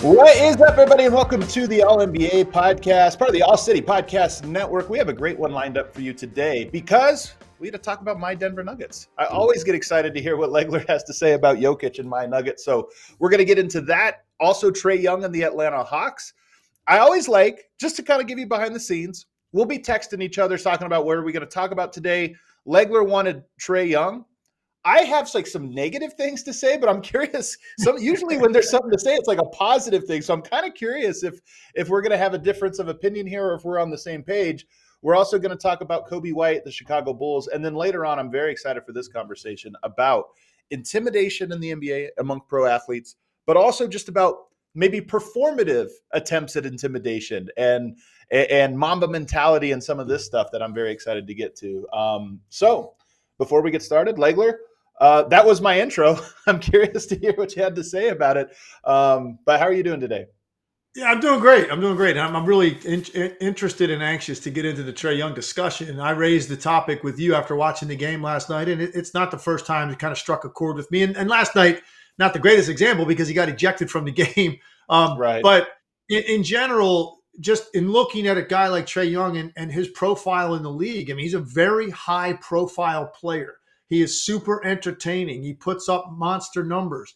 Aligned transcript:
What 0.00 0.36
is 0.36 0.56
up, 0.60 0.70
everybody, 0.78 1.04
and 1.04 1.14
welcome 1.14 1.42
to 1.42 1.66
the 1.66 1.82
All 1.82 1.98
NBA 1.98 2.46
podcast, 2.46 3.18
part 3.18 3.28
of 3.28 3.34
the 3.34 3.42
All 3.42 3.56
City 3.56 3.82
Podcast 3.82 4.46
Network. 4.46 4.88
We 4.88 4.96
have 4.96 5.08
a 5.08 5.12
great 5.12 5.38
one 5.38 5.52
lined 5.52 5.76
up 5.76 5.92
for 5.92 6.00
you 6.00 6.14
today 6.14 6.64
because 6.72 7.34
we 7.58 7.66
had 7.66 7.74
to 7.74 7.78
talk 7.78 8.00
about 8.00 8.18
my 8.18 8.34
Denver 8.34 8.64
Nuggets. 8.64 9.08
I 9.18 9.26
always 9.26 9.64
get 9.64 9.74
excited 9.74 10.14
to 10.14 10.20
hear 10.22 10.36
what 10.36 10.50
Legler 10.50 10.86
has 10.88 11.04
to 11.04 11.12
say 11.12 11.32
about 11.32 11.58
Jokic 11.58 11.98
and 11.98 12.08
my 12.08 12.26
Nuggets. 12.26 12.64
So 12.64 12.88
we're 13.18 13.28
going 13.28 13.38
to 13.40 13.44
get 13.44 13.58
into 13.58 13.80
that. 13.82 14.24
Also, 14.40 14.70
Trae 14.70 15.00
Young 15.00 15.24
and 15.24 15.34
the 15.34 15.42
Atlanta 15.42 15.82
Hawks. 15.82 16.32
I 16.88 16.98
always 16.98 17.28
like, 17.28 17.64
just 17.78 17.96
to 17.96 18.02
kind 18.02 18.20
of 18.20 18.26
give 18.26 18.38
you 18.38 18.46
behind 18.46 18.74
the 18.74 18.80
scenes, 18.80 19.26
we'll 19.52 19.66
be 19.66 19.78
texting 19.78 20.22
each 20.22 20.38
other 20.38 20.56
talking 20.56 20.86
about 20.86 21.04
what 21.04 21.18
are 21.18 21.22
we 21.22 21.32
going 21.32 21.46
to 21.46 21.46
talk 21.46 21.70
about 21.70 21.92
today. 21.92 22.34
Legler 22.66 23.06
wanted 23.06 23.44
Trae 23.60 23.88
Young. 23.88 24.24
I 24.84 25.00
have 25.00 25.32
like 25.34 25.46
some 25.46 25.74
negative 25.74 26.14
things 26.14 26.42
to 26.44 26.52
say, 26.54 26.78
but 26.78 26.88
I'm 26.88 27.02
curious. 27.02 27.58
Some 27.78 27.98
usually 27.98 28.38
when 28.38 28.52
there's 28.52 28.70
something 28.70 28.90
to 28.90 28.98
say, 28.98 29.14
it's 29.14 29.28
like 29.28 29.38
a 29.38 29.48
positive 29.50 30.04
thing. 30.04 30.22
So 30.22 30.32
I'm 30.32 30.40
kind 30.40 30.66
of 30.66 30.74
curious 30.74 31.22
if 31.22 31.40
if 31.74 31.90
we're 31.90 32.00
going 32.00 32.12
to 32.12 32.18
have 32.18 32.32
a 32.32 32.38
difference 32.38 32.78
of 32.78 32.88
opinion 32.88 33.26
here, 33.26 33.44
or 33.44 33.54
if 33.54 33.64
we're 33.64 33.78
on 33.78 33.90
the 33.90 33.98
same 33.98 34.22
page. 34.22 34.66
We're 35.00 35.14
also 35.14 35.38
going 35.38 35.56
to 35.56 35.62
talk 35.62 35.80
about 35.80 36.08
Coby 36.08 36.32
White, 36.32 36.64
the 36.64 36.72
Chicago 36.72 37.12
Bulls, 37.12 37.46
and 37.46 37.64
then 37.64 37.76
later 37.76 38.04
on, 38.04 38.18
I'm 38.18 38.32
very 38.32 38.50
excited 38.50 38.84
for 38.84 38.92
this 38.92 39.06
conversation 39.06 39.76
about 39.84 40.24
intimidation 40.72 41.52
in 41.52 41.60
the 41.60 41.72
NBA 41.72 42.08
among 42.18 42.40
pro 42.48 42.66
athletes, 42.66 43.14
but 43.46 43.56
also 43.56 43.86
just 43.86 44.08
about 44.08 44.47
maybe 44.78 45.00
performative 45.00 45.88
attempts 46.12 46.56
at 46.56 46.64
intimidation 46.64 47.48
and 47.56 47.96
and 48.30 48.78
Mamba 48.78 49.08
mentality 49.08 49.72
and 49.72 49.82
some 49.82 49.98
of 49.98 50.06
this 50.06 50.24
stuff 50.24 50.50
that 50.52 50.62
I'm 50.62 50.74
very 50.74 50.92
excited 50.92 51.26
to 51.26 51.34
get 51.34 51.56
to. 51.56 51.88
Um, 51.94 52.40
so 52.50 52.92
before 53.38 53.62
we 53.62 53.70
get 53.70 53.82
started, 53.82 54.16
Legler, 54.16 54.52
uh, 55.00 55.22
that 55.24 55.46
was 55.46 55.62
my 55.62 55.80
intro. 55.80 56.18
I'm 56.46 56.58
curious 56.60 57.06
to 57.06 57.16
hear 57.16 57.32
what 57.36 57.56
you 57.56 57.62
had 57.62 57.74
to 57.76 57.84
say 57.84 58.08
about 58.08 58.36
it. 58.36 58.54
Um, 58.84 59.38
but 59.46 59.58
how 59.58 59.66
are 59.66 59.72
you 59.72 59.82
doing 59.82 60.00
today? 60.00 60.26
Yeah, 60.94 61.06
I'm 61.06 61.20
doing 61.20 61.40
great. 61.40 61.70
I'm 61.70 61.80
doing 61.80 61.96
great. 61.96 62.18
I'm, 62.18 62.36
I'm 62.36 62.44
really 62.44 62.76
in, 62.84 63.04
in, 63.14 63.34
interested 63.40 63.90
and 63.90 64.02
anxious 64.02 64.40
to 64.40 64.50
get 64.50 64.66
into 64.66 64.82
the 64.82 64.92
Trae 64.92 65.16
Young 65.16 65.32
discussion. 65.32 65.88
And 65.88 66.02
I 66.02 66.10
raised 66.10 66.48
the 66.48 66.56
topic 66.56 67.02
with 67.02 67.18
you 67.18 67.34
after 67.34 67.56
watching 67.56 67.88
the 67.88 67.96
game 67.96 68.22
last 68.22 68.50
night, 68.50 68.68
and 68.68 68.82
it, 68.82 68.90
it's 68.94 69.14
not 69.14 69.30
the 69.30 69.38
first 69.38 69.64
time 69.64 69.90
it 69.90 69.98
kind 69.98 70.12
of 70.12 70.18
struck 70.18 70.44
a 70.44 70.50
chord 70.50 70.76
with 70.76 70.90
me. 70.90 71.02
And, 71.02 71.16
and, 71.16 71.30
last 71.30 71.54
night, 71.54 71.82
not 72.18 72.32
the 72.32 72.38
greatest 72.38 72.68
example 72.68 73.04
because 73.04 73.28
he 73.28 73.34
got 73.34 73.48
ejected 73.48 73.90
from 73.90 74.04
the 74.04 74.12
game. 74.34 74.58
Um, 74.88 75.18
right. 75.18 75.42
But 75.42 75.68
in, 76.08 76.22
in, 76.24 76.42
general, 76.42 77.20
just 77.40 77.74
in 77.74 77.92
looking 77.92 78.26
at 78.26 78.36
a 78.36 78.42
guy 78.42 78.68
like 78.68 78.86
Trae 78.86 79.10
Young 79.10 79.36
and, 79.36 79.52
and 79.56 79.70
his 79.70 79.88
profile 79.88 80.54
in 80.54 80.62
the 80.62 80.70
league, 80.70 81.10
I 81.10 81.14
mean, 81.14 81.24
he's 81.24 81.34
a 81.34 81.40
very 81.40 81.90
high 81.90 82.34
profile 82.34 83.06
player. 83.06 83.54
He 83.88 84.02
is 84.02 84.22
super 84.22 84.64
entertaining. 84.64 85.42
He 85.42 85.54
puts 85.54 85.88
up 85.88 86.10
monster 86.10 86.62
numbers. 86.62 87.14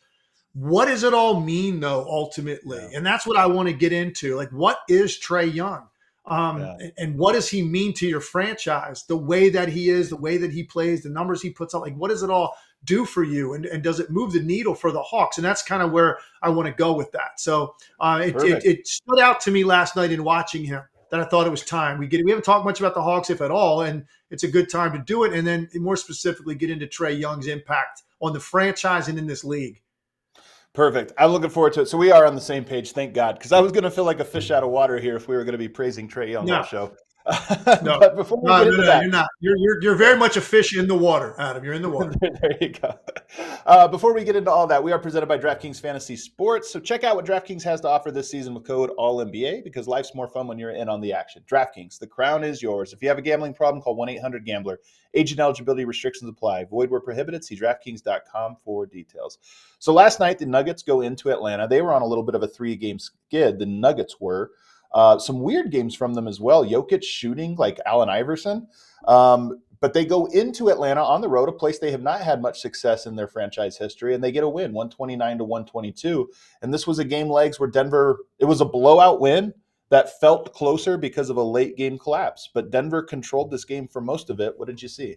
What 0.55 0.87
does 0.87 1.03
it 1.03 1.15
all 1.15 1.41
mean, 1.41 1.81
though, 1.81 2.05
ultimately? 2.09 2.79
Yeah. 2.79 2.99
And 2.99 3.07
that's 3.07 3.27
what 3.27 3.39
I 3.39 3.47
want 3.47 3.69
to 3.69 3.75
get 3.75 3.93
into. 3.93 4.37
Like, 4.37 4.51
what 4.51 4.79
is 4.89 5.19
Trae 5.19 5.53
Young? 5.53 5.89
Um, 6.25 6.61
yeah. 6.61 6.89
and 6.99 7.19
what 7.19 7.33
does 7.33 7.49
he 7.49 7.63
mean 7.63 7.93
to 7.95 8.07
your 8.07 8.21
franchise? 8.21 9.05
The 9.09 9.17
way 9.17 9.49
that 9.51 9.69
he 9.69 9.89
is, 9.89 10.09
the 10.09 10.17
way 10.17 10.37
that 10.39 10.53
he 10.53 10.63
plays, 10.63 11.03
the 11.03 11.11
numbers 11.11 11.43
he 11.43 11.51
puts 11.51 11.75
up, 11.75 11.83
like 11.83 11.97
what 11.97 12.11
does 12.11 12.23
it 12.23 12.31
all 12.31 12.57
do 12.85 13.05
for 13.05 13.25
you? 13.25 13.55
And, 13.55 13.67
and 13.67 13.83
does 13.83 14.01
it 14.01 14.11
move 14.11 14.33
the 14.33 14.41
needle 14.41 14.75
for 14.75 14.93
the 14.93 15.03
Hawks? 15.03 15.39
And 15.39 15.45
that's 15.45 15.63
kind 15.63 15.83
of 15.83 15.93
where 15.93 16.19
I 16.41 16.49
want 16.51 16.67
to 16.67 16.73
go 16.73 16.93
with 16.93 17.11
that. 17.13 17.41
So 17.41 17.75
uh, 18.01 18.23
it, 18.25 18.37
it, 18.37 18.65
it, 18.65 18.87
stood 18.87 19.19
out 19.19 19.41
to 19.43 19.51
me 19.51 19.65
last 19.65 19.97
night 19.97 20.13
in 20.13 20.23
watching 20.25 20.65
him 20.65 20.83
that 21.11 21.21
I 21.21 21.25
thought 21.25 21.47
it 21.47 21.51
was 21.51 21.65
time. 21.65 21.99
We 21.99 22.07
get 22.07 22.25
we 22.25 22.31
haven't 22.31 22.45
talked 22.45 22.65
much 22.65 22.81
about 22.81 22.95
the 22.95 23.03
Hawks, 23.03 23.29
if 23.29 23.43
at 23.43 23.51
all, 23.51 23.83
and 23.83 24.07
it's 24.31 24.45
a 24.45 24.49
good 24.49 24.71
time 24.71 24.93
to 24.93 24.99
do 24.99 25.25
it. 25.25 25.35
And 25.35 25.47
then 25.47 25.69
more 25.75 25.97
specifically, 25.97 26.55
get 26.55 26.71
into 26.71 26.87
Trae 26.87 27.19
Young's 27.19 27.49
impact 27.49 28.03
on 28.21 28.33
the 28.33 28.41
franchise 28.41 29.09
and 29.09 29.19
in 29.19 29.27
this 29.27 29.45
league. 29.45 29.82
Perfect. 30.75 31.13
I'm 31.19 31.31
looking 31.31 31.51
forward 31.51 31.75
to 31.75 31.83
it. 31.83 31.87
So 31.87 31.99
we 31.99 32.11
are 32.11 32.25
on 32.25 32.35
the 32.35 32.41
same 32.41 32.65
page, 32.65 32.93
thank 32.93 33.13
God, 33.13 33.35
because 33.37 33.53
I 33.53 33.61
was 33.61 33.73
going 33.73 33.85
to 33.85 33.91
feel 33.91 34.05
like 34.05 34.21
a 34.21 34.25
fish 34.25 34.51
out 34.51 34.63
of 34.63 34.71
water 34.71 34.99
here 34.99 35.17
if 35.17 35.29
we 35.29 35.37
were 35.37 35.45
going 35.45 35.53
to 35.53 35.59
be 35.59 35.69
praising 35.69 36.09
Trae 36.09 36.31
Young 36.31 36.47
no. 36.47 36.55
on 36.55 36.63
the 36.63 36.67
show. 36.67 36.95
no, 37.83 38.01
but 38.01 38.17
before 38.17 38.41
we 38.43 38.49
no, 38.49 38.59
get 38.59 38.67
into 38.67 38.79
no, 38.79 38.87
that, 38.87 39.03
you're 39.03 39.11
not. 39.11 39.29
You're, 39.39 39.57
you're 39.57 39.83
you're 39.83 39.95
very 39.95 40.19
much 40.19 40.37
a 40.37 40.41
fish 40.41 40.77
in 40.77 40.89
the 40.89 40.97
water, 40.97 41.37
Adam. 41.39 41.63
You're 41.65 41.75
in 41.75 41.83
the 41.83 41.89
water. 41.91 42.13
there 42.21 42.57
you 42.61 42.71
go. 42.71 42.99
Uh, 43.65 43.87
before 43.87 44.13
we 44.13 44.25
get 44.25 44.35
into 44.35 44.51
all 44.51 44.67
that, 44.67 44.83
we 44.83 44.91
are 44.91 44.99
presented 44.99 45.27
by 45.27 45.39
DraftKings 45.39 45.81
Fantasy 45.81 46.17
Sports. 46.17 46.73
So 46.73 46.81
check 46.81 47.05
out 47.05 47.15
what 47.15 47.25
DraftKings 47.25 47.63
has 47.63 47.81
to 47.83 47.89
offer 47.89 48.11
this 48.11 48.29
season 48.29 48.55
with 48.55 48.65
code 48.65 48.91
AllNBA 48.99 49.63
because 49.63 49.87
life's 49.87 50.17
more 50.17 50.27
fun 50.27 50.49
when 50.49 50.59
you're 50.59 50.73
in 50.73 50.89
on 50.89 51.01
the 51.01 51.13
action. 51.13 51.45
DraftKings, 51.49 51.99
the 52.01 52.09
crown 52.09 52.43
is 52.43 52.61
yours. 52.61 52.93
If 52.93 53.03
you 53.03 53.09
have 53.09 53.19
a 53.19 53.23
gambling 53.23 53.55
problem, 53.55 53.83
call 53.83 53.95
one 53.95 54.09
eight 54.09 54.21
hundred 54.21 54.45
Gambler. 54.45 54.81
Age 55.15 55.31
and 55.31 55.41
eligibility 55.41 55.85
restrictions 55.85 56.29
apply. 56.29 56.65
Void 56.65 56.91
where 56.91 57.01
prohibited. 57.01 57.45
See 57.45 57.57
DraftKings.com 57.57 58.57
for 58.65 58.87
details. 58.87 59.39
So 59.79 59.93
last 59.93 60.19
night 60.19 60.39
the 60.39 60.47
Nuggets 60.47 60.83
go 60.83 61.03
into 61.03 61.31
Atlanta. 61.31 61.69
They 61.69 61.83
were 61.83 61.93
on 61.93 62.03
a 62.03 62.07
little 62.07 62.25
bit 62.25 62.35
of 62.35 62.43
a 62.43 62.49
three 62.49 62.75
game 62.75 62.99
skid. 62.99 63.61
The 63.61 63.67
Nuggets 63.67 64.21
were. 64.21 64.51
Uh, 64.95 65.19
some 65.19 65.41
weird 65.41 65.71
games 65.71 65.95
from 65.95 66.15
them 66.15 66.29
as 66.29 66.41
well. 66.41 66.65
Jokic 66.65 67.03
shooting 67.03 67.57
like 67.57 67.81
Allen 67.87 68.09
Iverson. 68.09 68.69
Um, 69.09 69.61
but 69.81 69.93
they 69.93 70.05
go 70.05 70.27
into 70.27 70.69
Atlanta 70.69 71.03
on 71.03 71.21
the 71.21 71.29
road, 71.29 71.49
a 71.49 71.53
place 71.53 71.81
they 71.81 71.91
have 71.91 72.03
not 72.03 72.21
had 72.21 72.41
much 72.41 72.61
success 72.61 73.07
in 73.07 73.17
their 73.17 73.27
franchise 73.27 73.77
history, 73.77 74.15
and 74.15 74.23
they 74.23 74.31
get 74.31 74.45
a 74.45 74.49
win, 74.49 74.73
129 74.73 75.39
to 75.39 75.45
122. 75.45 76.31
And 76.63 76.73
this 76.73 76.87
was 76.87 77.01
a 77.01 77.05
game 77.05 77.29
legs 77.29 77.59
where 77.59 77.69
Denver, 77.69 78.19
it 78.39 78.45
was 78.45 78.61
a 78.61 78.65
blowout 78.65 79.21
win 79.21 79.53
that 79.89 80.21
felt 80.21 80.55
closer 80.55 80.97
because 80.97 81.31
of 81.31 81.37
a 81.37 81.43
late 81.43 81.77
game 81.77 81.99
collapse. 81.99 82.49
But 82.55 82.71
Denver 82.71 83.03
controlled 83.03 83.51
this 83.51 83.65
game 83.65 83.89
for 83.89 84.01
most 84.01 84.31
of 84.31 84.39
it. 84.39 84.57
What 84.57 84.69
did 84.69 84.81
you 84.81 84.89
see? 84.89 85.17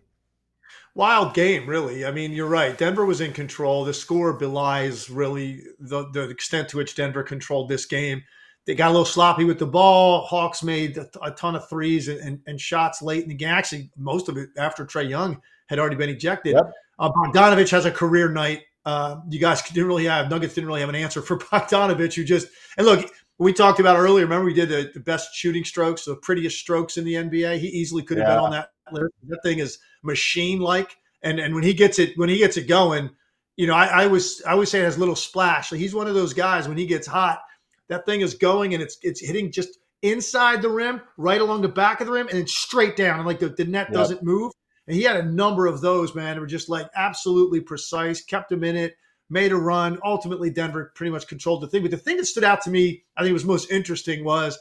Wild 0.95 1.35
game, 1.35 1.69
really. 1.69 2.03
I 2.03 2.11
mean, 2.11 2.31
you're 2.31 2.47
right. 2.47 2.75
Denver 2.75 3.05
was 3.05 3.21
in 3.21 3.33
control. 3.33 3.85
The 3.85 3.93
score 3.93 4.33
belies 4.33 5.11
really 5.11 5.61
the, 5.79 6.09
the 6.11 6.27
extent 6.29 6.69
to 6.69 6.77
which 6.77 6.95
Denver 6.95 7.21
controlled 7.21 7.69
this 7.69 7.85
game 7.85 8.23
they 8.65 8.73
got 8.73 8.87
a 8.87 8.91
little 8.91 9.05
sloppy 9.05 9.45
with 9.45 9.59
the 9.59 9.65
ball. 9.65 10.21
Hawks 10.25 10.63
made 10.63 10.97
a, 10.97 11.07
a 11.21 11.31
ton 11.31 11.55
of 11.55 11.69
threes 11.69 12.07
and, 12.07 12.41
and, 12.47 12.59
shots 12.59 13.01
late 13.01 13.23
in 13.23 13.29
the 13.29 13.35
game. 13.35 13.49
Actually, 13.49 13.91
most 13.95 14.27
of 14.27 14.37
it 14.37 14.49
after 14.57 14.85
Trae 14.85 15.07
Young 15.07 15.39
had 15.67 15.77
already 15.77 15.95
been 15.95 16.09
ejected. 16.09 16.53
Yep. 16.53 16.71
Uh, 16.97 17.11
Bogdanovic 17.11 17.69
has 17.69 17.85
a 17.85 17.91
career 17.91 18.29
night. 18.29 18.63
Uh, 18.85 19.17
you 19.29 19.39
guys 19.39 19.61
didn't 19.63 19.87
really 19.87 20.05
have 20.05 20.29
Nuggets 20.29 20.53
didn't 20.53 20.67
really 20.67 20.81
have 20.81 20.89
an 20.89 20.95
answer 20.95 21.21
for 21.21 21.37
Bogdanovic, 21.39 22.13
who 22.15 22.23
just 22.23 22.47
and 22.77 22.85
look. 22.85 23.09
We 23.37 23.51
talked 23.51 23.81
about 23.81 23.97
earlier. 23.97 24.23
Remember, 24.23 24.45
we 24.45 24.53
did 24.53 24.69
the, 24.69 24.91
the 24.93 25.01
best 25.01 25.35
shooting 25.35 25.65
strokes, 25.65 26.05
the 26.05 26.15
prettiest 26.15 26.57
strokes 26.57 26.95
in 26.95 27.03
the 27.03 27.15
NBA. 27.15 27.57
He 27.57 27.67
easily 27.67 28.01
could 28.01 28.17
have 28.17 28.29
yeah. 28.29 28.35
been 28.35 28.43
on 28.45 28.51
that 28.51 28.69
list. 28.93 29.13
That 29.27 29.41
thing 29.43 29.59
is 29.59 29.77
machine 30.03 30.59
like, 30.59 30.95
and 31.21 31.39
and 31.39 31.53
when 31.53 31.63
he 31.63 31.73
gets 31.73 31.99
it 31.99 32.17
when 32.17 32.29
he 32.29 32.37
gets 32.37 32.55
it 32.55 32.67
going, 32.67 33.09
you 33.57 33.67
know, 33.67 33.73
I, 33.73 34.03
I 34.03 34.07
was 34.07 34.41
I 34.47 34.53
always 34.53 34.69
say 34.71 34.79
it 34.79 34.85
has 34.85 34.97
little 34.97 35.17
splash. 35.17 35.69
He's 35.69 35.93
one 35.93 36.07
of 36.07 36.15
those 36.15 36.33
guys 36.33 36.67
when 36.67 36.77
he 36.77 36.85
gets 36.85 37.05
hot 37.05 37.41
that 37.89 38.05
thing 38.05 38.21
is 38.21 38.33
going 38.33 38.73
and 38.73 38.81
it's 38.81 38.97
it's 39.01 39.21
hitting 39.21 39.51
just 39.51 39.77
inside 40.01 40.61
the 40.61 40.69
rim, 40.69 41.01
right 41.17 41.41
along 41.41 41.61
the 41.61 41.67
back 41.67 41.99
of 41.99 42.07
the 42.07 42.13
rim, 42.13 42.27
and 42.27 42.37
then 42.37 42.47
straight 42.47 42.95
down. 42.95 43.19
And 43.19 43.27
like 43.27 43.39
the, 43.39 43.49
the 43.49 43.65
net 43.65 43.87
yep. 43.87 43.93
doesn't 43.93 44.23
move. 44.23 44.51
And 44.87 44.95
he 44.95 45.03
had 45.03 45.17
a 45.17 45.23
number 45.23 45.65
of 45.65 45.81
those, 45.81 46.13
man. 46.13 46.35
They 46.35 46.39
were 46.39 46.45
just 46.45 46.69
like 46.69 46.87
absolutely 46.95 47.59
precise, 47.59 48.23
kept 48.23 48.51
him 48.51 48.63
in 48.63 48.75
it, 48.75 48.95
made 49.29 49.51
a 49.51 49.55
run. 49.55 49.99
Ultimately, 50.03 50.51
Denver 50.51 50.91
pretty 50.95 51.11
much 51.11 51.27
controlled 51.27 51.61
the 51.61 51.67
thing. 51.67 51.81
But 51.81 51.91
the 51.91 51.97
thing 51.97 52.17
that 52.17 52.25
stood 52.25 52.43
out 52.43 52.61
to 52.61 52.69
me, 52.69 53.03
I 53.17 53.23
think 53.23 53.33
was 53.33 53.45
most 53.45 53.71
interesting 53.71 54.23
was 54.23 54.59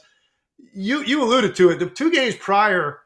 you 0.73 1.03
you 1.03 1.23
alluded 1.23 1.55
to 1.55 1.69
it. 1.69 1.79
The 1.79 1.89
two 1.89 2.11
games 2.11 2.35
prior, 2.35 3.01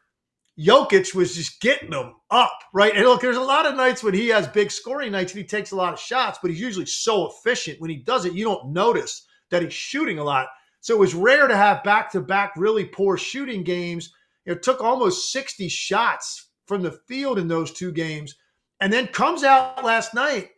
Jokic 0.58 1.14
was 1.14 1.36
just 1.36 1.60
getting 1.60 1.90
them 1.90 2.16
up, 2.32 2.58
right? 2.74 2.96
And 2.96 3.06
look, 3.06 3.22
there's 3.22 3.36
a 3.36 3.42
lot 3.42 3.66
of 3.66 3.76
nights 3.76 4.02
when 4.02 4.14
he 4.14 4.30
has 4.30 4.48
big 4.48 4.72
scoring 4.72 5.12
nights 5.12 5.34
and 5.34 5.42
he 5.42 5.48
takes 5.48 5.72
a 5.72 5.76
lot 5.76 5.94
of 5.94 6.00
shots, 6.00 6.40
but 6.42 6.52
he's 6.52 6.62
usually 6.62 6.86
so 6.86 7.30
efficient. 7.30 7.82
When 7.82 7.90
he 7.90 7.98
does 7.98 8.24
it, 8.24 8.34
you 8.34 8.46
don't 8.46 8.72
notice 8.72 9.26
that 9.52 9.62
he's 9.62 9.74
shooting 9.74 10.20
a 10.20 10.24
lot. 10.24 10.48
So 10.82 10.96
it 10.96 11.00
was 11.00 11.14
rare 11.14 11.48
to 11.48 11.58
have 11.58 11.84
back 11.84 12.12
to 12.12 12.22
back 12.22 12.54
really 12.56 12.86
poor 12.86 13.18
shooting 13.18 13.64
games. 13.64 14.14
It 14.46 14.64
took 14.64 14.82
almost 14.82 15.32
60 15.32 15.68
shots 15.68 16.50
from 16.66 16.82
the 16.82 16.92
field 16.92 17.40
in 17.40 17.48
those 17.48 17.72
two 17.72 17.92
games 17.92 18.36
and 18.80 18.92
then 18.94 19.08
comes 19.08 19.44
out 19.44 19.84
last 19.84 20.14
night 20.14 20.50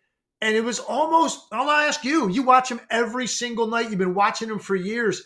and 0.42 0.56
it 0.56 0.63
was 0.63 0.80
almost 0.80 1.45
i'll 1.51 1.69
ask 1.69 2.04
you 2.04 2.30
you 2.30 2.44
watch 2.44 2.69
him 2.69 2.81
every 2.89 3.27
single 3.27 3.68
night 3.68 3.89
you've 3.89 3.98
been 3.98 4.13
watching 4.13 4.50
him 4.50 4.60
for 4.60 4.75
years 4.75 5.24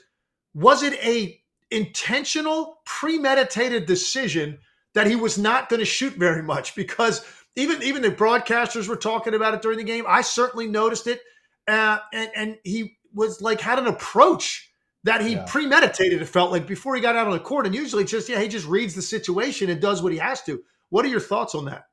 was 0.53 0.83
it 0.83 0.93
a 1.03 1.39
intentional 1.71 2.79
premeditated 2.85 3.85
decision 3.85 4.57
that 4.93 5.07
he 5.07 5.15
was 5.15 5.37
not 5.37 5.69
going 5.69 5.79
to 5.79 5.85
shoot 5.85 6.13
very 6.13 6.43
much 6.43 6.75
because 6.75 7.25
even 7.55 7.81
even 7.81 8.01
the 8.01 8.11
broadcasters 8.11 8.87
were 8.87 8.95
talking 8.95 9.33
about 9.33 9.53
it 9.53 9.61
during 9.61 9.77
the 9.77 9.83
game 9.83 10.05
i 10.07 10.21
certainly 10.21 10.67
noticed 10.67 11.07
it 11.07 11.21
uh, 11.67 11.97
and 12.13 12.29
and 12.35 12.57
he 12.63 12.95
was 13.15 13.41
like 13.41 13.61
had 13.61 13.79
an 13.79 13.87
approach 13.87 14.69
that 15.03 15.21
he 15.21 15.33
yeah. 15.33 15.45
premeditated. 15.47 16.21
It 16.21 16.25
felt 16.25 16.51
like 16.51 16.67
before 16.67 16.95
he 16.95 17.01
got 17.01 17.15
out 17.15 17.27
on 17.27 17.33
the 17.33 17.39
court, 17.39 17.65
and 17.65 17.73
usually 17.73 18.03
just 18.03 18.29
yeah, 18.29 18.41
he 18.41 18.47
just 18.47 18.67
reads 18.67 18.93
the 18.93 19.01
situation 19.01 19.69
and 19.69 19.81
does 19.81 20.03
what 20.03 20.11
he 20.11 20.19
has 20.19 20.41
to. 20.43 20.61
What 20.89 21.05
are 21.05 21.09
your 21.09 21.19
thoughts 21.19 21.55
on 21.55 21.65
that? 21.65 21.85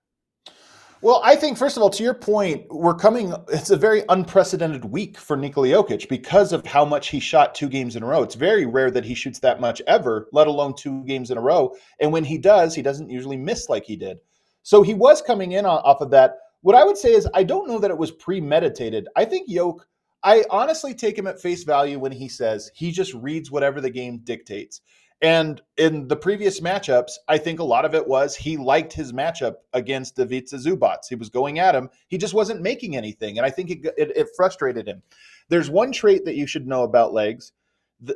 Well, 1.03 1.21
I 1.25 1.35
think 1.35 1.59
first 1.59 1.77
of 1.77 1.83
all, 1.83 1.91
to 1.91 2.03
your 2.05 2.15
point, 2.15 2.65
we're 2.71 2.95
coming. 2.95 3.35
It's 3.49 3.71
a 3.71 3.77
very 3.77 4.05
unprecedented 4.09 4.85
week 4.85 5.19
for 5.19 5.37
Nikola 5.37 5.67
Jokic 5.67 6.09
because 6.09 6.53
of 6.53 6.65
how 6.65 6.85
much 6.85 7.09
he 7.09 7.19
shot 7.19 7.57
two 7.57 7.69
games 7.69 7.97
in 7.97 8.05
a 8.05 8.07
row. 8.07 8.23
It's 8.23 8.37
very 8.37 8.67
rare 8.67 8.91
that 8.93 9.05
he 9.05 9.15
shoots 9.15 9.41
that 9.41 9.61
much 9.61 9.83
ever, 9.89 10.29
let 10.33 10.47
alone 10.47 10.75
two 10.77 11.03
games 11.05 11.33
in 11.33 11.39
a 11.39 11.41
row. 11.41 11.75
And 12.01 12.13
when 12.13 12.25
he 12.25 12.39
does, 12.39 12.75
he 12.75 12.83
doesn't 12.83 13.11
usually 13.11 13.37
miss 13.37 13.69
like 13.69 13.85
he 13.85 13.97
did. 13.97 14.19
So 14.63 14.83
he 14.83 14.95
was 14.95 15.21
coming 15.21 15.53
in 15.53 15.67
off 15.67 16.01
of 16.01 16.11
that. 16.13 16.39
What 16.61 16.77
I 16.77 16.85
would 16.85 16.97
say 16.97 17.13
is, 17.13 17.29
I 17.35 17.43
don't 17.43 17.67
know 17.67 17.81
that 17.81 17.91
it 17.91 17.99
was 17.99 18.13
premeditated. 18.13 19.09
I 19.17 19.25
think 19.25 19.49
Yoke. 19.49 19.87
I 20.25 20.45
honestly 20.51 20.95
take 20.95 21.19
him 21.19 21.27
at 21.27 21.41
face 21.41 21.65
value 21.65 21.99
when 21.99 22.13
he 22.13 22.29
says 22.29 22.71
he 22.75 22.93
just 22.93 23.13
reads 23.15 23.51
whatever 23.51 23.81
the 23.81 23.91
game 23.91 24.19
dictates. 24.19 24.81
And 25.21 25.63
in 25.77 26.09
the 26.09 26.17
previous 26.17 26.61
matchups, 26.61 27.13
I 27.29 27.39
think 27.39 27.61
a 27.61 27.65
lot 27.65 27.85
of 27.85 27.95
it 27.95 28.07
was 28.07 28.35
he 28.35 28.57
liked 28.57 28.93
his 28.93 29.13
matchup 29.13 29.55
against 29.73 30.19
Ivica 30.19 30.57
Zubac. 30.57 30.99
He 31.09 31.15
was 31.15 31.29
going 31.29 31.61
at 31.61 31.77
him. 31.77 31.91
He 32.09 32.19
just 32.19 32.35
wasn't 32.35 32.61
making 32.61 32.97
anything. 32.97 33.39
And 33.39 33.47
I 33.47 33.51
think 33.51 33.71
it, 33.71 33.95
it, 33.97 34.17
it 34.17 34.29
frustrated 34.37 34.89
him. 34.89 35.01
There's 35.49 35.71
one 35.71 35.93
trait 35.93 36.25
that 36.25 36.35
you 36.35 36.49
should 36.49 36.67
know 36.67 36.83
about 36.83 37.13
legs 37.13 37.53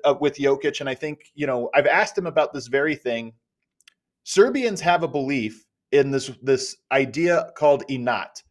uh, 0.04 0.14
with 0.20 0.36
Jokic. 0.36 0.80
And 0.80 0.88
I 0.88 0.96
think, 0.96 1.30
you 1.36 1.46
know, 1.46 1.70
I've 1.74 1.86
asked 1.86 2.18
him 2.18 2.26
about 2.26 2.52
this 2.52 2.66
very 2.66 2.96
thing. 2.96 3.34
Serbians 4.24 4.80
have 4.80 5.04
a 5.04 5.08
belief 5.08 5.64
in 5.92 6.10
this, 6.10 6.32
this 6.42 6.76
idea 6.90 7.52
called 7.56 7.84
inat. 7.88 8.42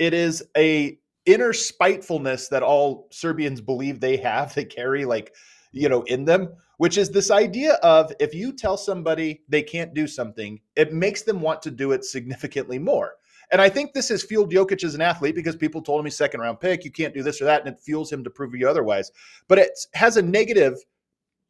It 0.00 0.14
is 0.14 0.42
a 0.56 0.98
inner 1.26 1.52
spitefulness 1.52 2.48
that 2.48 2.62
all 2.62 3.08
Serbians 3.10 3.60
believe 3.60 4.00
they 4.00 4.16
have, 4.18 4.54
they 4.54 4.64
carry 4.64 5.04
like, 5.04 5.34
you 5.72 5.88
know, 5.88 6.02
in 6.02 6.24
them 6.24 6.50
which 6.80 6.96
is 6.96 7.10
this 7.10 7.30
idea 7.30 7.74
of 7.82 8.10
if 8.18 8.32
you 8.32 8.54
tell 8.54 8.74
somebody 8.74 9.42
they 9.50 9.62
can't 9.62 9.92
do 9.92 10.06
something, 10.06 10.58
it 10.76 10.94
makes 10.94 11.20
them 11.20 11.42
want 11.42 11.60
to 11.60 11.70
do 11.70 11.92
it 11.92 12.06
significantly 12.06 12.78
more. 12.78 13.16
And 13.52 13.60
I 13.60 13.68
think 13.68 13.92
this 13.92 14.08
has 14.08 14.22
fueled 14.22 14.50
Jokic 14.50 14.82
as 14.82 14.94
an 14.94 15.02
athlete 15.02 15.34
because 15.34 15.56
people 15.56 15.82
told 15.82 16.00
him 16.00 16.06
he's 16.06 16.16
second 16.16 16.40
round 16.40 16.58
pick, 16.58 16.82
you 16.82 16.90
can't 16.90 17.12
do 17.12 17.22
this 17.22 17.38
or 17.42 17.44
that, 17.44 17.60
and 17.60 17.68
it 17.68 17.82
fuels 17.82 18.10
him 18.10 18.24
to 18.24 18.30
prove 18.30 18.54
you 18.54 18.66
otherwise. 18.66 19.12
But 19.46 19.58
it 19.58 19.78
has 19.92 20.16
a 20.16 20.22
negative 20.22 20.78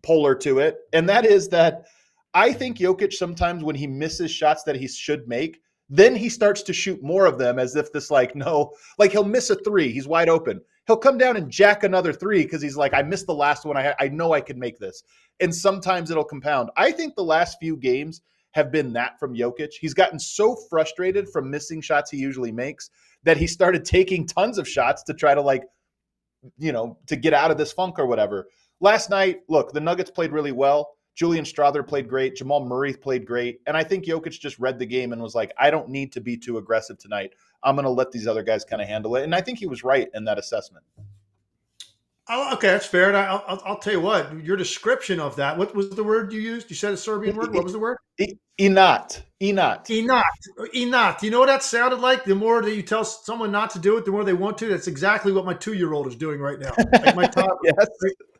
polar 0.02 0.34
to 0.34 0.58
it, 0.58 0.78
and 0.93 1.08
that 1.08 1.25
is 1.25 1.49
that 1.50 1.84
I 2.34 2.52
think 2.52 2.78
Jokic 2.78 3.12
sometimes 3.12 3.62
when 3.62 3.76
he 3.76 3.87
misses 3.87 4.32
shots 4.32 4.64
that 4.64 4.75
he 4.75 4.88
should 4.88 5.28
make, 5.28 5.61
then 5.90 6.14
he 6.14 6.28
starts 6.28 6.62
to 6.62 6.72
shoot 6.72 7.02
more 7.02 7.26
of 7.26 7.37
them 7.37 7.58
as 7.58 7.76
if 7.76 7.92
this 7.92 8.10
like 8.10 8.34
no, 8.34 8.72
like 8.98 9.12
he'll 9.12 9.25
miss 9.25 9.50
a 9.50 9.56
three, 9.56 9.92
he's 9.92 10.08
wide 10.08 10.28
open 10.28 10.60
he'll 10.90 10.96
come 10.96 11.19
down 11.19 11.37
and 11.37 11.50
jack 11.52 11.84
another 11.84 12.12
three 12.12 12.42
because 12.42 12.60
he's 12.60 12.76
like, 12.76 12.92
I 12.92 13.02
missed 13.02 13.26
the 13.26 13.34
last 13.34 13.64
one. 13.64 13.76
I, 13.76 13.94
I 14.00 14.08
know 14.08 14.32
I 14.32 14.40
can 14.40 14.58
make 14.58 14.78
this. 14.81 15.04
And 15.38 15.54
sometimes 15.54 16.10
it'll 16.10 16.25
compound. 16.25 16.70
I 16.76 16.90
think 16.90 17.14
the 17.14 17.22
last 17.22 17.58
few 17.60 17.76
games 17.76 18.22
have 18.52 18.72
been 18.72 18.92
that 18.94 19.19
from 19.20 19.34
Jokic. 19.34 19.70
He's 19.81 19.94
gotten 19.94 20.19
so 20.19 20.56
frustrated 20.69 21.28
from 21.28 21.48
missing 21.48 21.81
shots 21.81 22.10
he 22.10 22.16
usually 22.16 22.50
makes 22.50 22.90
that 23.22 23.36
he 23.36 23.46
started 23.46 23.84
taking 23.84 24.26
tons 24.26 24.58
of 24.58 24.69
shots 24.69 25.04
to 25.04 25.14
try 25.14 25.32
to 25.32 25.40
like, 25.40 25.62
you 26.58 26.72
know, 26.72 26.98
to 27.06 27.14
get 27.14 27.34
out 27.34 27.52
of 27.52 27.58
this 27.58 27.72
funk 27.72 28.00
or 28.00 28.06
whatever. 28.06 28.48
Last 28.81 29.10
night, 29.10 29.43
look, 29.48 29.72
the 29.72 29.81
Nuggets 29.81 30.10
played 30.10 30.32
really 30.32 30.52
well. 30.52 30.90
Julian 31.14 31.44
Strawther 31.44 31.86
played 31.86 32.08
great. 32.08 32.36
Jamal 32.36 32.64
Murray 32.64 32.94
played 32.94 33.26
great. 33.26 33.60
And 33.66 33.76
I 33.76 33.84
think 33.84 34.04
Jokic 34.04 34.38
just 34.38 34.58
read 34.58 34.78
the 34.78 34.86
game 34.86 35.12
and 35.12 35.20
was 35.20 35.34
like, 35.34 35.52
I 35.58 35.70
don't 35.70 35.88
need 35.88 36.12
to 36.12 36.20
be 36.20 36.36
too 36.36 36.58
aggressive 36.58 36.98
tonight. 36.98 37.32
I'm 37.62 37.74
going 37.74 37.84
to 37.84 37.90
let 37.90 38.10
these 38.10 38.26
other 38.26 38.42
guys 38.42 38.64
kind 38.64 38.80
of 38.80 38.88
handle 38.88 39.16
it. 39.16 39.24
And 39.24 39.34
I 39.34 39.40
think 39.40 39.58
he 39.58 39.66
was 39.66 39.84
right 39.84 40.08
in 40.14 40.24
that 40.24 40.38
assessment. 40.38 40.84
Oh, 42.32 42.55
okay, 42.55 42.69
that's 42.69 42.87
fair. 42.87 43.09
And 43.09 43.17
I'll, 43.17 43.44
I'll, 43.49 43.62
I'll, 43.65 43.79
tell 43.79 43.93
you 43.93 44.00
what, 44.00 44.32
your 44.44 44.56
description 44.56 45.19
of 45.19 45.35
that, 45.37 45.59
what 45.59 45.75
was 45.75 45.91
the 45.91 46.05
word 46.05 46.32
you 46.32 46.41
used? 46.41 46.71
You 46.71 46.77
said 46.77 46.93
a 46.94 46.97
Serbian 46.97 47.35
word. 47.35 47.53
What 47.53 47.65
was 47.65 47.73
the 47.73 47.81
word? 47.81 47.99
Inat. 48.21 49.23
Inat. 49.43 49.87
Inat. 49.87 50.23
Inat. 50.73 51.23
You 51.23 51.31
know 51.32 51.41
what 51.41 51.47
that 51.47 51.65
sounded 51.65 51.99
like? 51.99 52.25
The 52.25 52.37
more 52.37 52.62
that 52.62 52.73
you 52.73 52.82
tell 52.82 53.05
someone 53.05 53.50
not 53.50 53.71
to 53.71 53.81
do 53.81 53.97
it, 53.97 54.05
the 54.05 54.12
more 54.12 54.23
they 54.23 54.32
want 54.32 54.59
to. 54.59 54.69
That's 54.69 54.87
exactly 54.87 55.32
what 55.32 55.44
my 55.44 55.55
two 55.55 55.73
year 55.73 55.93
old 55.93 56.06
is 56.06 56.15
doing 56.15 56.38
right 56.38 56.61
now. 56.61 56.73
Like 56.93 57.17
my 57.17 57.27
toddler. 57.27 57.56
yes. 57.65 57.88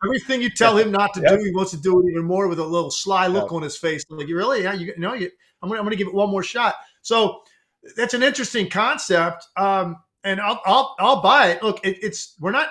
Everything 0.05 0.41
you 0.41 0.51
tell 0.51 0.77
him 0.79 0.93
not 0.93 1.13
to 1.15 1.21
yep. 1.23 1.39
do, 1.39 1.45
he 1.45 1.51
wants 1.53 1.73
to 1.73 1.77
do 1.77 2.01
it 2.01 2.11
even 2.13 2.25
more 2.25 2.47
with 2.47 2.61
a 2.61 2.65
little 2.65 2.93
sly 2.93 3.27
look 3.27 3.51
yep. 3.51 3.53
on 3.53 3.63
his 3.63 3.77
face. 3.77 4.05
Like, 4.09 4.29
you 4.29 4.37
really? 4.37 4.63
Yeah, 4.63 4.75
you, 4.75 4.87
you 4.87 4.99
know, 4.99 5.15
you, 5.15 5.31
I'm 5.63 5.69
going 5.69 5.81
I'm 5.81 5.91
to 5.91 5.97
give 5.97 6.07
it 6.07 6.15
one 6.15 6.31
more 6.31 6.45
shot. 6.45 6.77
So, 7.03 7.41
that's 7.97 8.15
an 8.15 8.23
interesting 8.23 8.69
concept, 8.69 9.47
um, 9.57 9.97
and 10.23 10.41
I'll, 10.41 10.61
I'll 10.67 10.97
I'll 10.99 11.23
buy 11.23 11.49
it. 11.49 11.63
Look, 11.63 11.85
it, 11.85 11.99
it's 12.03 12.37
we're 12.39 12.51
not 12.51 12.69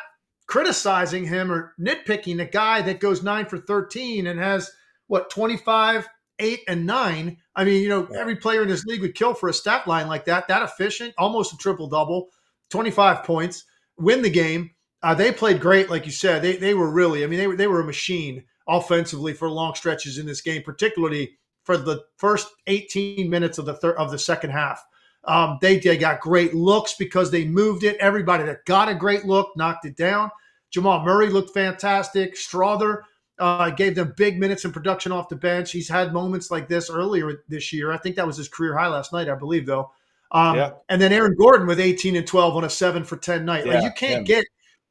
criticizing 0.49 1.23
him 1.23 1.51
or 1.51 1.73
nitpicking 1.79 2.41
a 2.41 2.45
guy 2.45 2.81
that 2.81 2.99
goes 2.99 3.21
nine 3.21 3.45
for 3.45 3.59
thirteen 3.59 4.27
and 4.27 4.39
has 4.39 4.69
what 5.07 5.29
twenty 5.29 5.55
five, 5.55 6.09
eight, 6.39 6.61
and 6.67 6.85
nine. 6.85 7.37
I 7.55 7.63
mean, 7.63 7.83
you 7.83 7.87
know, 7.87 8.07
yeah. 8.11 8.19
every 8.19 8.35
player 8.35 8.63
in 8.63 8.67
this 8.67 8.83
league 8.85 9.01
would 9.01 9.13
kill 9.13 9.35
for 9.35 9.47
a 9.47 9.53
stat 9.53 9.87
line 9.87 10.07
like 10.07 10.25
that. 10.25 10.47
That 10.47 10.63
efficient, 10.63 11.13
almost 11.17 11.53
a 11.53 11.57
triple 11.57 11.87
double, 11.87 12.29
twenty 12.69 12.89
five 12.89 13.23
points, 13.23 13.63
win 13.97 14.23
the 14.23 14.29
game. 14.29 14.71
Uh, 15.01 15.13
they 15.13 15.31
played 15.31 15.61
great, 15.61 15.89
like 15.89 16.05
you 16.07 16.11
said. 16.11 16.41
They 16.41 16.57
they 16.57 16.73
were 16.73 16.91
really. 16.91 17.23
I 17.23 17.27
mean, 17.27 17.39
they 17.39 17.47
were 17.47 17.55
they 17.55 17.67
were 17.67 17.81
a 17.81 17.85
machine 17.85 18.43
offensively 18.67 19.33
for 19.33 19.49
long 19.49 19.75
stretches 19.75 20.17
in 20.17 20.25
this 20.25 20.41
game, 20.41 20.63
particularly 20.63 21.37
for 21.63 21.77
the 21.77 22.03
first 22.17 22.47
18 22.65 23.29
minutes 23.29 23.59
of 23.59 23.65
the 23.65 23.75
third 23.75 23.95
of 23.97 24.09
the 24.09 24.17
second 24.17 24.49
half. 24.49 24.83
Um, 25.25 25.57
they, 25.62 25.80
they 25.80 25.98
got 25.98 26.21
great 26.21 26.54
looks 26.54 26.95
because 26.98 27.30
they 27.30 27.45
moved 27.45 27.83
it. 27.83 27.98
Everybody 27.98 28.45
that 28.45 28.66
got 28.66 28.89
a 28.89 28.95
great 28.95 29.25
look 29.25 29.56
knocked 29.56 29.86
it 29.86 29.95
down. 29.95 30.31
Jamal 30.71 31.04
Murray 31.04 31.30
looked 31.30 31.54
fantastic. 31.54 32.36
Strawther 32.36 33.01
uh, 33.39 33.69
gave 33.71 33.95
them 33.95 34.13
big 34.18 34.39
minutes 34.39 34.66
in 34.66 34.71
production 34.71 35.12
off 35.12 35.30
the 35.30 35.36
bench. 35.36 35.71
He's 35.71 35.89
had 35.89 36.13
moments 36.13 36.51
like 36.51 36.68
this 36.68 36.89
earlier 36.89 37.44
this 37.48 37.74
year. 37.74 37.92
I 37.92 37.98
think 37.98 38.16
that 38.16 38.27
was 38.27 38.38
his 38.38 38.50
career 38.50 38.77
high 38.77 38.88
last 38.88 39.13
night, 39.13 39.30
I 39.30 39.36
believe, 39.36 39.66
though. 39.66 39.92
Um, 40.31 40.56
yeah. 40.56 40.71
And 40.89 41.01
then 41.01 41.12
Aaron 41.12 41.36
Gordon 41.36 41.68
with 41.68 41.80
18 41.80 42.16
and 42.16 42.27
12 42.27 42.56
on 42.56 42.63
a 42.63 42.69
seven 42.69 43.04
for 43.04 43.18
10 43.18 43.45
night. 43.45 43.66
Yeah, 43.66 43.75
like 43.75 43.83
you 43.83 43.92
can't 43.92 44.27
yeah. 44.27 44.36
get 44.36 44.45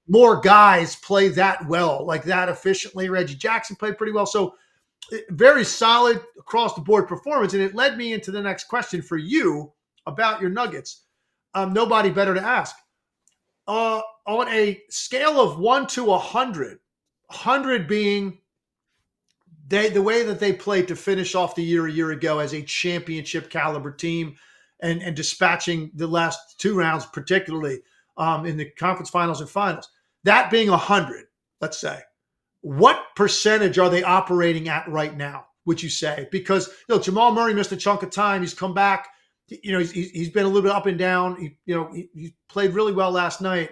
more 0.09 0.41
guys 0.41 0.97
play 0.97 1.29
that 1.29 1.67
well, 1.69 2.05
like 2.05 2.25
that 2.25 2.49
efficiently. 2.49 3.09
Reggie 3.09 3.37
Jackson 3.37 3.77
played 3.77 3.99
pretty 3.99 4.13
well. 4.13 4.27
So 4.27 4.55
very 5.31 5.65
solid 5.65 6.21
across 6.39 6.75
the 6.75 6.81
board 6.81 7.07
performance. 7.07 7.55
And 7.55 7.63
it 7.63 7.75
led 7.75 7.97
me 7.97 8.13
into 8.13 8.31
the 8.31 8.43
next 8.43 8.65
question 8.65 9.03
for 9.03 9.17
you 9.17 9.73
about 10.09 10.41
your 10.41 10.51
Nuggets, 10.51 11.05
um, 11.55 11.73
nobody 11.73 12.11
better 12.11 12.35
to 12.35 12.43
ask. 12.43 12.75
Uh, 13.67 14.01
on 14.27 14.49
a 14.49 14.81
scale 14.89 15.41
of 15.41 15.59
one 15.59 15.87
to 15.89 16.13
a 16.13 16.19
hundred, 16.19 16.79
hundred 17.31 17.87
being 17.87 18.39
they 19.69 19.91
the 19.91 20.03
way 20.03 20.23
that 20.23 20.41
they 20.41 20.53
played 20.53 20.89
to 20.89 20.97
finish 20.97 21.35
off 21.35 21.55
the 21.55 21.63
year 21.63 21.87
a 21.87 21.93
year 21.93 22.11
ago 22.11 22.39
as 22.39 22.55
a 22.55 22.63
championship 22.63 23.51
caliber 23.51 23.93
team, 23.93 24.37
and 24.81 25.03
and 25.03 25.15
dispatching 25.15 25.91
the 25.95 26.07
last 26.07 26.59
two 26.59 26.75
rounds, 26.75 27.05
particularly 27.07 27.81
um, 28.17 28.47
in 28.47 28.57
the 28.57 28.71
conference 28.71 29.11
finals 29.11 29.41
and 29.41 29.51
finals. 29.51 29.91
That 30.25 30.51
being 30.51 30.71
a 30.71 30.77
hundred, 30.77 31.27
let's 31.61 31.79
say, 31.79 32.01
what 32.63 33.03
percentage 33.15 33.79
are 33.79 33.91
they 33.91 34.03
operating 34.03 34.69
at 34.69 34.89
right 34.89 35.15
now? 35.15 35.47
Would 35.67 35.83
you 35.83 35.91
say? 35.91 36.29
Because 36.33 36.69
you 36.89 36.95
know, 36.95 37.01
Jamal 37.01 37.33
Murray 37.33 37.53
missed 37.53 37.73
a 37.73 37.77
chunk 37.77 38.03
of 38.03 38.11
time. 38.11 38.41
He's 38.41 38.55
come 38.55 38.73
back 38.73 39.09
you 39.49 39.73
know, 39.73 39.79
he's, 39.79 39.93
he's 39.93 40.31
been 40.31 40.45
a 40.45 40.49
little 40.49 40.63
bit 40.63 40.73
up 40.73 40.87
and 40.87 40.99
down. 40.99 41.37
He, 41.37 41.57
you 41.65 41.75
know, 41.75 41.91
he, 41.93 42.09
he, 42.15 42.35
played 42.49 42.75
really 42.75 42.93
well 42.93 43.11
last 43.11 43.41
night. 43.41 43.71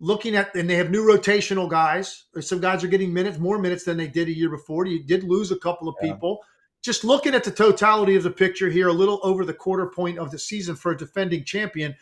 Looking 0.00 0.36
at, 0.36 0.54
and 0.54 0.70
they 0.70 0.76
have 0.76 0.90
new 0.90 1.04
rotational 1.04 1.68
guys. 1.68 2.26
Some 2.40 2.60
guys 2.60 2.84
are 2.84 2.88
getting 2.88 3.12
minutes, 3.12 3.38
more 3.38 3.58
minutes 3.58 3.84
than 3.84 3.96
they 3.96 4.06
did 4.06 4.28
a 4.28 4.36
year 4.36 4.48
before. 4.48 4.86
You 4.86 5.02
did 5.02 5.24
lose 5.24 5.50
a 5.50 5.58
couple 5.58 5.88
of 5.88 5.96
yeah. 6.00 6.12
people. 6.12 6.40
Just 6.82 7.02
looking 7.02 7.34
at 7.34 7.42
the 7.42 7.50
totality 7.50 8.14
of 8.14 8.22
the 8.22 8.30
picture 8.30 8.70
here, 8.70 8.88
a 8.88 8.92
little 8.92 9.18
over 9.24 9.44
the 9.44 9.54
quarter 9.54 9.86
point 9.86 10.18
of 10.18 10.30
the 10.30 10.38
season 10.38 10.76
for 10.76 10.92
a 10.92 10.96
defending 10.96 11.44
champion. 11.44 11.96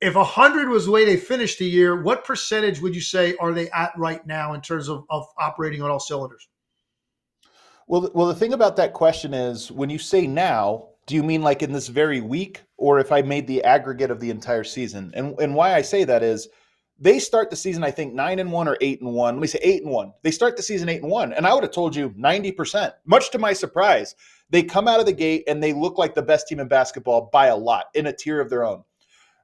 If 0.00 0.14
100 0.14 0.68
was 0.68 0.86
the 0.86 0.90
way 0.90 1.04
they 1.04 1.18
finished 1.18 1.58
the 1.58 1.66
year, 1.66 2.02
what 2.02 2.24
percentage 2.24 2.80
would 2.80 2.94
you 2.94 3.02
say 3.02 3.36
are 3.36 3.52
they 3.52 3.70
at 3.70 3.92
right 3.96 4.26
now 4.26 4.54
in 4.54 4.62
terms 4.62 4.88
of, 4.88 5.04
of 5.10 5.26
operating 5.38 5.82
on 5.82 5.90
all 5.90 6.00
cylinders? 6.00 6.48
Well, 7.86 8.10
well, 8.14 8.26
the 8.26 8.34
thing 8.34 8.54
about 8.54 8.76
that 8.76 8.94
question 8.94 9.34
is 9.34 9.70
when 9.70 9.90
you 9.90 9.98
say 9.98 10.26
now, 10.26 10.88
do 11.06 11.14
you 11.14 11.22
mean 11.22 11.42
like 11.42 11.62
in 11.62 11.72
this 11.72 11.88
very 11.88 12.20
week 12.20 12.62
or 12.76 12.98
if 12.98 13.12
I 13.12 13.22
made 13.22 13.46
the 13.46 13.62
aggregate 13.64 14.10
of 14.10 14.20
the 14.20 14.30
entire 14.30 14.64
season? 14.64 15.12
And 15.14 15.38
and 15.38 15.54
why 15.54 15.74
I 15.74 15.82
say 15.82 16.04
that 16.04 16.22
is 16.22 16.48
they 16.98 17.18
start 17.18 17.50
the 17.50 17.56
season, 17.56 17.82
I 17.82 17.90
think, 17.90 18.14
nine 18.14 18.38
and 18.38 18.52
one 18.52 18.68
or 18.68 18.78
eight 18.80 19.00
and 19.00 19.12
one. 19.12 19.34
Let 19.34 19.40
me 19.40 19.46
say 19.48 19.58
eight 19.62 19.82
and 19.82 19.90
one. 19.90 20.12
They 20.22 20.30
start 20.30 20.56
the 20.56 20.62
season 20.62 20.88
eight 20.88 21.02
and 21.02 21.10
one. 21.10 21.32
And 21.32 21.46
I 21.46 21.52
would 21.52 21.64
have 21.64 21.72
told 21.72 21.96
you 21.96 22.10
90%, 22.10 22.92
much 23.04 23.30
to 23.30 23.38
my 23.38 23.52
surprise. 23.52 24.14
They 24.50 24.62
come 24.62 24.86
out 24.86 25.00
of 25.00 25.06
the 25.06 25.12
gate 25.12 25.44
and 25.48 25.62
they 25.62 25.72
look 25.72 25.98
like 25.98 26.14
the 26.14 26.22
best 26.22 26.46
team 26.46 26.60
in 26.60 26.68
basketball 26.68 27.30
by 27.32 27.46
a 27.46 27.56
lot 27.56 27.86
in 27.94 28.06
a 28.06 28.12
tier 28.12 28.40
of 28.40 28.48
their 28.48 28.64
own. 28.64 28.84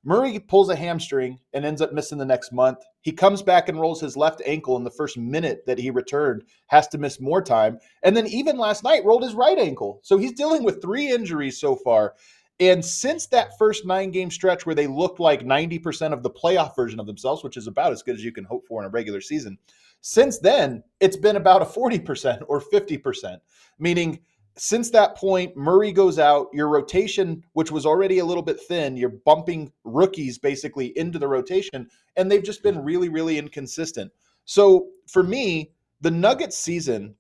Murray 0.03 0.39
pulls 0.39 0.71
a 0.71 0.77
hamstring 0.77 1.39
and 1.53 1.65
ends 1.65 1.83
up 1.83 1.93
missing 1.93 2.17
the 2.17 2.25
next 2.25 2.53
month. 2.53 2.79
He 3.03 3.13
comes 3.13 3.43
back 3.43 3.69
and 3.69 3.79
rolls 3.79 4.01
his 4.01 4.17
left 4.17 4.41
ankle 4.47 4.77
in 4.77 4.85
the 4.85 4.91
first 4.91 5.19
minute 5.19 5.65
that 5.67 5.79
he 5.79 5.91
returned, 5.91 6.45
has 6.69 6.89
to 6.89 6.99
miss 6.99 7.21
more 7.21 7.43
time. 7.43 7.79
And 8.03 8.17
then 8.17 8.27
even 8.27 8.57
last 8.57 8.83
night 8.83 9.05
rolled 9.05 9.23
his 9.23 9.35
right 9.35 9.59
ankle. 9.59 10.01
So 10.03 10.17
he's 10.17 10.33
dealing 10.33 10.63
with 10.63 10.81
three 10.81 11.11
injuries 11.11 11.61
so 11.61 11.77
far. 11.77 12.15
And 12.61 12.85
since 12.85 13.27
that 13.29 13.59
first 13.59 13.87
nine 13.87 14.11
game 14.11 14.31
stretch 14.31 14.67
where 14.67 14.75
they 14.75 14.87
looked 14.87 15.21
like 15.21 15.43
90% 15.43 16.13
of 16.13 16.23
the 16.23 16.31
playoff 16.31 16.77
version 16.77 17.01
of 17.01 17.07
themselves, 17.07 17.43
which 17.43 17.57
is 17.57 17.67
about 17.67 17.93
as 17.93 18.03
good 18.03 18.17
as 18.17 18.25
you 18.25 18.33
can 18.33 18.45
hope 18.45 18.67
for 18.67 18.81
in 18.81 18.87
a 18.87 18.91
regular 18.91 19.21
season, 19.21 19.59
since 20.03 20.39
then, 20.39 20.83
it's 21.01 21.17
been 21.17 21.37
about 21.37 21.63
a 21.63 21.67
40% 21.67 22.43
or 22.49 22.61
50%, 22.61 23.39
meaning 23.79 24.21
since 24.57 24.91
that 24.91 25.17
point, 25.17 25.57
Murray 25.57 25.93
goes 25.93 26.19
out. 26.19 26.49
Your 26.53 26.69
rotation, 26.69 27.43
which 27.53 27.71
was 27.71 27.87
already 27.87 28.19
a 28.19 28.25
little 28.25 28.43
bit 28.43 28.61
thin, 28.61 28.97
you're 28.97 29.15
bumping 29.25 29.73
rookies 29.85 30.39
basically 30.39 30.97
into 30.99 31.19
the 31.19 31.29
rotation, 31.29 31.89
and 32.17 32.31
they've 32.31 32.43
just 32.43 32.63
been 32.63 32.83
really, 32.85 33.09
really 33.09 33.39
inconsistent. 33.39 34.13
So 34.45 34.89
for 35.09 35.23
me, 35.23 35.73
the 36.01 36.11
Nuggets 36.11 36.59
season, 36.59 37.15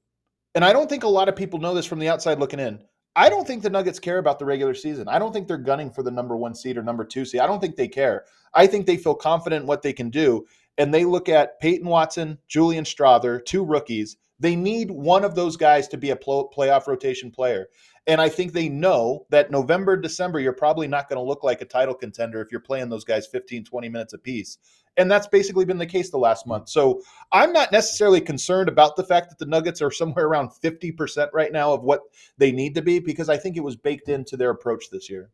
and 0.54 0.64
I 0.64 0.72
don't 0.72 0.88
think 0.88 1.04
a 1.04 1.08
lot 1.08 1.28
of 1.28 1.36
people 1.36 1.60
know 1.60 1.74
this 1.74 1.86
from 1.86 1.98
the 1.98 2.08
outside 2.08 2.38
looking 2.38 2.60
in. 2.60 2.82
I 3.16 3.28
don't 3.28 3.46
think 3.46 3.62
the 3.62 3.70
Nuggets 3.70 3.98
care 3.98 4.18
about 4.18 4.38
the 4.38 4.44
regular 4.44 4.74
season. 4.74 5.08
I 5.08 5.18
don't 5.18 5.32
think 5.32 5.48
they're 5.48 5.58
gunning 5.58 5.90
for 5.90 6.02
the 6.02 6.10
number 6.10 6.36
one 6.36 6.54
seed 6.54 6.76
or 6.76 6.82
number 6.82 7.04
two 7.04 7.24
seed. 7.24 7.40
I 7.40 7.46
don't 7.46 7.60
think 7.60 7.76
they 7.76 7.88
care. 7.88 8.24
I 8.54 8.66
think 8.66 8.86
they 8.86 8.96
feel 8.96 9.14
confident 9.14 9.66
what 9.66 9.82
they 9.82 9.92
can 9.92 10.10
do. 10.10 10.46
And 10.78 10.94
they 10.94 11.04
look 11.04 11.28
at 11.28 11.60
Peyton 11.60 11.88
Watson, 11.88 12.38
Julian 12.48 12.84
Strawther, 12.84 13.44
two 13.44 13.64
rookies. 13.64 14.16
They 14.40 14.56
need 14.56 14.90
one 14.90 15.24
of 15.24 15.34
those 15.34 15.56
guys 15.56 15.86
to 15.88 15.98
be 15.98 16.10
a 16.10 16.16
playoff 16.16 16.86
rotation 16.86 17.30
player. 17.30 17.68
And 18.06 18.20
I 18.20 18.28
think 18.30 18.52
they 18.52 18.68
know 18.68 19.26
that 19.30 19.50
November, 19.50 19.96
December, 19.96 20.40
you're 20.40 20.54
probably 20.54 20.88
not 20.88 21.08
going 21.08 21.18
to 21.18 21.22
look 21.22 21.44
like 21.44 21.60
a 21.60 21.66
title 21.66 21.94
contender 21.94 22.40
if 22.40 22.50
you're 22.50 22.60
playing 22.60 22.88
those 22.88 23.04
guys 23.04 23.26
15, 23.26 23.64
20 23.64 23.88
minutes 23.90 24.14
apiece. 24.14 24.58
And 24.96 25.10
that's 25.10 25.28
basically 25.28 25.64
been 25.64 25.78
the 25.78 25.86
case 25.86 26.10
the 26.10 26.18
last 26.18 26.46
month. 26.46 26.68
So 26.68 27.02
I'm 27.30 27.52
not 27.52 27.70
necessarily 27.70 28.20
concerned 28.20 28.68
about 28.68 28.96
the 28.96 29.04
fact 29.04 29.28
that 29.28 29.38
the 29.38 29.46
Nuggets 29.46 29.80
are 29.82 29.90
somewhere 29.90 30.26
around 30.26 30.50
50% 30.50 31.28
right 31.32 31.52
now 31.52 31.72
of 31.72 31.82
what 31.82 32.00
they 32.38 32.50
need 32.50 32.74
to 32.74 32.82
be 32.82 32.98
because 32.98 33.28
I 33.28 33.36
think 33.36 33.56
it 33.56 33.62
was 33.62 33.76
baked 33.76 34.08
into 34.08 34.36
their 34.36 34.50
approach 34.50 34.90
this 34.90 35.08
year. 35.08 35.30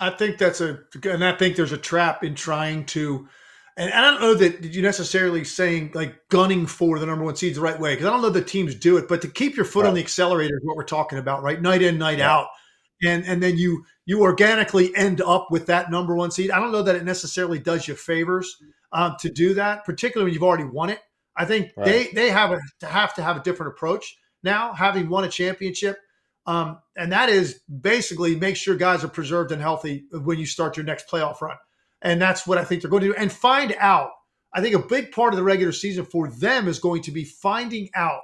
I 0.00 0.10
think 0.10 0.38
that's 0.38 0.60
a, 0.60 0.80
and 1.04 1.24
I 1.24 1.32
think 1.32 1.56
there's 1.56 1.72
a 1.72 1.78
trap 1.78 2.24
in 2.24 2.34
trying 2.34 2.86
to 2.86 3.28
and 3.76 3.92
I 3.92 4.00
don't 4.02 4.20
know 4.20 4.34
that 4.34 4.64
you 4.64 4.82
necessarily 4.82 5.44
saying 5.44 5.92
like 5.94 6.28
gunning 6.28 6.66
for 6.66 6.98
the 6.98 7.06
number 7.06 7.24
one 7.24 7.36
seeds 7.36 7.56
the 7.56 7.62
right 7.62 7.78
way 7.78 7.94
because 7.94 8.06
I 8.06 8.10
don't 8.10 8.22
know 8.22 8.30
that 8.30 8.46
teams 8.46 8.74
do 8.74 8.98
it, 8.98 9.08
but 9.08 9.22
to 9.22 9.28
keep 9.28 9.56
your 9.56 9.64
foot 9.64 9.82
right. 9.82 9.88
on 9.88 9.94
the 9.94 10.00
accelerator 10.00 10.56
is 10.56 10.62
what 10.62 10.76
we're 10.76 10.84
talking 10.84 11.18
about, 11.18 11.42
right? 11.42 11.60
Night 11.60 11.82
in, 11.82 11.98
night 11.98 12.20
out, 12.20 12.48
and 13.02 13.24
and 13.24 13.42
then 13.42 13.56
you 13.56 13.84
you 14.04 14.22
organically 14.22 14.94
end 14.94 15.20
up 15.22 15.48
with 15.50 15.66
that 15.66 15.90
number 15.90 16.14
one 16.14 16.30
seed. 16.30 16.50
I 16.50 16.60
don't 16.60 16.72
know 16.72 16.82
that 16.82 16.96
it 16.96 17.04
necessarily 17.04 17.58
does 17.58 17.88
you 17.88 17.94
favors 17.94 18.56
um, 18.92 19.16
to 19.20 19.30
do 19.30 19.54
that, 19.54 19.84
particularly 19.84 20.28
when 20.28 20.34
you've 20.34 20.42
already 20.42 20.64
won 20.64 20.90
it. 20.90 21.00
I 21.34 21.46
think 21.46 21.72
right. 21.76 21.86
they 21.86 22.06
they 22.08 22.30
have 22.30 22.52
a, 22.52 22.60
to 22.80 22.86
have 22.86 23.14
to 23.14 23.22
have 23.22 23.38
a 23.38 23.42
different 23.42 23.72
approach 23.72 24.16
now, 24.42 24.74
having 24.74 25.08
won 25.08 25.24
a 25.24 25.28
championship, 25.28 25.98
um, 26.46 26.78
and 26.96 27.12
that 27.12 27.30
is 27.30 27.60
basically 27.80 28.36
make 28.36 28.56
sure 28.56 28.76
guys 28.76 29.02
are 29.02 29.08
preserved 29.08 29.50
and 29.50 29.62
healthy 29.62 30.04
when 30.10 30.38
you 30.38 30.46
start 30.46 30.76
your 30.76 30.84
next 30.84 31.08
playoff 31.08 31.40
run. 31.40 31.56
And 32.02 32.20
that's 32.20 32.46
what 32.46 32.58
I 32.58 32.64
think 32.64 32.82
they're 32.82 32.90
going 32.90 33.02
to 33.02 33.08
do. 33.08 33.14
And 33.14 33.32
find 33.32 33.74
out. 33.78 34.10
I 34.54 34.60
think 34.60 34.74
a 34.74 34.80
big 34.80 35.12
part 35.12 35.32
of 35.32 35.38
the 35.38 35.44
regular 35.44 35.72
season 35.72 36.04
for 36.04 36.28
them 36.28 36.68
is 36.68 36.78
going 36.78 37.00
to 37.02 37.10
be 37.10 37.24
finding 37.24 37.88
out 37.94 38.20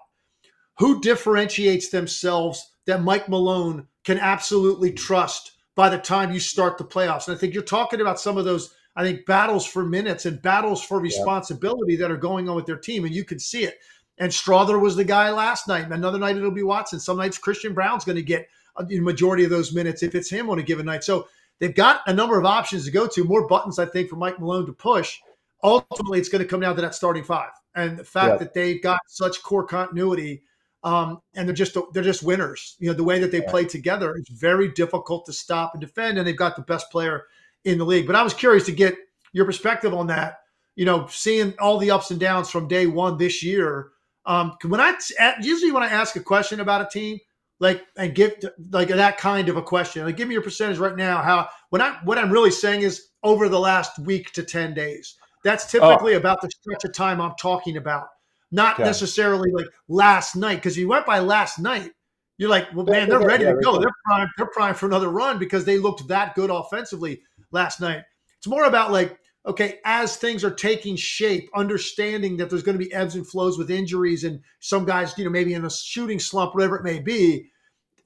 who 0.78 1.00
differentiates 1.00 1.88
themselves 1.88 2.74
that 2.86 3.02
Mike 3.02 3.28
Malone 3.28 3.86
can 4.04 4.18
absolutely 4.18 4.92
trust 4.92 5.52
by 5.74 5.88
the 5.88 5.98
time 5.98 6.32
you 6.32 6.40
start 6.40 6.76
the 6.76 6.84
playoffs. 6.84 7.28
And 7.28 7.36
I 7.36 7.38
think 7.38 7.54
you're 7.54 7.62
talking 7.62 8.00
about 8.00 8.20
some 8.20 8.36
of 8.36 8.44
those, 8.44 8.74
I 8.96 9.04
think, 9.04 9.26
battles 9.26 9.64
for 9.64 9.84
minutes 9.84 10.26
and 10.26 10.42
battles 10.42 10.82
for 10.82 11.00
responsibility 11.00 11.94
yeah. 11.94 12.00
that 12.00 12.10
are 12.10 12.16
going 12.16 12.48
on 12.48 12.56
with 12.56 12.66
their 12.66 12.76
team. 12.76 13.04
And 13.04 13.14
you 13.14 13.24
can 13.24 13.38
see 13.38 13.64
it. 13.64 13.78
And 14.18 14.30
Strawther 14.30 14.80
was 14.80 14.96
the 14.96 15.04
guy 15.04 15.30
last 15.30 15.68
night. 15.68 15.90
Another 15.90 16.18
night 16.18 16.36
it'll 16.36 16.50
be 16.50 16.62
Watson. 16.62 16.98
Some 17.00 17.16
nights 17.16 17.38
Christian 17.38 17.74
Braun's 17.74 18.04
going 18.04 18.16
to 18.16 18.22
get 18.22 18.48
a 18.76 18.84
majority 19.00 19.44
of 19.44 19.50
those 19.50 19.72
minutes 19.72 20.02
if 20.02 20.14
it's 20.14 20.30
him 20.30 20.50
on 20.50 20.58
a 20.58 20.62
given 20.62 20.86
night. 20.86 21.04
So 21.04 21.28
They've 21.60 21.74
got 21.74 22.02
a 22.06 22.12
number 22.12 22.38
of 22.38 22.44
options 22.44 22.84
to 22.84 22.90
go 22.90 23.06
to, 23.08 23.24
more 23.24 23.46
buttons, 23.46 23.78
I 23.78 23.86
think, 23.86 24.08
for 24.08 24.16
Mike 24.16 24.38
Malone 24.38 24.66
to 24.66 24.72
push. 24.72 25.18
Ultimately, 25.62 26.20
it's 26.20 26.28
going 26.28 26.42
to 26.42 26.48
come 26.48 26.60
down 26.60 26.76
to 26.76 26.82
that 26.82 26.94
starting 26.94 27.24
five, 27.24 27.50
and 27.74 27.98
the 27.98 28.04
fact 28.04 28.28
yeah. 28.28 28.36
that 28.36 28.54
they've 28.54 28.82
got 28.82 29.00
such 29.08 29.42
core 29.42 29.66
continuity, 29.66 30.42
um, 30.84 31.20
and 31.34 31.48
they're 31.48 31.54
just 31.54 31.76
they're 31.92 32.04
just 32.04 32.22
winners. 32.22 32.76
You 32.78 32.88
know, 32.88 32.94
the 32.94 33.02
way 33.02 33.18
that 33.18 33.32
they 33.32 33.42
yeah. 33.42 33.50
play 33.50 33.64
together 33.64 34.16
is 34.16 34.28
very 34.28 34.68
difficult 34.68 35.26
to 35.26 35.32
stop 35.32 35.74
and 35.74 35.80
defend, 35.80 36.16
and 36.16 36.26
they've 36.26 36.36
got 36.36 36.54
the 36.54 36.62
best 36.62 36.90
player 36.92 37.24
in 37.64 37.78
the 37.78 37.84
league. 37.84 38.06
But 38.06 38.14
I 38.14 38.22
was 38.22 38.34
curious 38.34 38.66
to 38.66 38.72
get 38.72 38.96
your 39.32 39.44
perspective 39.44 39.92
on 39.92 40.06
that. 40.06 40.38
You 40.76 40.84
know, 40.84 41.08
seeing 41.10 41.54
all 41.58 41.78
the 41.78 41.90
ups 41.90 42.12
and 42.12 42.20
downs 42.20 42.50
from 42.50 42.68
day 42.68 42.86
one 42.86 43.18
this 43.18 43.42
year. 43.42 43.90
Um, 44.26 44.56
when 44.64 44.80
I 44.80 44.94
usually 45.40 45.72
when 45.72 45.82
I 45.82 45.88
ask 45.88 46.14
a 46.14 46.20
question 46.20 46.60
about 46.60 46.82
a 46.82 46.88
team, 46.88 47.18
like 47.60 47.84
and 47.96 48.14
give 48.14 48.34
like 48.70 48.88
that 48.88 49.18
kind 49.18 49.48
of 49.48 49.56
a 49.56 49.62
question. 49.62 50.04
Like, 50.04 50.16
give 50.16 50.28
me 50.28 50.34
your 50.34 50.42
percentage 50.42 50.78
right 50.78 50.96
now. 50.96 51.22
How 51.22 51.48
when 51.70 51.82
I 51.82 51.98
what 52.04 52.18
I'm 52.18 52.30
really 52.30 52.50
saying 52.50 52.82
is 52.82 53.08
over 53.22 53.48
the 53.48 53.60
last 53.60 53.98
week 53.98 54.32
to 54.32 54.42
ten 54.42 54.74
days. 54.74 55.16
That's 55.44 55.64
oh. 55.74 55.78
typically 55.78 56.14
oh. 56.14 56.18
about 56.18 56.40
the 56.40 56.50
stretch 56.50 56.84
of 56.84 56.92
time 56.92 57.20
I'm 57.20 57.34
talking 57.40 57.76
about, 57.76 58.06
not 58.50 58.74
okay. 58.74 58.84
necessarily 58.84 59.50
like 59.52 59.66
last 59.88 60.36
night. 60.36 60.56
Because 60.56 60.76
you 60.76 60.88
went 60.88 61.06
by 61.06 61.20
last 61.20 61.58
night, 61.58 61.92
you're 62.38 62.50
like, 62.50 62.68
well, 62.74 62.86
man, 62.86 63.08
they're 63.08 63.20
ready 63.20 63.44
to 63.44 63.56
go. 63.62 63.78
They're 63.78 63.90
prime. 64.04 64.28
They're 64.36 64.46
prime 64.46 64.74
for 64.74 64.86
another 64.86 65.08
run 65.08 65.38
because 65.38 65.64
they 65.64 65.78
looked 65.78 66.06
that 66.08 66.34
good 66.34 66.50
offensively 66.50 67.22
last 67.50 67.80
night. 67.80 68.02
It's 68.38 68.46
more 68.46 68.64
about 68.64 68.92
like, 68.92 69.18
okay, 69.48 69.80
as 69.84 70.16
things 70.16 70.44
are 70.44 70.54
taking 70.54 70.94
shape, 70.94 71.50
understanding 71.54 72.36
that 72.36 72.50
there's 72.50 72.62
going 72.62 72.78
to 72.78 72.84
be 72.84 72.92
ebbs 72.92 73.16
and 73.16 73.26
flows 73.26 73.58
with 73.58 73.70
injuries 73.70 74.22
and 74.24 74.40
some 74.60 74.84
guys, 74.84 75.16
you 75.18 75.24
know, 75.24 75.30
maybe 75.30 75.54
in 75.54 75.64
a 75.64 75.70
shooting 75.70 76.20
slump, 76.20 76.54
whatever 76.54 76.76
it 76.76 76.84
may 76.84 77.00
be 77.00 77.50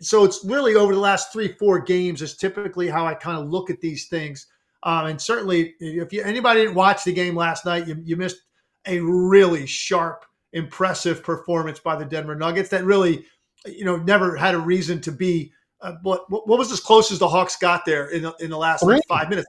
so 0.02 0.24
it's 0.24 0.44
really 0.44 0.74
over 0.74 0.92
the 0.92 1.00
last 1.00 1.32
three, 1.32 1.48
four 1.48 1.78
games 1.78 2.22
is 2.22 2.36
typically 2.36 2.88
how 2.88 3.06
I 3.06 3.14
kind 3.14 3.38
of 3.38 3.48
look 3.48 3.70
at 3.70 3.80
these 3.80 4.08
things. 4.08 4.48
Um, 4.82 5.06
and 5.06 5.20
certainly, 5.20 5.74
if 5.78 6.12
you, 6.12 6.22
anybody 6.24 6.62
didn't 6.62 6.74
watch 6.74 7.04
the 7.04 7.12
game 7.12 7.36
last 7.36 7.64
night, 7.64 7.86
you, 7.86 7.96
you 8.04 8.16
missed 8.16 8.42
a 8.86 8.98
really 8.98 9.64
sharp, 9.64 10.24
impressive 10.52 11.22
performance 11.22 11.78
by 11.78 11.94
the 11.94 12.04
Denver 12.04 12.34
Nuggets 12.34 12.68
that 12.70 12.84
really, 12.84 13.24
you 13.64 13.84
know, 13.84 13.96
never 13.96 14.36
had 14.36 14.56
a 14.56 14.58
reason 14.58 15.00
to 15.02 15.12
be. 15.12 15.52
Uh, 15.80 15.94
what 16.02 16.28
what 16.28 16.46
was 16.46 16.70
as 16.70 16.80
close 16.80 17.10
as 17.10 17.18
the 17.18 17.28
Hawks 17.28 17.56
got 17.56 17.84
there 17.84 18.08
in 18.08 18.22
the, 18.22 18.34
in 18.40 18.50
the 18.50 18.58
last 18.58 18.82
like, 18.82 19.02
five 19.08 19.28
minutes? 19.28 19.46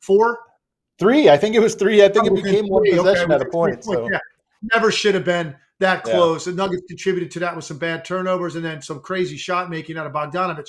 Four, 0.00 0.38
three. 0.98 1.28
I 1.28 1.36
think 1.36 1.54
it 1.54 1.60
was 1.60 1.74
three. 1.74 2.04
I 2.04 2.08
think 2.08 2.26
it 2.26 2.34
became 2.34 2.66
one 2.68 2.82
possession 2.84 3.32
okay. 3.32 3.34
at 3.34 3.42
a 3.42 3.50
point. 3.50 3.84
So. 3.84 4.08
Yeah. 4.10 4.18
Never 4.72 4.90
should 4.90 5.14
have 5.14 5.24
been 5.24 5.54
that 5.80 6.04
close. 6.04 6.46
Yeah. 6.46 6.52
The 6.52 6.56
Nuggets 6.56 6.82
contributed 6.88 7.30
to 7.32 7.40
that 7.40 7.54
with 7.54 7.64
some 7.64 7.78
bad 7.78 8.04
turnovers 8.04 8.56
and 8.56 8.64
then 8.64 8.80
some 8.80 9.00
crazy 9.00 9.36
shot 9.36 9.70
making 9.70 9.98
out 9.98 10.06
of 10.06 10.12
Bogdanovic. 10.12 10.68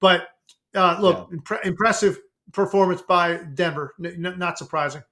But 0.00 0.28
uh, 0.74 0.98
look, 1.00 1.28
yeah. 1.30 1.38
impre- 1.38 1.64
impressive 1.66 2.18
performance 2.52 3.02
by 3.02 3.40
Denver. 3.54 3.94
N- 4.04 4.34
not 4.36 4.58
surprising. 4.58 5.02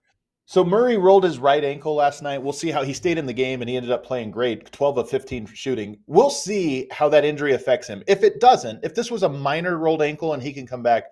So 0.47 0.63
Murray 0.63 0.99
rolled 0.99 1.25
his 1.25 1.39
right 1.39 1.65
ankle 1.65 1.95
last 1.95 2.23
night. 2.23 2.43
We'll 2.43 2.53
see 2.53 2.71
how 2.71 2.83
he 2.83 2.93
stayed 2.93 3.17
in 3.17 3.25
the 3.25 3.33
game 3.33 3.63
and 3.63 3.69
he 3.69 3.77
ended 3.77 3.91
up 3.91 4.05
playing 4.05 4.31
great, 4.31 4.71
12 4.73 4.99
of 4.99 5.09
15 5.09 5.47
shooting. 5.47 5.99
We'll 6.07 6.29
see 6.29 6.87
how 6.91 7.09
that 7.09 7.25
injury 7.25 7.55
affects 7.55 7.89
him. 7.89 8.03
If 8.07 8.23
it 8.23 8.41
doesn't, 8.41 8.85
if 8.85 8.95
this 8.95 9.11
was 9.11 9.23
a 9.23 9.29
minor 9.29 9.79
rolled 9.79 10.03
ankle 10.03 10.35
and 10.35 10.43
he 10.43 10.53
can 10.53 10.67
come 10.67 10.83
back, 10.83 11.05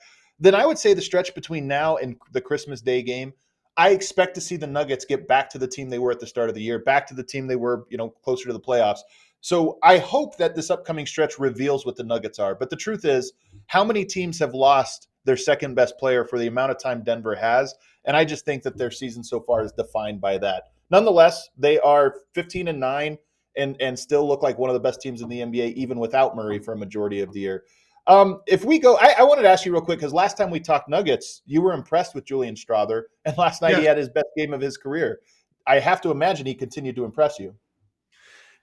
then 0.42 0.54
I 0.54 0.66
would 0.66 0.78
say 0.78 0.92
the 0.92 1.02
stretch 1.02 1.34
between 1.34 1.66
now 1.66 1.96
and 1.96 2.16
the 2.32 2.40
Christmas 2.40 2.80
Day 2.80 3.02
game 3.02 3.32
I 3.76 3.90
expect 3.90 4.34
to 4.34 4.40
see 4.40 4.56
the 4.56 4.66
Nuggets 4.66 5.04
get 5.04 5.26
back 5.26 5.48
to 5.50 5.58
the 5.58 5.66
team 5.66 5.88
they 5.88 5.98
were 5.98 6.10
at 6.10 6.20
the 6.20 6.26
start 6.26 6.48
of 6.48 6.54
the 6.54 6.62
year, 6.62 6.78
back 6.78 7.06
to 7.06 7.14
the 7.14 7.22
team 7.22 7.46
they 7.46 7.56
were, 7.56 7.86
you 7.88 7.96
know, 7.96 8.10
closer 8.10 8.46
to 8.46 8.52
the 8.52 8.60
playoffs. 8.60 9.00
So 9.40 9.78
I 9.82 9.98
hope 9.98 10.36
that 10.36 10.54
this 10.54 10.70
upcoming 10.70 11.06
stretch 11.06 11.38
reveals 11.38 11.84
what 11.84 11.96
the 11.96 12.04
Nuggets 12.04 12.38
are. 12.38 12.54
But 12.54 12.70
the 12.70 12.76
truth 12.76 13.04
is, 13.04 13.32
how 13.66 13.82
many 13.82 14.04
teams 14.04 14.38
have 14.38 14.54
lost 14.54 15.08
their 15.24 15.36
second 15.36 15.74
best 15.74 15.98
player 15.98 16.24
for 16.24 16.38
the 16.38 16.46
amount 16.46 16.70
of 16.70 16.78
time 16.78 17.02
Denver 17.02 17.34
has? 17.34 17.74
And 18.04 18.16
I 18.16 18.24
just 18.24 18.44
think 18.44 18.62
that 18.64 18.76
their 18.76 18.90
season 18.90 19.24
so 19.24 19.40
far 19.40 19.64
is 19.64 19.72
defined 19.72 20.20
by 20.20 20.38
that. 20.38 20.64
Nonetheless, 20.90 21.48
they 21.56 21.78
are 21.80 22.16
15 22.34 22.68
and 22.68 22.78
9 22.78 23.18
and 23.54 23.76
and 23.80 23.98
still 23.98 24.26
look 24.26 24.42
like 24.42 24.58
one 24.58 24.70
of 24.70 24.74
the 24.74 24.80
best 24.80 25.00
teams 25.00 25.20
in 25.20 25.28
the 25.28 25.40
NBA 25.40 25.74
even 25.74 25.98
without 25.98 26.34
Murray 26.34 26.58
for 26.58 26.72
a 26.72 26.78
majority 26.78 27.20
of 27.20 27.32
the 27.32 27.40
year. 27.40 27.64
Um, 28.06 28.40
if 28.46 28.64
we 28.64 28.78
go, 28.78 28.96
I, 28.96 29.14
I, 29.18 29.22
wanted 29.22 29.42
to 29.42 29.48
ask 29.48 29.64
you 29.64 29.72
real 29.72 29.80
quick 29.80 29.98
because 29.98 30.12
last 30.12 30.36
time 30.36 30.50
we 30.50 30.58
talked 30.58 30.88
Nuggets, 30.88 31.42
you 31.46 31.62
were 31.62 31.72
impressed 31.72 32.16
with 32.16 32.24
Julian 32.24 32.56
Strawther, 32.56 33.04
and 33.24 33.36
last 33.38 33.62
night 33.62 33.72
yeah. 33.72 33.78
he 33.78 33.84
had 33.84 33.96
his 33.96 34.08
best 34.08 34.26
game 34.36 34.52
of 34.52 34.60
his 34.60 34.76
career. 34.76 35.20
I 35.66 35.78
have 35.78 36.00
to 36.00 36.10
imagine 36.10 36.46
he 36.46 36.54
continued 36.54 36.96
to 36.96 37.04
impress 37.04 37.38
you. 37.38 37.54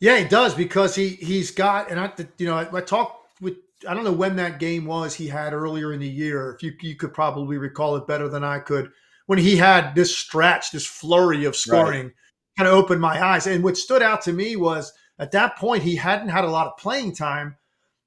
Yeah, 0.01 0.17
he 0.17 0.25
does 0.25 0.53
because 0.53 0.95
he 0.95 1.09
he's 1.09 1.51
got, 1.51 1.89
and 1.89 1.99
I 1.99 2.11
you 2.37 2.47
know 2.47 2.55
I, 2.55 2.77
I 2.77 2.81
talked 2.81 3.41
with 3.41 3.55
I 3.87 3.93
don't 3.93 4.03
know 4.03 4.11
when 4.11 4.35
that 4.35 4.59
game 4.59 4.85
was 4.85 5.15
he 5.15 5.27
had 5.27 5.53
earlier 5.53 5.93
in 5.93 6.01
the 6.01 6.09
year. 6.09 6.53
If 6.55 6.63
you 6.63 6.73
you 6.81 6.95
could 6.95 7.13
probably 7.13 7.57
recall 7.57 7.95
it 7.95 8.07
better 8.07 8.27
than 8.27 8.43
I 8.43 8.59
could 8.59 8.91
when 9.29 9.37
he 9.37 9.55
had 9.55 9.93
this 9.93 10.17
stretch, 10.17 10.71
this 10.71 10.87
flurry 10.87 11.45
of 11.45 11.55
scoring, 11.55 12.05
right. 12.05 12.13
kind 12.57 12.67
of 12.67 12.73
opened 12.73 12.99
my 12.99 13.23
eyes. 13.23 13.45
And 13.45 13.63
what 13.63 13.77
stood 13.77 14.01
out 14.01 14.23
to 14.23 14.33
me 14.33 14.55
was 14.55 14.91
at 15.19 15.31
that 15.33 15.55
point 15.55 15.83
he 15.83 15.95
hadn't 15.95 16.29
had 16.29 16.45
a 16.45 16.49
lot 16.49 16.65
of 16.65 16.77
playing 16.77 17.15
time 17.15 17.55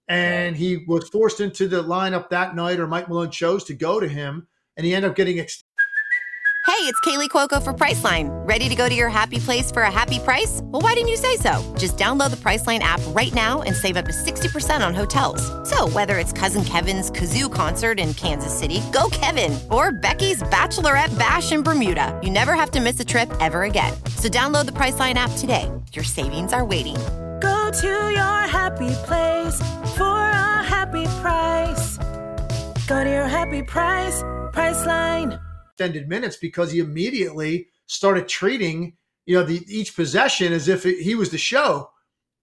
and 0.09 0.57
he 0.57 0.85
was 0.87 1.09
forced 1.09 1.41
into 1.41 1.69
the 1.69 1.83
lineup 1.83 2.29
that 2.31 2.55
night, 2.55 2.81
or 2.81 2.87
Mike 2.87 3.09
Malone 3.09 3.31
chose 3.31 3.65
to 3.65 3.75
go 3.75 4.01
to 4.01 4.09
him, 4.09 4.47
and 4.77 4.87
he 4.87 4.95
ended 4.95 5.11
up 5.11 5.17
getting. 5.17 5.39
Ex- 5.39 5.65
hey, 6.67 6.89
it's 6.89 7.01
Kaley 7.01 7.29
Cuoco 7.29 7.63
for 7.63 7.73
Priceline. 7.73 8.29
Ready 8.47 8.69
to 8.69 8.75
go 8.75 8.89
to 8.89 8.95
your 8.95 9.09
happy 9.09 9.39
place 9.39 9.71
for 9.71 9.83
a 9.83 9.91
happy 9.91 10.19
price? 10.19 10.61
Well, 10.65 10.83
why 10.83 10.95
didn't 10.95 11.09
you 11.09 11.17
say 11.17 11.37
so? 11.37 11.63
Just 11.79 11.97
download 11.97 12.31
the 12.31 12.37
Priceline 12.37 12.81
app 12.81 13.01
right 13.09 13.33
now 13.35 13.63
and 13.63 13.75
save 13.77 13.97
up 13.97 14.07
to 14.07 14.13
sixty 14.13 14.49
percent 14.49 14.83
on 14.83 14.95
hotels. 14.95 15.43
So 15.69 15.89
whether 15.89 16.19
it's 16.19 16.33
Cousin 16.33 16.65
Kevin's 16.65 17.11
kazoo 17.11 17.53
concert 17.53 18.01
in 18.01 18.15
Kansas 18.15 18.57
City, 18.57 18.81
go 18.93 19.09
Kevin, 19.13 19.59
or 19.71 19.93
Becky's 19.93 20.43
bachelorette 20.45 21.17
bash 21.19 21.53
in 21.53 21.63
Bermuda, 21.63 22.19
you 22.23 22.31
never 22.31 22.55
have 22.55 22.71
to 22.73 22.81
miss 22.81 22.99
a 22.99 23.05
trip 23.05 23.31
ever 23.41 23.63
again. 23.63 23.93
So 24.17 24.29
download 24.29 24.67
the 24.67 24.73
Priceline 24.73 25.15
app 25.15 25.31
today. 25.39 25.71
Your 25.93 26.05
savings 26.05 26.53
are 26.53 26.65
waiting. 26.65 26.97
Go 27.43 27.73
to 27.73 27.89
your 27.89 28.47
happy 28.47 28.95
place 29.03 29.59
for 29.97 30.05
a 30.05 30.63
happy 30.63 31.07
price. 31.21 31.99
Go 32.87 33.03
to 33.03 33.11
your 33.11 33.27
happy 33.27 33.63
price, 33.65 34.23
Priceline. 34.53 35.41
Extended 35.73 36.09
minutes 36.09 36.37
because 36.37 36.71
he 36.71 36.79
immediately 36.79 37.67
started 37.87 38.29
treating 38.29 38.97
you 39.27 39.37
know 39.37 39.43
the 39.43 39.65
each 39.67 39.97
possession 39.97 40.53
as 40.53 40.69
if 40.69 40.87
it, 40.87 41.01
he 41.03 41.17
was 41.17 41.31
the 41.31 41.39
show, 41.39 41.91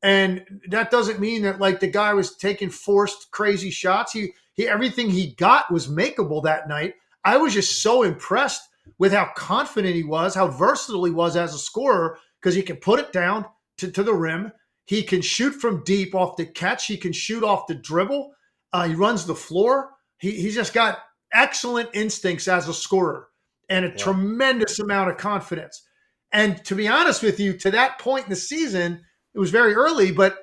and 0.04 0.44
that 0.68 0.92
doesn't 0.92 1.22
mean 1.22 1.44
that 1.44 1.62
like 1.62 1.80
the 1.80 1.88
guy 1.88 2.14
was 2.14 2.36
taking 2.36 2.70
forced 2.70 3.32
crazy 3.32 3.70
shots. 3.70 4.12
He 4.12 4.34
he 4.54 4.68
everything 4.68 5.10
he 5.10 5.34
got 5.36 5.72
was 5.72 5.88
makeable 5.88 6.44
that 6.44 6.68
night. 6.68 6.96
I 7.24 7.38
was 7.38 7.54
just 7.54 7.82
so 7.82 8.04
impressed 8.04 8.64
with 8.98 9.14
how 9.14 9.32
confident 9.38 9.96
he 9.96 10.04
was, 10.04 10.36
how 10.36 10.48
versatile 10.48 11.06
he 11.06 11.12
was 11.12 11.38
as 11.38 11.54
a 11.54 11.58
scorer 11.58 12.18
because 12.42 12.54
he 12.54 12.62
can 12.62 12.76
put 12.76 13.00
it 13.00 13.14
down 13.14 13.46
to, 13.78 13.90
to 13.92 14.04
the 14.04 14.14
rim. 14.14 14.52
He 14.90 15.04
can 15.04 15.22
shoot 15.22 15.52
from 15.52 15.84
deep 15.84 16.16
off 16.16 16.36
the 16.36 16.48
catch. 16.48 16.88
He 16.88 16.98
can 16.98 17.14
shoot 17.14 17.44
off 17.44 17.68
the 17.68 17.76
dribble. 17.76 18.34
Uh, 18.74 18.88
he 18.88 18.96
runs 18.96 19.28
the 19.28 19.36
floor. 19.36 19.92
He, 20.18 20.32
he's 20.32 20.56
just 20.56 20.74
got 20.74 20.98
excellent 21.32 21.90
instincts 21.94 22.48
as 22.48 22.68
a 22.68 22.74
scorer 22.74 23.28
and 23.70 23.86
a 23.86 23.90
yeah. 23.90 23.98
tremendous 23.98 24.80
amount 24.80 25.12
of 25.12 25.18
confidence. 25.18 25.84
And 26.32 26.66
to 26.66 26.74
be 26.74 26.88
honest 26.88 27.22
with 27.22 27.40
you, 27.40 27.54
to 27.60 27.70
that 27.70 28.00
point 28.00 28.24
in 28.24 28.30
the 28.32 28.36
season, 28.36 29.04
it 29.36 29.38
was 29.38 29.52
very 29.52 29.76
early, 29.76 30.12
but 30.12 30.40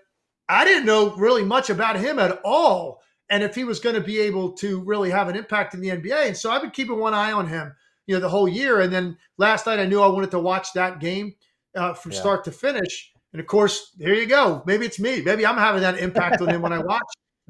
I 0.49 0.65
didn't 0.65 0.87
know 0.87 1.17
really 1.17 1.43
much 1.43 1.69
about 1.69 1.97
him 1.97 2.21
at 2.21 2.41
all. 2.45 3.03
And 3.29 3.43
if 3.43 3.57
he 3.57 3.65
was 3.65 3.81
going 3.81 3.97
to 3.97 4.01
be 4.01 4.21
able 4.21 4.53
to 4.59 4.81
really 4.85 5.11
have 5.11 5.29
an 5.29 5.35
impact 5.35 5.75
in 5.75 5.81
the 5.81 5.89
NBA. 5.89 6.29
And 6.29 6.37
so 6.37 6.53
I've 6.53 6.63
been 6.63 6.71
keeping 6.71 7.01
one 7.01 7.15
eye 7.15 7.33
on 7.33 7.49
him, 7.49 7.75
you 8.07 8.15
know, 8.15 8.21
the 8.21 8.29
whole 8.29 8.49
year. 8.49 8.81
And 8.81 8.93
then 8.93 9.19
last 9.39 9.67
night 9.67 9.81
I 9.81 9.87
knew 9.87 10.01
I 10.01 10.07
wanted 10.07 10.31
to 10.31 10.39
watch 10.39 10.73
that 10.75 11.01
game 11.01 11.35
uh, 11.75 11.95
from 11.95 12.13
yeah. 12.13 12.21
start 12.21 12.45
to 12.45 12.53
finish. 12.53 13.13
And 13.33 13.41
of 13.41 13.47
course, 13.47 13.93
here 13.99 14.15
you 14.15 14.27
go. 14.27 14.63
Maybe 14.67 14.87
it's 14.87 14.99
me. 14.99 15.23
Maybe 15.23 15.45
I'm 15.45 15.59
having 15.59 15.83
that 15.83 15.99
impact 15.99 16.41
on 16.41 16.49
him 16.49 16.63
when 16.63 16.73
I 16.73 16.79
watch. 16.85 17.03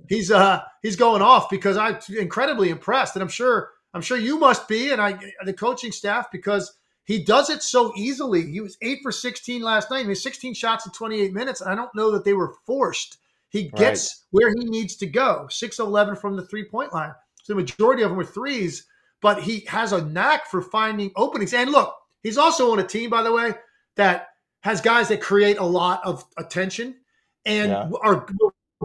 He's 0.09 0.31
uh 0.31 0.63
he's 0.83 0.97
going 0.97 1.23
off 1.23 1.49
because 1.49 1.77
I'm 1.77 1.99
incredibly 2.19 2.71
impressed, 2.71 3.17
and 3.17 3.23
I'm 3.23 3.29
sure 3.29 3.71
I'm 3.95 4.03
sure 4.03 4.19
you 4.19 4.39
must 4.39 4.69
be, 4.69 4.91
and 4.91 5.01
I 5.01 5.19
the 5.45 5.53
coaching 5.53 5.93
staff 5.93 6.31
because 6.31 6.73
he 7.05 7.23
does 7.23 7.51
it 7.51 7.63
so 7.63 7.93
easily. 7.97 8.51
He 8.51 8.61
was 8.61 8.77
eight 8.83 8.99
for 9.03 9.13
16 9.13 9.63
last 9.63 9.91
night. 9.91 10.01
He 10.01 10.09
made 10.09 10.15
16 10.15 10.55
shots 10.55 10.87
in 10.87 10.93
28 10.93 11.33
minutes. 11.33 11.63
I 11.63 11.77
don't 11.77 11.95
know 11.95 12.11
that 12.11 12.25
they 12.25 12.35
were 12.35 12.55
forced. 12.67 13.19
He 13.49 13.69
gets 13.69 14.25
right. 14.33 14.43
where 14.43 14.51
he 14.51 14.65
needs 14.65 14.97
to 14.97 15.07
go. 15.07 15.47
6 15.49 15.79
of 15.79 15.87
11 15.87 16.17
from 16.17 16.37
the 16.37 16.45
three 16.45 16.65
point 16.65 16.93
line. 16.93 17.13
So 17.45 17.53
the 17.53 17.61
majority 17.61 18.03
of 18.03 18.11
them 18.11 18.19
were 18.19 18.25
threes, 18.25 18.87
but 19.23 19.41
he 19.41 19.61
has 19.69 19.93
a 19.93 20.05
knack 20.05 20.47
for 20.51 20.61
finding 20.61 21.13
openings. 21.15 21.55
And 21.55 21.71
look, 21.71 21.95
he's 22.25 22.39
also 22.39 22.73
on 22.73 22.81
a 22.81 22.87
team, 22.87 23.09
by 23.09 23.23
the 23.23 23.33
way, 23.33 23.55
that 23.95 24.29
has 24.63 24.81
guys 24.81 25.09
that 25.09 25.21
create 25.21 25.59
a 25.59 25.65
lot 25.65 26.05
of 26.05 26.25
attention 26.39 26.97
and 27.45 27.71
yeah. 27.71 27.91
are 28.03 28.27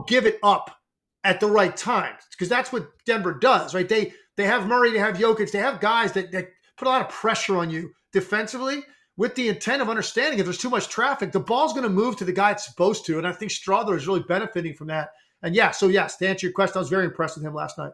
give 0.07 0.25
it 0.25 0.39
up 0.43 0.75
at 1.23 1.39
the 1.39 1.47
right 1.47 1.75
times 1.75 2.21
because 2.31 2.49
that's 2.49 2.71
what 2.71 2.89
Denver 3.05 3.33
does, 3.33 3.73
right? 3.73 3.87
They 3.87 4.13
they 4.37 4.45
have 4.45 4.67
Murray, 4.67 4.91
they 4.91 4.99
have 4.99 5.17
Jokic, 5.17 5.51
they 5.51 5.59
have 5.59 5.79
guys 5.79 6.13
that, 6.13 6.31
that 6.31 6.49
put 6.77 6.87
a 6.87 6.91
lot 6.91 7.01
of 7.01 7.09
pressure 7.09 7.57
on 7.57 7.69
you 7.69 7.91
defensively 8.13 8.83
with 9.17 9.35
the 9.35 9.49
intent 9.49 9.81
of 9.81 9.89
understanding 9.89 10.39
if 10.39 10.45
there's 10.45 10.57
too 10.57 10.69
much 10.69 10.89
traffic, 10.89 11.31
the 11.31 11.39
ball's 11.39 11.73
going 11.73 11.83
to 11.83 11.89
move 11.89 12.15
to 12.17 12.25
the 12.25 12.31
guy 12.31 12.51
it's 12.51 12.65
supposed 12.65 13.05
to. 13.05 13.17
And 13.17 13.27
I 13.27 13.31
think 13.31 13.51
Strawther 13.51 13.95
is 13.95 14.07
really 14.07 14.23
benefiting 14.27 14.73
from 14.73 14.87
that. 14.87 15.11
And 15.43 15.53
yeah, 15.53 15.71
so 15.71 15.87
yes, 15.89 16.17
to 16.17 16.27
answer 16.27 16.47
your 16.47 16.53
question, 16.53 16.77
I 16.77 16.79
was 16.79 16.89
very 16.89 17.05
impressed 17.05 17.35
with 17.35 17.45
him 17.45 17.53
last 17.53 17.77
night. 17.77 17.91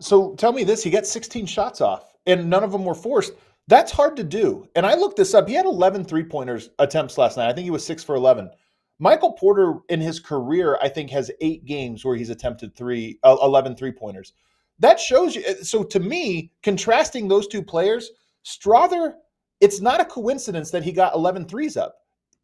So 0.00 0.34
tell 0.34 0.52
me 0.52 0.64
this: 0.64 0.82
he 0.82 0.90
got 0.90 1.06
16 1.06 1.46
shots 1.46 1.80
off, 1.80 2.12
and 2.26 2.48
none 2.48 2.64
of 2.64 2.72
them 2.72 2.84
were 2.84 2.94
forced. 2.94 3.32
That's 3.68 3.92
hard 3.92 4.16
to 4.16 4.24
do. 4.24 4.66
And 4.74 4.84
I 4.84 4.94
looked 4.94 5.16
this 5.16 5.34
up. 5.34 5.48
He 5.48 5.54
had 5.54 5.66
11 5.66 6.04
three 6.04 6.24
pointers 6.24 6.70
attempts 6.78 7.18
last 7.18 7.36
night. 7.36 7.48
I 7.48 7.52
think 7.52 7.64
he 7.64 7.70
was 7.70 7.86
six 7.86 8.02
for 8.02 8.16
11. 8.16 8.50
Michael 8.98 9.32
Porter 9.32 9.78
in 9.88 10.00
his 10.00 10.20
career, 10.20 10.78
I 10.82 10.88
think, 10.88 11.10
has 11.10 11.30
eight 11.40 11.64
games 11.64 12.04
where 12.04 12.16
he's 12.16 12.30
attempted 12.30 12.76
three, 12.76 13.18
uh, 13.22 13.36
11 13.42 13.76
three 13.76 13.92
pointers. 13.92 14.34
That 14.78 15.00
shows 15.00 15.34
you. 15.34 15.42
So 15.62 15.82
to 15.84 16.00
me, 16.00 16.52
contrasting 16.62 17.28
those 17.28 17.46
two 17.46 17.62
players, 17.62 18.10
Strawther, 18.44 19.14
it's 19.60 19.80
not 19.80 20.00
a 20.00 20.04
coincidence 20.04 20.70
that 20.70 20.82
he 20.82 20.92
got 20.92 21.14
11 21.14 21.46
threes 21.46 21.76
up. 21.76 21.96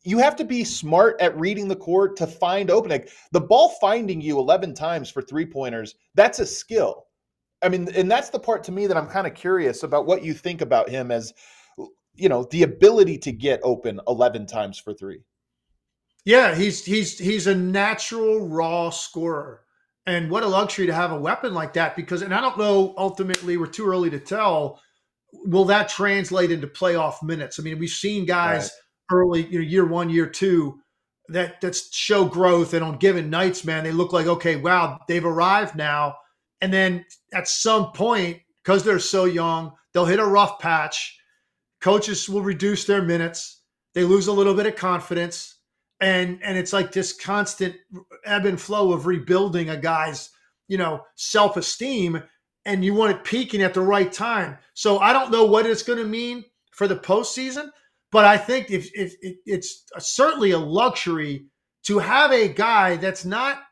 You 0.02 0.18
have 0.18 0.36
to 0.36 0.44
be 0.44 0.62
smart 0.62 1.20
at 1.20 1.38
reading 1.38 1.66
the 1.66 1.76
court 1.76 2.16
to 2.18 2.26
find 2.26 2.70
opening. 2.70 3.04
The 3.32 3.40
ball 3.40 3.70
finding 3.80 4.20
you 4.20 4.38
11 4.38 4.74
times 4.74 5.10
for 5.10 5.20
three 5.20 5.46
pointers, 5.46 5.96
that's 6.14 6.38
a 6.38 6.46
skill. 6.46 7.05
I 7.62 7.68
mean, 7.68 7.88
and 7.94 8.10
that's 8.10 8.30
the 8.30 8.38
part 8.38 8.64
to 8.64 8.72
me 8.72 8.86
that 8.86 8.96
I'm 8.96 9.06
kind 9.06 9.26
of 9.26 9.34
curious 9.34 9.82
about 9.82 10.06
what 10.06 10.22
you 10.22 10.34
think 10.34 10.60
about 10.60 10.88
him 10.88 11.10
as, 11.10 11.32
you 12.14 12.28
know, 12.28 12.44
the 12.50 12.62
ability 12.62 13.18
to 13.18 13.32
get 13.32 13.60
open 13.62 14.00
11 14.06 14.46
times 14.46 14.78
for 14.78 14.92
three. 14.92 15.22
Yeah, 16.24 16.56
he's 16.56 16.84
he's 16.84 17.18
he's 17.18 17.46
a 17.46 17.54
natural 17.54 18.48
raw 18.48 18.90
scorer. 18.90 19.62
And 20.06 20.30
what 20.30 20.42
a 20.42 20.48
luxury 20.48 20.86
to 20.86 20.94
have 20.94 21.12
a 21.12 21.18
weapon 21.18 21.54
like 21.54 21.72
that 21.74 21.96
because 21.96 22.22
and 22.22 22.34
I 22.34 22.40
don't 22.40 22.58
know 22.58 22.94
ultimately 22.98 23.56
we're 23.56 23.66
too 23.66 23.86
early 23.86 24.10
to 24.10 24.20
tell 24.20 24.80
will 25.44 25.64
that 25.66 25.88
translate 25.88 26.50
into 26.50 26.66
playoff 26.66 27.22
minutes. 27.22 27.58
I 27.58 27.62
mean, 27.62 27.78
we've 27.78 27.90
seen 27.90 28.26
guys 28.26 28.72
right. 29.10 29.16
early, 29.16 29.46
you 29.46 29.60
know, 29.60 29.64
year 29.64 29.86
1, 29.86 30.10
year 30.10 30.26
2 30.26 30.78
that 31.28 31.60
that 31.60 31.76
show 31.92 32.24
growth 32.24 32.74
and 32.74 32.84
on 32.84 32.98
given 32.98 33.30
nights, 33.30 33.64
man, 33.64 33.84
they 33.84 33.92
look 33.92 34.12
like 34.12 34.26
okay, 34.26 34.56
wow, 34.56 34.98
they've 35.06 35.24
arrived 35.24 35.76
now 35.76 36.16
and 36.60 36.72
then 36.72 37.04
at 37.32 37.48
some 37.48 37.92
point, 37.92 38.40
because 38.62 38.84
they're 38.84 38.98
so 38.98 39.24
young, 39.24 39.72
they'll 39.92 40.04
hit 40.06 40.20
a 40.20 40.24
rough 40.24 40.58
patch. 40.58 41.18
Coaches 41.80 42.28
will 42.28 42.42
reduce 42.42 42.84
their 42.84 43.02
minutes. 43.02 43.62
They 43.94 44.04
lose 44.04 44.26
a 44.26 44.32
little 44.32 44.54
bit 44.54 44.66
of 44.66 44.76
confidence. 44.76 45.54
And 46.00 46.40
and 46.42 46.58
it's 46.58 46.72
like 46.72 46.92
this 46.92 47.12
constant 47.12 47.76
ebb 48.24 48.44
and 48.44 48.60
flow 48.60 48.92
of 48.92 49.06
rebuilding 49.06 49.70
a 49.70 49.76
guy's, 49.76 50.30
you 50.68 50.78
know, 50.78 51.02
self-esteem. 51.14 52.22
And 52.64 52.84
you 52.84 52.94
want 52.94 53.16
it 53.16 53.24
peaking 53.24 53.62
at 53.62 53.74
the 53.74 53.80
right 53.80 54.12
time. 54.12 54.58
So 54.74 54.98
I 54.98 55.12
don't 55.12 55.30
know 55.30 55.44
what 55.44 55.66
it's 55.66 55.84
going 55.84 56.00
to 56.00 56.04
mean 56.04 56.44
for 56.72 56.88
the 56.88 56.96
postseason, 56.96 57.70
but 58.10 58.24
I 58.24 58.36
think 58.36 58.70
if, 58.70 58.90
if, 58.92 59.14
it's 59.46 59.84
certainly 59.98 60.50
a 60.50 60.58
luxury 60.58 61.46
to 61.84 62.00
have 62.00 62.32
a 62.32 62.48
guy 62.48 62.96
that's 62.96 63.24
not 63.24 63.62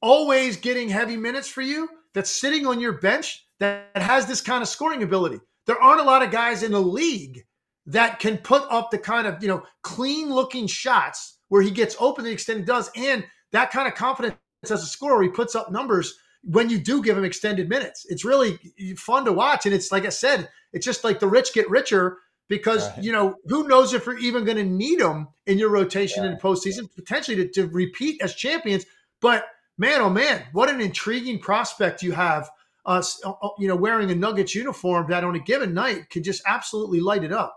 always 0.00 0.56
getting 0.56 0.88
heavy 0.88 1.16
minutes 1.16 1.48
for 1.48 1.62
you, 1.62 1.88
that's 2.18 2.40
sitting 2.40 2.66
on 2.66 2.80
your 2.80 2.94
bench 2.94 3.46
that 3.60 3.86
has 3.94 4.26
this 4.26 4.40
kind 4.40 4.60
of 4.60 4.68
scoring 4.68 5.04
ability. 5.04 5.38
There 5.68 5.80
aren't 5.80 6.00
a 6.00 6.04
lot 6.04 6.24
of 6.24 6.32
guys 6.32 6.64
in 6.64 6.72
the 6.72 6.80
league 6.80 7.44
that 7.86 8.18
can 8.18 8.38
put 8.38 8.64
up 8.70 8.90
the 8.90 8.98
kind 8.98 9.28
of, 9.28 9.40
you 9.40 9.46
know, 9.46 9.62
clean 9.84 10.28
looking 10.28 10.66
shots 10.66 11.38
where 11.48 11.62
he 11.62 11.70
gets 11.70 11.94
open 12.00 12.24
the 12.24 12.32
extent 12.32 12.58
he 12.58 12.64
does. 12.64 12.90
And 12.96 13.24
that 13.52 13.70
kind 13.70 13.86
of 13.86 13.94
confidence 13.94 14.34
as 14.64 14.82
a 14.82 14.86
scorer, 14.86 15.22
he 15.22 15.28
puts 15.28 15.54
up 15.54 15.70
numbers 15.70 16.18
when 16.42 16.68
you 16.68 16.80
do 16.80 17.04
give 17.04 17.16
him 17.16 17.22
extended 17.24 17.68
minutes. 17.68 18.04
It's 18.08 18.24
really 18.24 18.58
fun 18.96 19.24
to 19.26 19.32
watch. 19.32 19.64
And 19.64 19.72
it's 19.72 19.92
like 19.92 20.04
I 20.04 20.08
said, 20.08 20.48
it's 20.72 20.84
just 20.84 21.04
like 21.04 21.20
the 21.20 21.28
rich 21.28 21.54
get 21.54 21.70
richer 21.70 22.18
because, 22.48 22.88
right. 22.90 23.04
you 23.04 23.12
know, 23.12 23.36
who 23.44 23.68
knows 23.68 23.94
if 23.94 24.06
you're 24.06 24.18
even 24.18 24.44
going 24.44 24.56
to 24.56 24.64
need 24.64 24.98
them 24.98 25.28
in 25.46 25.56
your 25.56 25.70
rotation 25.70 26.24
yeah. 26.24 26.30
in 26.30 26.36
the 26.36 26.42
postseason, 26.42 26.92
potentially 26.96 27.36
to, 27.36 27.48
to 27.52 27.68
repeat 27.68 28.20
as 28.20 28.34
champions. 28.34 28.86
But 29.20 29.44
man, 29.78 30.00
oh 30.00 30.10
man, 30.10 30.42
what 30.52 30.68
an 30.68 30.80
intriguing 30.80 31.38
prospect 31.38 32.02
you 32.02 32.12
have. 32.12 32.50
Uh, 32.84 33.02
you 33.58 33.68
know, 33.68 33.76
wearing 33.76 34.10
a 34.10 34.14
Nuggets 34.14 34.54
uniform 34.54 35.10
that 35.10 35.22
on 35.22 35.34
a 35.34 35.40
given 35.40 35.74
night 35.74 36.08
could 36.10 36.24
just 36.24 36.42
absolutely 36.46 37.00
light 37.00 37.22
it 37.22 37.32
up. 37.32 37.54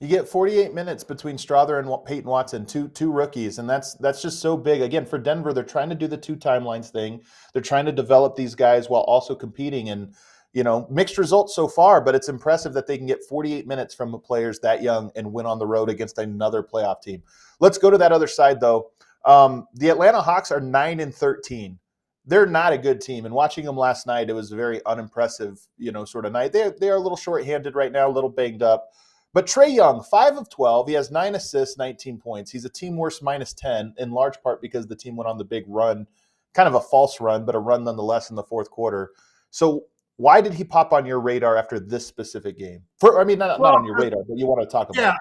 You 0.00 0.08
get 0.08 0.28
48 0.28 0.74
minutes 0.74 1.02
between 1.02 1.36
Strawther 1.36 1.80
and 1.80 2.04
Peyton 2.04 2.30
Watson, 2.30 2.66
two 2.66 2.88
two 2.88 3.10
rookies, 3.10 3.58
and 3.58 3.68
that's 3.68 3.94
that's 3.94 4.22
just 4.22 4.40
so 4.40 4.56
big. 4.56 4.80
Again, 4.80 5.04
for 5.04 5.18
Denver, 5.18 5.52
they're 5.52 5.64
trying 5.64 5.88
to 5.88 5.96
do 5.96 6.06
the 6.06 6.16
two 6.16 6.36
timelines 6.36 6.90
thing. 6.90 7.20
They're 7.52 7.62
trying 7.62 7.86
to 7.86 7.92
develop 7.92 8.36
these 8.36 8.54
guys 8.54 8.88
while 8.88 9.02
also 9.02 9.34
competing, 9.34 9.90
and 9.90 10.14
you 10.52 10.62
know, 10.62 10.86
mixed 10.88 11.18
results 11.18 11.54
so 11.54 11.66
far. 11.66 12.00
But 12.00 12.14
it's 12.14 12.28
impressive 12.28 12.74
that 12.74 12.86
they 12.86 12.96
can 12.96 13.08
get 13.08 13.24
48 13.28 13.66
minutes 13.66 13.92
from 13.92 14.18
players 14.20 14.60
that 14.60 14.82
young 14.82 15.10
and 15.16 15.32
win 15.32 15.46
on 15.46 15.58
the 15.58 15.66
road 15.66 15.88
against 15.88 16.18
another 16.18 16.62
playoff 16.62 17.02
team. 17.02 17.22
Let's 17.58 17.78
go 17.78 17.90
to 17.90 17.98
that 17.98 18.12
other 18.12 18.28
side 18.28 18.60
though. 18.60 18.90
Um, 19.28 19.68
the 19.74 19.90
Atlanta 19.90 20.22
Hawks 20.22 20.50
are 20.50 20.60
nine 20.60 21.00
and 21.00 21.14
thirteen. 21.14 21.78
They're 22.24 22.46
not 22.46 22.72
a 22.72 22.78
good 22.78 23.00
team, 23.00 23.26
and 23.26 23.34
watching 23.34 23.64
them 23.64 23.76
last 23.76 24.06
night, 24.06 24.30
it 24.30 24.32
was 24.32 24.50
a 24.52 24.56
very 24.56 24.84
unimpressive, 24.86 25.60
you 25.76 25.92
know, 25.92 26.04
sort 26.04 26.24
of 26.24 26.32
night. 26.32 26.52
They 26.52 26.72
they 26.80 26.88
are 26.88 26.96
a 26.96 27.00
little 27.00 27.16
short-handed 27.16 27.74
right 27.74 27.92
now, 27.92 28.08
a 28.08 28.10
little 28.10 28.30
banged 28.30 28.62
up. 28.62 28.88
But 29.34 29.46
Trae 29.46 29.74
Young, 29.74 30.02
five 30.02 30.38
of 30.38 30.48
twelve, 30.48 30.88
he 30.88 30.94
has 30.94 31.10
nine 31.10 31.34
assists, 31.34 31.76
nineteen 31.76 32.18
points. 32.18 32.50
He's 32.50 32.64
a 32.64 32.70
team 32.70 32.96
worst 32.96 33.22
minus 33.22 33.52
ten, 33.52 33.94
in 33.98 34.10
large 34.12 34.42
part 34.42 34.62
because 34.62 34.86
the 34.86 34.96
team 34.96 35.14
went 35.14 35.28
on 35.28 35.36
the 35.36 35.44
big 35.44 35.64
run, 35.68 36.06
kind 36.54 36.66
of 36.66 36.74
a 36.74 36.80
false 36.80 37.20
run, 37.20 37.44
but 37.44 37.54
a 37.54 37.58
run 37.58 37.84
nonetheless 37.84 38.30
in 38.30 38.36
the 38.36 38.42
fourth 38.42 38.70
quarter. 38.70 39.10
So 39.50 39.84
why 40.16 40.40
did 40.40 40.54
he 40.54 40.64
pop 40.64 40.92
on 40.92 41.06
your 41.06 41.20
radar 41.20 41.56
after 41.56 41.78
this 41.78 42.06
specific 42.06 42.58
game? 42.58 42.82
For 42.98 43.20
I 43.20 43.24
mean, 43.24 43.38
not, 43.38 43.60
well, 43.60 43.72
not 43.72 43.80
on 43.80 43.84
your 43.84 43.96
radar, 43.96 44.22
but 44.26 44.38
you 44.38 44.46
want 44.46 44.62
to 44.62 44.66
talk 44.66 44.88
about? 44.88 45.00
Yeah, 45.00 45.16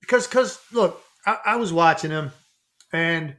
because 0.00 0.26
because 0.26 0.60
look, 0.72 1.02
I, 1.26 1.38
I 1.44 1.56
was 1.56 1.72
watching 1.72 2.10
him 2.10 2.32
and 2.92 3.36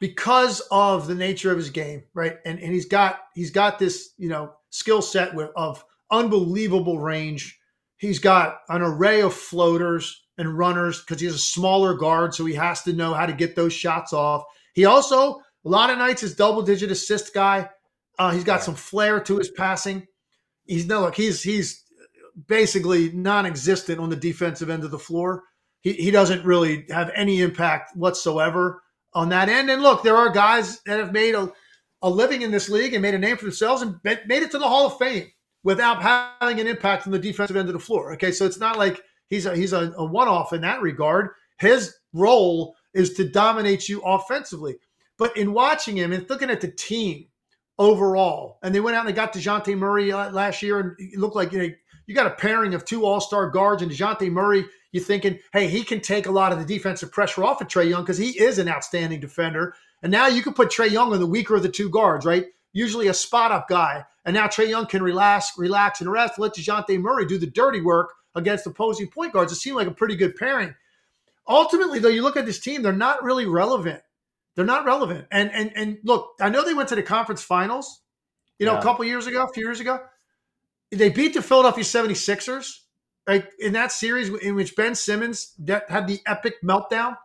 because 0.00 0.60
of 0.70 1.06
the 1.06 1.14
nature 1.14 1.50
of 1.50 1.56
his 1.56 1.70
game, 1.70 2.04
right? 2.14 2.36
And 2.44 2.58
and 2.58 2.72
he's 2.72 2.86
got 2.86 3.20
he's 3.34 3.50
got 3.50 3.78
this, 3.78 4.10
you 4.18 4.28
know, 4.28 4.52
skill 4.70 5.02
set 5.02 5.34
with 5.34 5.50
of 5.56 5.84
unbelievable 6.10 6.98
range. 6.98 7.58
He's 7.96 8.18
got 8.18 8.58
an 8.68 8.82
array 8.82 9.22
of 9.22 9.32
floaters 9.34 10.24
and 10.36 10.58
runners 10.58 11.00
because 11.00 11.20
he's 11.20 11.34
a 11.34 11.38
smaller 11.38 11.94
guard, 11.94 12.34
so 12.34 12.44
he 12.44 12.54
has 12.54 12.82
to 12.82 12.92
know 12.92 13.14
how 13.14 13.24
to 13.26 13.32
get 13.32 13.56
those 13.56 13.72
shots 13.72 14.12
off. 14.12 14.44
He 14.74 14.84
also 14.84 15.40
A 15.64 15.68
lot 15.68 15.90
of 15.90 15.98
nights, 15.98 16.22
is 16.22 16.36
double 16.36 16.62
digit 16.62 16.92
assist 16.92 17.34
guy. 17.34 17.68
Uh, 18.18 18.30
he's 18.30 18.44
got 18.44 18.62
some 18.62 18.76
flair 18.76 19.18
to 19.20 19.36
his 19.36 19.50
passing. 19.50 20.06
He's 20.64 20.86
no 20.86 21.00
look. 21.00 21.16
He's 21.16 21.42
he's 21.42 21.82
basically 22.46 23.10
non-existent 23.10 23.98
on 23.98 24.08
the 24.08 24.16
defensive 24.16 24.70
end 24.70 24.84
of 24.84 24.92
the 24.92 24.98
floor. 24.98 25.42
He 25.86 25.92
he 25.92 26.10
doesn't 26.10 26.44
really 26.44 26.84
have 26.90 27.12
any 27.14 27.40
impact 27.40 27.96
whatsoever 27.96 28.82
on 29.14 29.28
that 29.28 29.48
end. 29.48 29.70
And 29.70 29.82
look, 29.82 30.02
there 30.02 30.16
are 30.16 30.30
guys 30.30 30.80
that 30.80 30.98
have 30.98 31.12
made 31.12 31.36
a, 31.36 31.52
a 32.02 32.10
living 32.10 32.42
in 32.42 32.50
this 32.50 32.68
league 32.68 32.92
and 32.92 33.00
made 33.00 33.14
a 33.14 33.18
name 33.18 33.36
for 33.36 33.44
themselves 33.44 33.82
and 33.82 33.94
made 34.02 34.42
it 34.42 34.50
to 34.50 34.58
the 34.58 34.66
Hall 34.66 34.86
of 34.86 34.98
Fame 34.98 35.30
without 35.62 36.02
having 36.02 36.58
an 36.58 36.66
impact 36.66 37.06
on 37.06 37.12
the 37.12 37.20
defensive 37.20 37.54
end 37.54 37.68
of 37.68 37.72
the 37.72 37.78
floor. 37.78 38.12
Okay, 38.14 38.32
so 38.32 38.44
it's 38.44 38.58
not 38.58 38.76
like 38.76 39.00
he's 39.28 39.46
a 39.46 39.54
he's 39.54 39.72
a, 39.72 39.94
a 39.96 40.04
one-off 40.04 40.52
in 40.52 40.60
that 40.62 40.82
regard. 40.82 41.28
His 41.60 41.94
role 42.12 42.74
is 42.92 43.14
to 43.14 43.28
dominate 43.28 43.88
you 43.88 44.00
offensively. 44.00 44.78
But 45.18 45.36
in 45.36 45.52
watching 45.52 45.96
him 45.96 46.12
and 46.12 46.28
looking 46.28 46.50
at 46.50 46.60
the 46.60 46.72
team 46.72 47.28
overall, 47.78 48.58
and 48.64 48.74
they 48.74 48.80
went 48.80 48.96
out 48.96 49.06
and 49.06 49.08
they 49.08 49.16
got 49.16 49.32
DeJounte 49.32 49.78
Murray 49.78 50.10
uh, 50.10 50.32
last 50.32 50.62
year, 50.62 50.80
and 50.80 50.96
it 50.98 51.20
looked 51.20 51.36
like 51.36 51.52
you 51.52 51.58
know 51.60 51.68
you 52.08 52.14
got 52.16 52.26
a 52.26 52.34
pairing 52.34 52.74
of 52.74 52.84
two 52.84 53.04
All 53.04 53.20
Star 53.20 53.48
guards 53.50 53.82
and 53.82 53.92
DeJounte 53.92 54.32
Murray. 54.32 54.64
You're 54.96 55.04
thinking, 55.04 55.40
hey, 55.52 55.68
he 55.68 55.82
can 55.82 56.00
take 56.00 56.24
a 56.24 56.32
lot 56.32 56.52
of 56.52 56.58
the 56.58 56.64
defensive 56.64 57.12
pressure 57.12 57.44
off 57.44 57.60
of 57.60 57.68
Trae 57.68 57.90
Young 57.90 58.00
because 58.02 58.16
he 58.16 58.30
is 58.30 58.58
an 58.58 58.66
outstanding 58.66 59.20
defender. 59.20 59.74
And 60.02 60.10
now 60.10 60.26
you 60.26 60.42
can 60.42 60.54
put 60.54 60.70
Trae 60.70 60.90
Young 60.90 61.12
on 61.12 61.20
the 61.20 61.26
weaker 61.26 61.54
of 61.54 61.62
the 61.62 61.68
two 61.68 61.90
guards, 61.90 62.24
right? 62.24 62.46
Usually 62.72 63.08
a 63.08 63.12
spot 63.12 63.52
up 63.52 63.68
guy. 63.68 64.06
And 64.24 64.32
now 64.32 64.46
Trae 64.46 64.70
Young 64.70 64.86
can 64.86 65.02
relax, 65.02 65.52
relax, 65.58 66.00
and 66.00 66.10
rest. 66.10 66.38
Let 66.38 66.54
DeJounte 66.54 66.98
Murray 66.98 67.26
do 67.26 67.36
the 67.36 67.46
dirty 67.46 67.82
work 67.82 68.14
against 68.34 68.66
opposing 68.66 69.08
point 69.08 69.34
guards. 69.34 69.52
It 69.52 69.56
seemed 69.56 69.76
like 69.76 69.86
a 69.86 69.90
pretty 69.90 70.16
good 70.16 70.34
pairing. 70.34 70.74
Ultimately, 71.46 71.98
though, 71.98 72.08
you 72.08 72.22
look 72.22 72.38
at 72.38 72.46
this 72.46 72.58
team, 72.58 72.80
they're 72.80 72.92
not 72.94 73.22
really 73.22 73.44
relevant. 73.44 74.00
They're 74.54 74.64
not 74.64 74.86
relevant. 74.86 75.26
And 75.30 75.50
and 75.52 75.72
and 75.76 75.98
look, 76.04 76.30
I 76.40 76.48
know 76.48 76.64
they 76.64 76.72
went 76.72 76.88
to 76.88 76.94
the 76.94 77.02
conference 77.02 77.42
finals, 77.42 78.00
you 78.58 78.64
know, 78.64 78.72
yeah. 78.72 78.80
a 78.80 78.82
couple 78.82 79.04
years 79.04 79.26
ago, 79.26 79.44
a 79.44 79.52
few 79.52 79.64
years 79.64 79.80
ago. 79.80 80.00
They 80.90 81.10
beat 81.10 81.34
the 81.34 81.42
Philadelphia 81.42 81.84
76ers, 81.84 82.78
right? 83.26 83.46
In 83.58 83.72
that 83.72 83.92
series 83.92 84.28
in 84.28 84.54
which 84.54 84.76
Ben 84.76 84.94
Simmons 84.94 85.54
had 85.88 86.06
the 86.06 86.20
epic 86.26 86.54
meltdown. 86.62 87.16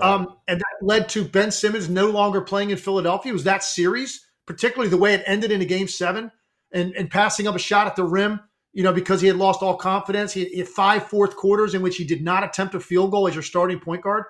Um, 0.00 0.36
and 0.46 0.60
that 0.60 0.86
led 0.86 1.08
to 1.10 1.24
Ben 1.24 1.50
Simmons 1.50 1.88
no 1.88 2.10
longer 2.10 2.40
playing 2.40 2.70
in 2.70 2.76
Philadelphia. 2.76 3.30
It 3.30 3.34
was 3.34 3.44
that 3.44 3.64
series, 3.64 4.24
particularly 4.46 4.88
the 4.88 4.96
way 4.96 5.14
it 5.14 5.24
ended 5.26 5.50
in 5.50 5.60
a 5.60 5.64
game 5.64 5.88
seven 5.88 6.30
and, 6.72 6.94
and 6.94 7.10
passing 7.10 7.48
up 7.48 7.56
a 7.56 7.58
shot 7.58 7.88
at 7.88 7.96
the 7.96 8.04
rim 8.04 8.40
you 8.72 8.82
know, 8.82 8.92
because 8.92 9.20
he 9.20 9.26
had 9.26 9.36
lost 9.36 9.62
all 9.62 9.76
confidence. 9.76 10.32
He, 10.32 10.58
had 10.58 10.68
five 10.68 11.08
fourth 11.08 11.36
quarters 11.36 11.74
in 11.74 11.82
which 11.82 11.96
he 11.96 12.04
did 12.04 12.22
not 12.22 12.44
attempt 12.44 12.74
a 12.74 12.80
field 12.80 13.10
goal 13.10 13.26
as 13.26 13.34
your 13.34 13.42
starting 13.42 13.80
point 13.80 14.02
guard 14.02 14.24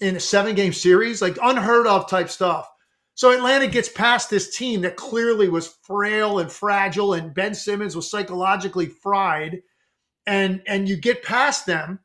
in 0.00 0.16
a 0.16 0.20
seven 0.20 0.54
game 0.54 0.72
series, 0.72 1.20
like 1.20 1.36
unheard 1.42 1.86
of 1.86 2.08
type 2.08 2.30
stuff. 2.30 2.68
So 3.14 3.32
Atlanta 3.32 3.66
gets 3.66 3.88
past 3.88 4.30
this 4.30 4.56
team 4.56 4.82
that 4.82 4.96
clearly 4.96 5.48
was 5.48 5.76
frail 5.82 6.38
and 6.38 6.50
fragile, 6.50 7.14
and 7.14 7.34
Ben 7.34 7.54
Simmons 7.54 7.96
was 7.96 8.10
psychologically 8.10 8.86
fried. 8.86 9.60
And 10.26 10.62
and 10.66 10.88
you 10.88 10.96
get 10.96 11.22
past 11.22 11.66
them, 11.66 12.00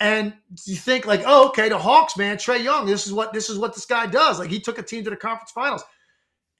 and 0.00 0.34
you 0.66 0.74
think 0.74 1.06
like, 1.06 1.22
oh, 1.24 1.48
okay, 1.48 1.68
the 1.68 1.78
Hawks, 1.78 2.16
man, 2.16 2.36
Trae 2.36 2.62
Young, 2.62 2.86
this 2.86 3.06
is 3.06 3.12
what 3.12 3.32
this 3.32 3.48
is 3.48 3.58
what 3.58 3.74
this 3.74 3.86
guy 3.86 4.06
does. 4.06 4.38
Like 4.38 4.50
he 4.50 4.60
took 4.60 4.78
a 4.78 4.82
team 4.82 5.04
to 5.04 5.10
the 5.10 5.16
conference 5.16 5.52
finals. 5.52 5.84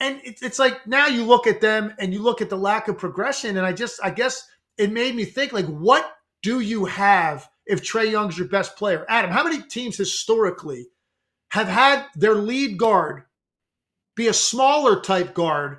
And 0.00 0.20
it's 0.24 0.58
like 0.58 0.84
now 0.86 1.06
you 1.06 1.22
look 1.22 1.46
at 1.46 1.60
them 1.60 1.94
and 2.00 2.12
you 2.12 2.20
look 2.20 2.40
at 2.40 2.50
the 2.50 2.56
lack 2.56 2.88
of 2.88 2.98
progression. 2.98 3.56
And 3.56 3.64
I 3.64 3.72
just, 3.72 4.00
I 4.02 4.10
guess 4.10 4.48
it 4.76 4.90
made 4.90 5.14
me 5.14 5.24
think 5.24 5.52
like, 5.52 5.66
what 5.66 6.14
do 6.42 6.58
you 6.58 6.86
have 6.86 7.48
if 7.66 7.82
Trae 7.82 8.10
Young's 8.10 8.36
your 8.36 8.48
best 8.48 8.76
player? 8.76 9.06
Adam, 9.08 9.30
how 9.30 9.44
many 9.44 9.62
teams 9.62 9.96
historically 9.96 10.88
have 11.50 11.68
had 11.68 12.06
their 12.16 12.34
lead 12.34 12.78
guard 12.78 13.22
be 14.16 14.26
a 14.26 14.32
smaller 14.32 15.00
type 15.00 15.34
guard, 15.34 15.78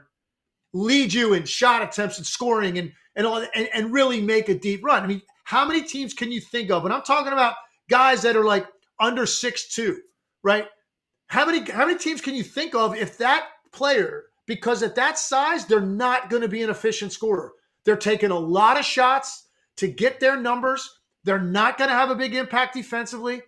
lead 0.73 1.13
you 1.13 1.33
in 1.33 1.43
shot 1.43 1.81
attempts 1.81 2.17
and 2.17 2.25
scoring 2.25 2.77
and 2.77 2.93
and 3.15 3.25
all 3.27 3.45
and, 3.55 3.69
and 3.73 3.93
really 3.93 4.21
make 4.21 4.49
a 4.49 4.57
deep 4.57 4.83
run? 4.83 5.03
I 5.03 5.07
mean, 5.07 5.21
how 5.43 5.65
many 5.65 5.81
teams 5.83 6.13
can 6.13 6.31
you 6.31 6.41
think 6.41 6.71
of? 6.71 6.85
And 6.85 6.93
I'm 6.93 7.03
talking 7.03 7.33
about 7.33 7.55
guys 7.89 8.21
that 8.23 8.35
are 8.35 8.45
like 8.45 8.67
under 8.99 9.25
six 9.25 9.73
two, 9.73 9.99
right? 10.43 10.67
How 11.27 11.45
many 11.45 11.69
how 11.69 11.85
many 11.85 11.97
teams 11.97 12.21
can 12.21 12.35
you 12.35 12.43
think 12.43 12.75
of 12.75 12.95
if 12.95 13.17
that 13.17 13.47
player, 13.73 14.25
because 14.47 14.83
at 14.83 14.95
that 14.95 15.17
size, 15.17 15.65
they're 15.65 15.81
not 15.81 16.29
going 16.29 16.43
to 16.43 16.47
be 16.47 16.63
an 16.63 16.69
efficient 16.69 17.11
scorer. 17.11 17.53
They're 17.83 17.97
taking 17.97 18.31
a 18.31 18.39
lot 18.39 18.79
of 18.79 18.85
shots 18.85 19.47
to 19.77 19.87
get 19.87 20.19
their 20.19 20.39
numbers. 20.39 20.89
They're 21.25 21.39
not 21.39 21.77
going 21.77 21.89
to 21.89 21.95
have 21.95 22.09
a 22.09 22.15
big 22.15 22.35
impact 22.35 22.75
defensively. 22.75 23.41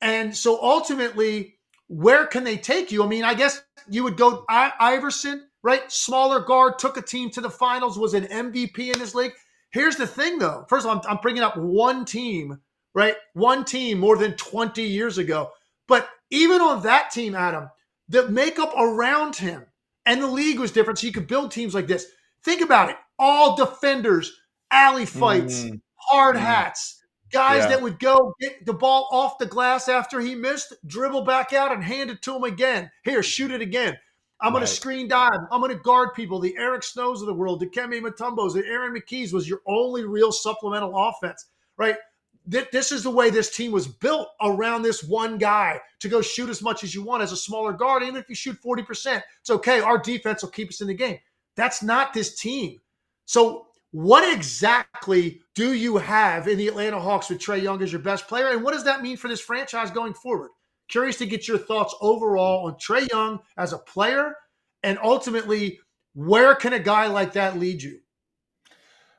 And 0.00 0.36
so 0.36 0.60
ultimately, 0.60 1.58
where 1.88 2.26
can 2.26 2.44
they 2.44 2.56
take 2.56 2.90
you? 2.90 3.04
I 3.04 3.06
mean, 3.06 3.24
I 3.24 3.34
guess 3.34 3.62
you 3.88 4.02
would 4.04 4.16
go 4.16 4.44
I- 4.48 4.72
Iverson, 4.78 5.46
right? 5.62 5.90
Smaller 5.90 6.40
guard, 6.40 6.78
took 6.78 6.96
a 6.96 7.02
team 7.02 7.30
to 7.30 7.40
the 7.40 7.50
finals, 7.50 7.98
was 7.98 8.14
an 8.14 8.24
MVP 8.24 8.92
in 8.92 8.98
this 8.98 9.14
league. 9.14 9.32
Here's 9.70 9.96
the 9.96 10.06
thing, 10.06 10.38
though. 10.38 10.66
First 10.68 10.86
of 10.86 10.90
all, 10.90 11.02
I'm, 11.04 11.16
I'm 11.16 11.22
bringing 11.22 11.42
up 11.42 11.56
one 11.56 12.04
team, 12.04 12.60
right? 12.94 13.16
One 13.34 13.64
team 13.64 13.98
more 13.98 14.16
than 14.16 14.34
20 14.36 14.82
years 14.82 15.18
ago. 15.18 15.50
But 15.88 16.08
even 16.30 16.60
on 16.60 16.82
that 16.82 17.10
team, 17.10 17.34
Adam, 17.34 17.70
the 18.08 18.28
makeup 18.28 18.72
around 18.76 19.36
him 19.36 19.66
and 20.04 20.22
the 20.22 20.26
league 20.26 20.58
was 20.58 20.72
different. 20.72 20.98
So 20.98 21.06
you 21.06 21.12
could 21.12 21.26
build 21.26 21.50
teams 21.50 21.74
like 21.74 21.86
this. 21.86 22.06
Think 22.44 22.60
about 22.60 22.90
it 22.90 22.96
all 23.18 23.56
defenders, 23.56 24.36
alley 24.70 25.06
fights, 25.06 25.62
mm. 25.62 25.80
hard 25.94 26.34
mm. 26.34 26.40
hats, 26.40 27.02
guys 27.32 27.62
yeah. 27.62 27.68
that 27.68 27.82
would 27.82 28.00
go 28.00 28.34
get 28.40 28.66
the 28.66 28.72
ball 28.72 29.08
off 29.12 29.38
the 29.38 29.46
glass 29.46 29.88
after 29.88 30.20
he 30.20 30.34
missed, 30.34 30.74
dribble 30.86 31.22
back 31.24 31.52
out 31.52 31.72
and 31.72 31.84
hand 31.84 32.10
it 32.10 32.20
to 32.22 32.34
him 32.34 32.42
again. 32.42 32.90
Here, 33.04 33.22
shoot 33.22 33.52
it 33.52 33.60
again. 33.60 33.96
I'm 34.42 34.52
right. 34.52 34.58
going 34.58 34.66
to 34.66 34.72
screen 34.72 35.06
dive. 35.06 35.30
I'm 35.52 35.60
going 35.60 35.74
to 35.74 35.82
guard 35.82 36.14
people. 36.14 36.40
The 36.40 36.56
Eric 36.58 36.82
Snows 36.82 37.20
of 37.20 37.28
the 37.28 37.34
world, 37.34 37.60
the 37.60 37.66
Kemi 37.66 38.00
Mutombos, 38.00 38.54
the 38.54 38.66
Aaron 38.66 38.92
McKie's 38.92 39.32
was 39.32 39.48
your 39.48 39.60
only 39.66 40.04
real 40.04 40.32
supplemental 40.32 40.92
offense, 40.96 41.46
right? 41.76 41.96
This 42.44 42.90
is 42.90 43.04
the 43.04 43.10
way 43.10 43.30
this 43.30 43.54
team 43.54 43.70
was 43.70 43.86
built 43.86 44.28
around 44.40 44.82
this 44.82 45.04
one 45.04 45.38
guy 45.38 45.80
to 46.00 46.08
go 46.08 46.20
shoot 46.20 46.50
as 46.50 46.60
much 46.60 46.82
as 46.82 46.92
you 46.92 47.00
want 47.00 47.22
as 47.22 47.30
a 47.30 47.36
smaller 47.36 47.72
guard. 47.72 48.02
Even 48.02 48.16
if 48.16 48.28
you 48.28 48.34
shoot 48.34 48.60
40%, 48.60 49.22
it's 49.40 49.50
okay. 49.50 49.80
Our 49.80 49.98
defense 49.98 50.42
will 50.42 50.50
keep 50.50 50.70
us 50.70 50.80
in 50.80 50.88
the 50.88 50.94
game. 50.94 51.18
That's 51.54 51.84
not 51.84 52.12
this 52.12 52.36
team. 52.36 52.80
So, 53.26 53.68
what 53.92 54.30
exactly 54.34 55.42
do 55.54 55.74
you 55.74 55.98
have 55.98 56.48
in 56.48 56.58
the 56.58 56.66
Atlanta 56.66 56.98
Hawks 56.98 57.28
with 57.28 57.38
Trae 57.38 57.62
Young 57.62 57.80
as 57.82 57.92
your 57.92 58.00
best 58.00 58.26
player? 58.26 58.48
And 58.48 58.64
what 58.64 58.72
does 58.72 58.84
that 58.84 59.02
mean 59.02 59.18
for 59.18 59.28
this 59.28 59.40
franchise 59.40 59.90
going 59.90 60.14
forward? 60.14 60.50
Curious 60.92 61.16
to 61.16 61.26
get 61.26 61.48
your 61.48 61.56
thoughts 61.56 61.94
overall 62.02 62.66
on 62.66 62.74
Trae 62.74 63.10
Young 63.10 63.40
as 63.56 63.72
a 63.72 63.78
player 63.78 64.36
and 64.82 64.98
ultimately 65.02 65.78
where 66.14 66.54
can 66.54 66.74
a 66.74 66.78
guy 66.78 67.06
like 67.06 67.32
that 67.32 67.58
lead 67.58 67.82
you? 67.82 67.98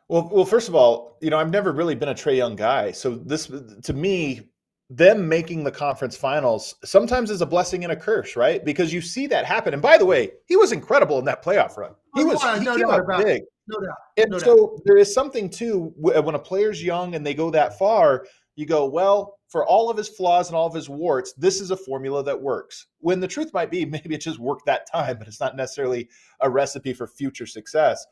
Well, 0.08 0.30
well, 0.32 0.46
first 0.46 0.70
of 0.70 0.76
all, 0.76 1.18
you 1.20 1.32
know, 1.32 1.40
I've 1.40 1.50
never 1.50 1.72
really 1.72 1.96
been 1.96 2.10
a 2.10 2.14
Trae 2.14 2.38
Young 2.38 2.56
guy. 2.56 2.92
So 2.92 3.16
this 3.16 3.52
to 3.84 3.94
me, 3.94 4.52
them 4.92 5.28
making 5.28 5.64
the 5.64 5.72
conference 5.72 6.16
finals 6.16 6.76
sometimes 6.84 7.32
is 7.32 7.42
a 7.42 7.46
blessing 7.48 7.84
and 7.84 7.92
a 7.92 7.96
curse, 7.96 8.36
right? 8.36 8.64
Because 8.64 8.94
you 8.94 9.02
see 9.02 9.26
that 9.26 9.44
happen. 9.44 9.74
And 9.74 9.82
by 9.82 9.98
the 9.98 10.06
way, 10.06 10.30
he 10.46 10.56
was 10.56 10.74
incredible 10.74 11.18
in 11.18 11.26
that 11.26 11.44
playoff 11.44 11.76
run. 11.76 11.96
He 12.16 12.22
oh, 12.22 12.28
was 12.28 12.44
he 12.60 12.66
no 12.66 12.78
came 12.78 12.88
out 12.88 13.08
big. 13.26 13.42
No 13.68 13.80
doubt. 13.80 13.98
And 14.18 14.30
no 14.30 14.38
so 14.38 14.56
doubt. 14.56 14.82
there 14.86 14.98
is 14.98 15.12
something 15.12 15.50
too 15.50 15.92
when 15.96 16.36
a 16.36 16.40
player's 16.40 16.84
young 16.84 17.16
and 17.16 17.26
they 17.26 17.34
go 17.34 17.50
that 17.50 17.80
far, 17.80 18.28
you 18.56 18.68
go, 18.68 18.86
well, 18.86 19.40
for 19.54 19.64
all 19.68 19.88
of 19.88 19.96
his 19.96 20.10
flaws 20.10 20.48
and 20.48 20.58
all 20.58 20.66
of 20.66 20.74
his 20.74 20.90
warts, 20.90 21.32
this 21.34 21.62
is 21.62 21.70
a 21.70 21.78
formula 21.78 22.24
that 22.24 22.42
works. 22.42 22.88
When 23.02 23.20
the 23.20 23.28
truth 23.28 23.54
might 23.54 23.70
be, 23.70 23.86
maybe 23.86 24.16
it 24.16 24.22
just 24.22 24.40
worked 24.40 24.66
that 24.66 24.92
time, 24.92 25.20
but 25.20 25.28
it's 25.28 25.40
not 25.40 25.56
necessarily 25.56 26.10
a 26.42 26.50
recipe 26.50 26.92
for 26.92 27.06
future 27.06 27.46
success. 27.46 28.04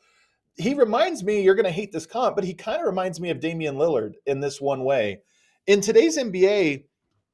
He 0.56 0.72
reminds 0.72 1.24
me, 1.24 1.42
you're 1.42 1.56
going 1.56 1.64
to 1.64 1.72
hate 1.72 1.90
this 1.90 2.06
comp, 2.06 2.36
but 2.36 2.44
he 2.44 2.54
kind 2.54 2.80
of 2.80 2.86
reminds 2.86 3.20
me 3.20 3.30
of 3.30 3.40
Damian 3.40 3.74
Lillard 3.74 4.12
in 4.24 4.38
this 4.38 4.60
one 4.60 4.84
way. 4.84 5.18
In 5.66 5.80
today's 5.80 6.16
NBA, 6.16 6.84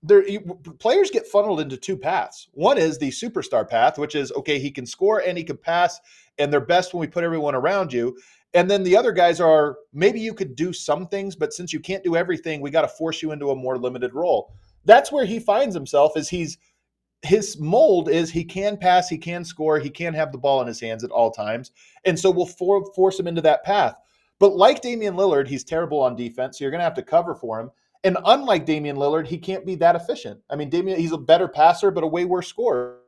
there 0.02 0.24
players 0.78 1.10
get 1.10 1.26
funneled 1.26 1.60
into 1.60 1.76
two 1.76 1.96
paths. 1.96 2.48
One 2.52 2.78
is 2.78 2.96
the 2.96 3.10
superstar 3.10 3.68
path, 3.68 3.98
which 3.98 4.14
is 4.14 4.32
okay, 4.32 4.58
he 4.58 4.70
can 4.70 4.86
score 4.86 5.20
and 5.20 5.36
he 5.36 5.44
can 5.44 5.58
pass, 5.58 6.00
and 6.38 6.50
they're 6.50 6.60
best 6.60 6.94
when 6.94 7.00
we 7.00 7.08
put 7.08 7.24
everyone 7.24 7.54
around 7.54 7.92
you. 7.92 8.16
And 8.54 8.70
then 8.70 8.82
the 8.82 8.96
other 8.96 9.12
guys 9.12 9.40
are 9.40 9.76
maybe 9.92 10.20
you 10.20 10.32
could 10.32 10.56
do 10.56 10.72
some 10.72 11.06
things, 11.06 11.36
but 11.36 11.52
since 11.52 11.72
you 11.72 11.80
can't 11.80 12.04
do 12.04 12.16
everything, 12.16 12.60
we 12.60 12.70
got 12.70 12.82
to 12.82 12.88
force 12.88 13.22
you 13.22 13.32
into 13.32 13.50
a 13.50 13.56
more 13.56 13.78
limited 13.78 14.14
role. 14.14 14.54
That's 14.84 15.12
where 15.12 15.26
he 15.26 15.38
finds 15.38 15.74
himself 15.74 16.16
is 16.16 16.28
he's 16.28 16.56
his 17.22 17.58
mold 17.58 18.08
is 18.08 18.30
he 18.30 18.44
can 18.44 18.76
pass, 18.76 19.08
he 19.08 19.18
can 19.18 19.44
score, 19.44 19.78
he 19.78 19.90
can 19.90 20.14
have 20.14 20.30
the 20.32 20.38
ball 20.38 20.60
in 20.60 20.68
his 20.68 20.80
hands 20.80 21.02
at 21.02 21.10
all 21.10 21.30
times. 21.30 21.72
And 22.04 22.18
so 22.18 22.30
we'll 22.30 22.46
for, 22.46 22.92
force 22.94 23.18
him 23.18 23.26
into 23.26 23.42
that 23.42 23.64
path. 23.64 23.96
But 24.38 24.56
like 24.56 24.82
Damian 24.82 25.14
Lillard, 25.14 25.48
he's 25.48 25.64
terrible 25.64 26.00
on 26.00 26.14
defense, 26.14 26.58
so 26.58 26.64
you're 26.64 26.70
going 26.70 26.78
to 26.78 26.84
have 26.84 26.94
to 26.94 27.02
cover 27.02 27.34
for 27.34 27.60
him. 27.60 27.70
And 28.04 28.16
unlike 28.24 28.66
Damian 28.66 28.96
Lillard, 28.96 29.26
he 29.26 29.36
can't 29.36 29.66
be 29.66 29.74
that 29.76 29.96
efficient. 29.96 30.40
I 30.48 30.54
mean, 30.54 30.70
Damian, 30.70 31.00
he's 31.00 31.12
a 31.12 31.18
better 31.18 31.48
passer, 31.48 31.90
but 31.90 32.04
a 32.04 32.06
way 32.06 32.24
worse 32.24 32.46
scorer 32.46 33.00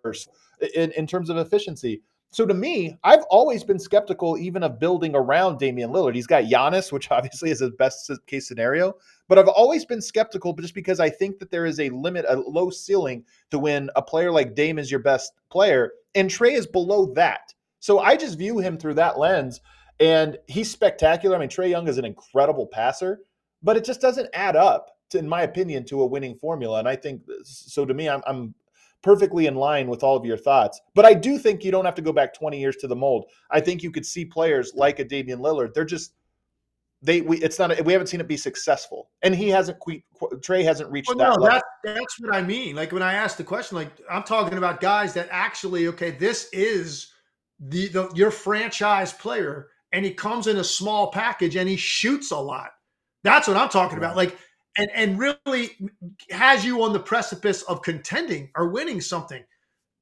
in, 0.74 0.90
in 0.92 1.07
terms 1.07 1.31
of 1.31 1.37
efficiency. 1.37 2.03
So 2.33 2.47
to 2.47 2.55
me, 2.55 2.97
I've 3.03 3.25
always 3.29 3.64
been 3.64 3.79
skeptical 3.79 4.38
even 4.38 4.62
of 4.62 4.79
building 4.79 5.16
around 5.16 5.59
Damian 5.59 5.90
Lillard. 5.90 6.14
He's 6.14 6.29
got 6.29 6.45
Giannis, 6.45 6.93
which 6.93 7.11
obviously 7.11 7.51
is 7.51 7.61
his 7.61 7.73
best 7.73 8.11
case 8.27 8.47
scenario, 8.47 8.95
but 9.29 9.38
I've 9.38 9.49
always 9.49 9.85
been 9.85 10.01
skeptical 10.01 10.53
just 10.55 10.75
because 10.75 11.01
I 11.01 11.11
think 11.11 11.38
that 11.40 11.51
there 11.51 11.66
is 11.66 11.81
a 11.81 11.90
limit, 11.90 12.25
a 12.29 12.37
low 12.37 12.71
ceiling 12.71 13.25
to 13.51 13.59
when 13.59 13.90
a 13.97 14.03
player 14.03 14.31
like 14.31 14.55
Dame 14.55 14.79
is 14.79 14.90
your 14.90 15.01
best 15.01 15.33
player 15.51 15.93
and 16.14 16.31
Trae 16.31 16.53
is 16.53 16.66
below 16.66 17.12
that. 17.14 17.53
So 17.81 17.99
I 17.99 18.16
just 18.16 18.38
view 18.38 18.59
him 18.59 18.77
through 18.77 18.95
that 18.95 19.19
lens, 19.19 19.61
and 19.99 20.38
he's 20.47 20.71
spectacular. 20.71 21.37
I 21.37 21.40
mean, 21.40 21.49
Trae 21.49 21.71
Young 21.71 21.88
is 21.88 21.99
an 21.99 22.05
incredible 22.05 22.66
passer, 22.66 23.21
but 23.62 23.77
it 23.77 23.85
just 23.85 24.01
doesn't 24.01 24.29
add 24.35 24.57
up, 24.57 24.97
to, 25.11 25.19
in 25.19 25.29
my 25.29 25.43
opinion, 25.43 25.85
to 25.87 26.03
a 26.03 26.07
winning 26.07 26.37
formula. 26.37 26.79
And 26.79 26.88
I 26.88 26.97
think 26.97 27.23
uh, 27.29 27.35
so. 27.43 27.85
To 27.85 27.95
me, 27.95 28.09
I'm, 28.09 28.23
I'm 28.27 28.55
perfectly 29.02 29.46
in 29.46 29.54
line 29.54 29.88
with 29.88 30.02
all 30.02 30.16
of 30.16 30.24
your 30.24 30.36
thoughts. 30.36 30.80
But 30.94 31.04
I 31.04 31.14
do 31.14 31.38
think 31.38 31.64
you 31.64 31.70
don't 31.70 31.84
have 31.84 31.94
to 31.94 32.02
go 32.02 32.12
back 32.12 32.34
20 32.34 32.58
years 32.58 32.76
to 32.76 32.86
the 32.86 32.96
mold. 32.96 33.26
I 33.50 33.60
think 33.60 33.82
you 33.82 33.90
could 33.90 34.06
see 34.06 34.24
players 34.24 34.72
like 34.74 34.98
a 34.98 35.04
Damian 35.04 35.40
Lillard. 35.40 35.74
They're 35.74 35.84
just 35.84 36.14
they 37.02 37.22
we 37.22 37.38
it's 37.38 37.58
not 37.58 37.82
we 37.84 37.92
haven't 37.92 38.08
seen 38.08 38.20
it 38.20 38.28
be 38.28 38.36
successful, 38.36 39.08
and 39.22 39.34
he 39.34 39.48
hasn't. 39.48 39.78
Trae 40.42 40.62
hasn't 40.62 40.90
reached 40.90 41.08
well, 41.08 41.16
that. 41.16 41.24
No, 41.38 41.44
level. 41.44 41.60
That, 41.84 41.94
that's 41.94 42.20
what 42.20 42.34
I 42.34 42.42
mean. 42.42 42.76
Like 42.76 42.92
when 42.92 43.02
I 43.02 43.14
asked 43.14 43.38
the 43.38 43.44
question, 43.44 43.76
like 43.76 43.90
I'm 44.10 44.22
talking 44.22 44.58
about 44.58 44.80
guys 44.80 45.14
that 45.14 45.28
actually 45.30 45.88
okay, 45.88 46.10
this 46.10 46.50
is 46.52 47.10
the, 47.58 47.88
the 47.88 48.10
your 48.14 48.30
franchise 48.30 49.14
player, 49.14 49.68
and 49.92 50.04
he 50.04 50.12
comes 50.12 50.46
in 50.46 50.58
a 50.58 50.64
small 50.64 51.10
package 51.10 51.56
and 51.56 51.68
he 51.68 51.76
shoots 51.76 52.32
a 52.32 52.38
lot. 52.38 52.70
That's 53.24 53.48
what 53.48 53.56
I'm 53.56 53.70
talking 53.70 53.96
about. 53.96 54.16
Like 54.16 54.36
and 54.76 54.90
and 54.94 55.18
really 55.18 55.76
has 56.30 56.64
you 56.64 56.83
on 56.83 56.92
the 56.92 57.00
precipice 57.00 57.62
of 57.62 57.83
contending 57.83 58.50
or 58.54 58.68
winning 58.68 59.00
something. 59.00 59.42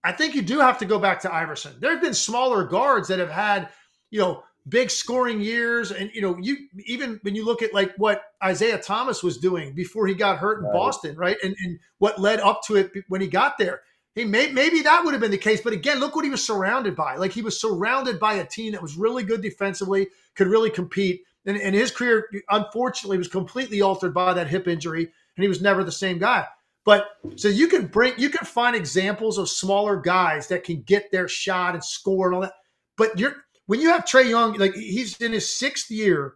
I 0.04 0.12
think 0.12 0.35
you 0.35 0.42
do 0.42 0.61
have 0.61 0.78
to 0.78 0.85
go 0.85 0.98
back 0.98 1.20
to 1.20 1.35
Iverson. 1.35 1.74
There 1.81 1.90
have 1.90 2.02
been 2.02 2.14
smaller 2.14 2.64
guards 2.64 3.09
that 3.09 3.18
have 3.18 3.31
had, 3.31 3.68
you 4.11 4.20
know, 4.20 4.44
big 4.68 4.90
scoring 4.90 5.40
years, 5.40 5.90
and 5.90 6.11
you 6.14 6.20
know, 6.20 6.37
you 6.40 6.57
even 6.87 7.18
when 7.22 7.35
you 7.35 7.44
look 7.44 7.62
at 7.62 7.74
like 7.74 7.94
what 7.96 8.22
Isaiah 8.42 8.78
Thomas 8.78 9.22
was 9.22 9.38
doing 9.38 9.74
before 9.74 10.07
he 10.07 10.14
got 10.14 10.38
hurt 10.38 10.59
in 10.61 10.66
right. 10.66 10.74
Boston, 10.74 11.16
right, 11.16 11.37
and 11.42 11.54
and 11.64 11.78
what 11.98 12.20
led 12.20 12.40
up 12.40 12.62
to 12.66 12.76
it 12.76 12.92
when 13.09 13.20
he 13.20 13.28
got 13.28 13.59
there. 13.59 13.83
He 14.14 14.24
may, 14.24 14.50
maybe 14.50 14.83
that 14.83 15.04
would 15.04 15.14
have 15.14 15.20
been 15.20 15.31
the 15.31 15.38
case, 15.38 15.61
but 15.61 15.72
again, 15.72 16.00
look 16.00 16.16
what 16.16 16.24
he 16.24 16.31
was 16.31 16.44
surrounded 16.44 16.96
by. 16.96 17.14
Like 17.14 17.31
he 17.31 17.42
was 17.42 17.61
surrounded 17.61 18.18
by 18.18 18.35
a 18.35 18.44
team 18.44 18.72
that 18.72 18.83
was 18.83 18.96
really 18.96 19.22
good 19.22 19.42
defensively, 19.42 20.09
could 20.35 20.48
really 20.48 20.70
compete 20.70 21.22
and, 21.48 21.61
and 21.61 21.74
his 21.74 21.90
career, 21.90 22.28
unfortunately, 22.50 23.18
was 23.18 23.26
completely 23.26 23.80
altered 23.80 24.14
by 24.14 24.32
that 24.34 24.46
hip 24.46 24.68
injury, 24.68 25.04
and 25.04 25.42
he 25.42 25.48
was 25.48 25.62
never 25.62 25.82
the 25.82 25.90
same 25.90 26.18
guy. 26.18 26.46
But 26.84 27.06
so 27.37 27.48
you 27.48 27.66
can 27.68 27.87
bring, 27.87 28.14
you 28.16 28.30
can 28.30 28.46
find 28.46 28.76
examples 28.76 29.38
of 29.38 29.48
smaller 29.48 29.96
guys 29.96 30.46
that 30.48 30.64
can 30.64 30.82
get 30.82 31.11
their 31.11 31.28
shot 31.28 31.74
and 31.74 31.84
score 31.84 32.26
and 32.26 32.34
all 32.34 32.40
that. 32.42 32.54
But 32.96 33.18
you're 33.18 33.37
when 33.66 33.80
you 33.80 33.90
have 33.90 34.06
Trae 34.06 34.28
Young, 34.28 34.54
like 34.54 34.74
he's 34.74 35.20
in 35.20 35.32
his 35.32 35.58
sixth 35.58 35.90
year, 35.90 36.34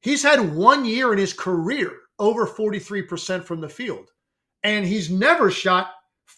he's 0.00 0.24
had 0.24 0.54
one 0.54 0.84
year 0.84 1.12
in 1.12 1.18
his 1.18 1.32
career 1.32 1.92
over 2.18 2.48
43% 2.48 3.44
from 3.44 3.60
the 3.60 3.68
field. 3.68 4.10
And 4.64 4.84
he's 4.84 5.08
never 5.08 5.52
shot 5.52 5.92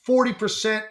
40% 0.06 0.82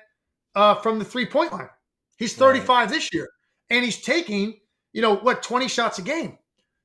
uh, 0.56 0.76
from 0.76 0.98
the 0.98 1.06
three 1.06 1.28
point 1.28 1.54
line. 1.54 1.70
He's 2.18 2.36
35 2.36 2.68
right. 2.68 2.90
this 2.90 3.14
year. 3.14 3.30
And 3.70 3.86
he's 3.86 4.02
taking, 4.02 4.60
you 4.94 5.04
know, 5.04 5.18
what, 5.18 5.44
20 5.44 5.68
shots 5.68 6.00
a 6.00 6.02
game. 6.02 6.39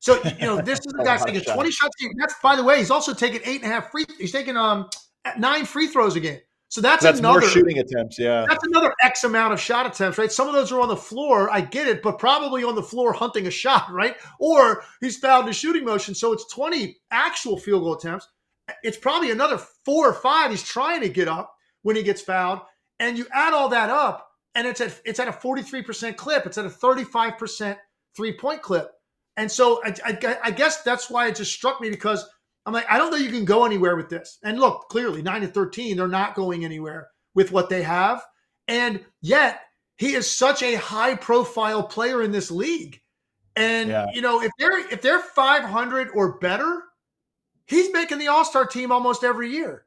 So 0.05 0.21
you 0.38 0.47
know, 0.47 0.61
this 0.61 0.81
is 0.81 0.93
the 0.93 1.03
guy's 1.03 1.25
taking 1.25 1.40
shot. 1.40 1.55
20 1.55 1.71
shots 1.71 1.95
a 1.99 2.03
game. 2.03 2.12
That's 2.19 2.35
by 2.43 2.57
the 2.57 2.62
way, 2.62 2.77
he's 2.77 2.90
also 2.90 3.14
taking 3.14 3.40
eight 3.47 3.62
and 3.62 3.73
a 3.73 3.75
half 3.75 3.90
free. 3.90 4.05
He's 4.19 4.33
taking 4.33 4.55
um 4.55 4.90
nine 5.38 5.64
free 5.64 5.87
throws 5.87 6.14
a 6.14 6.21
game. 6.21 6.40
So 6.69 6.83
that's, 6.83 7.03
that's 7.03 7.21
another 7.21 7.40
more 7.40 7.49
shooting 7.49 7.79
attempts. 7.79 8.19
Yeah, 8.19 8.45
that's 8.47 8.62
another 8.67 8.93
X 9.03 9.25
amount 9.25 9.55
of 9.55 9.61
shot 9.61 9.87
attempts, 9.87 10.19
right? 10.19 10.31
Some 10.31 10.47
of 10.47 10.53
those 10.53 10.71
are 10.73 10.81
on 10.83 10.88
the 10.88 10.97
floor. 10.97 11.51
I 11.51 11.62
get 11.62 11.88
it, 11.88 12.03
but 12.03 12.19
probably 12.19 12.64
on 12.64 12.75
the 12.75 12.83
floor 12.83 13.14
hunting 13.14 13.47
a 13.47 13.51
shot, 13.51 13.87
right? 13.90 14.14
Or 14.38 14.83
he's 15.01 15.17
fouled 15.17 15.47
in 15.47 15.55
shooting 15.55 15.87
motion, 15.87 16.14
so 16.14 16.35
it's 16.35 16.53
20 16.53 16.99
actual 17.11 17.57
field 17.57 17.85
goal 17.85 17.95
attempts. 17.95 18.29
It's 18.83 18.99
probably 18.99 19.31
another 19.31 19.57
four 19.57 20.11
or 20.11 20.12
five 20.12 20.51
he's 20.51 20.62
trying 20.62 21.01
to 21.01 21.09
get 21.09 21.29
up 21.29 21.55
when 21.81 21.97
he 21.97 22.03
gets 22.03 22.21
fouled, 22.21 22.61
and 23.01 23.17
you 23.17 23.27
add 23.33 23.55
all 23.55 23.71
that 23.71 23.88
up, 23.88 24.29
and 24.55 24.67
it's 24.67 24.83
at 24.83 25.01
it's 25.07 25.19
at 25.19 25.29
a 25.29 25.33
43% 25.33 26.19
clip. 26.19 26.45
It's 26.45 26.59
at 26.59 26.67
a 26.67 26.69
35% 26.69 27.79
three 28.14 28.37
point 28.37 28.61
clip. 28.61 28.90
And 29.37 29.51
so 29.51 29.81
I, 29.85 29.94
I, 30.05 30.38
I, 30.44 30.51
guess 30.51 30.83
that's 30.83 31.11
why 31.11 31.27
it 31.27 31.37
just 31.37 31.53
struck 31.53 31.81
me 31.81 31.90
because 31.90 32.25
I'm 32.66 32.73
like, 32.73 32.87
I 32.88 32.99
don't 32.99 33.11
know 33.11 33.16
you 33.16 33.31
can 33.31 33.44
go 33.44 33.64
anywhere 33.64 33.97
with 33.97 34.09
this. 34.09 34.38
And 34.44 34.61
look, 34.61 34.88
clearly, 34.88 35.23
9 35.23 35.42
and 35.42 35.53
13, 35.53 35.97
they're 35.97 36.09
not 36.09 36.35
going 36.35 36.64
anywhere 36.64 37.09
with 37.35 37.51
what 37.53 37.68
they 37.68 37.83
have. 37.83 38.23
And 38.68 39.05
yet, 39.20 39.61
he 39.97 40.14
is 40.14 40.31
such 40.31 40.62
a 40.62 40.75
high 40.77 41.16
profile 41.16 41.83
player 41.83 42.23
in 42.23 42.33
this 42.33 42.51
league. 42.51 43.01
And 43.57 43.90
yeah. 43.90 44.07
you 44.12 44.20
know, 44.20 44.42
if 44.42 44.51
they're 44.59 44.79
if 44.90 45.01
they're 45.01 45.20
500 45.20 46.09
or 46.14 46.38
better, 46.38 46.83
he's 47.66 47.92
making 47.92 48.18
the 48.18 48.29
All-Star 48.29 48.66
team 48.66 48.90
almost 48.90 49.23
every 49.23 49.51
year. 49.51 49.85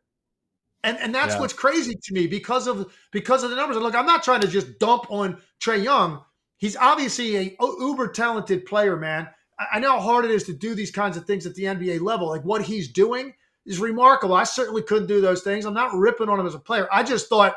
And 0.84 0.98
and 1.00 1.14
that's 1.14 1.34
yeah. 1.34 1.42
what's 1.42 1.54
crazy 1.54 1.96
to 2.02 2.14
me 2.14 2.28
because 2.28 2.68
of 2.68 2.94
because 3.12 3.44
of 3.44 3.50
the 3.50 3.56
numbers. 3.56 3.76
And 3.76 3.84
look, 3.84 3.96
I'm 3.96 4.06
not 4.06 4.24
trying 4.24 4.42
to 4.42 4.48
just 4.48 4.80
dump 4.80 5.08
on 5.10 5.42
Trae 5.60 5.84
Young. 5.84 6.22
He's 6.58 6.78
obviously 6.78 7.36
a 7.36 7.56
uber 7.60 8.08
talented 8.08 8.66
player, 8.66 8.96
man. 8.96 9.28
I 9.60 9.80
know 9.80 9.93
how 9.93 10.00
hard 10.00 10.26
it 10.26 10.32
is 10.32 10.43
to 10.46 10.54
do 10.54 10.76
these 10.76 10.91
kinds 10.91 11.17
of 11.17 11.26
things 11.26 11.46
at 11.46 11.56
the 11.56 11.63
NBA 11.63 12.02
level. 12.02 12.28
Like 12.28 12.43
what 12.43 12.62
he's 12.62 12.88
doing 12.88 13.34
is 13.65 13.80
remarkable. 13.80 14.36
I 14.36 14.43
certainly 14.43 14.82
couldn't 14.82 15.08
do 15.08 15.22
those 15.22 15.41
things. 15.41 15.65
I'm 15.65 15.74
not 15.74 15.96
ripping 15.96 16.30
on 16.30 16.39
him 16.39 16.46
as 16.46 16.56
a 16.56 16.60
player. 16.60 16.88
I 16.91 17.04
just 17.04 17.28
thought 17.28 17.56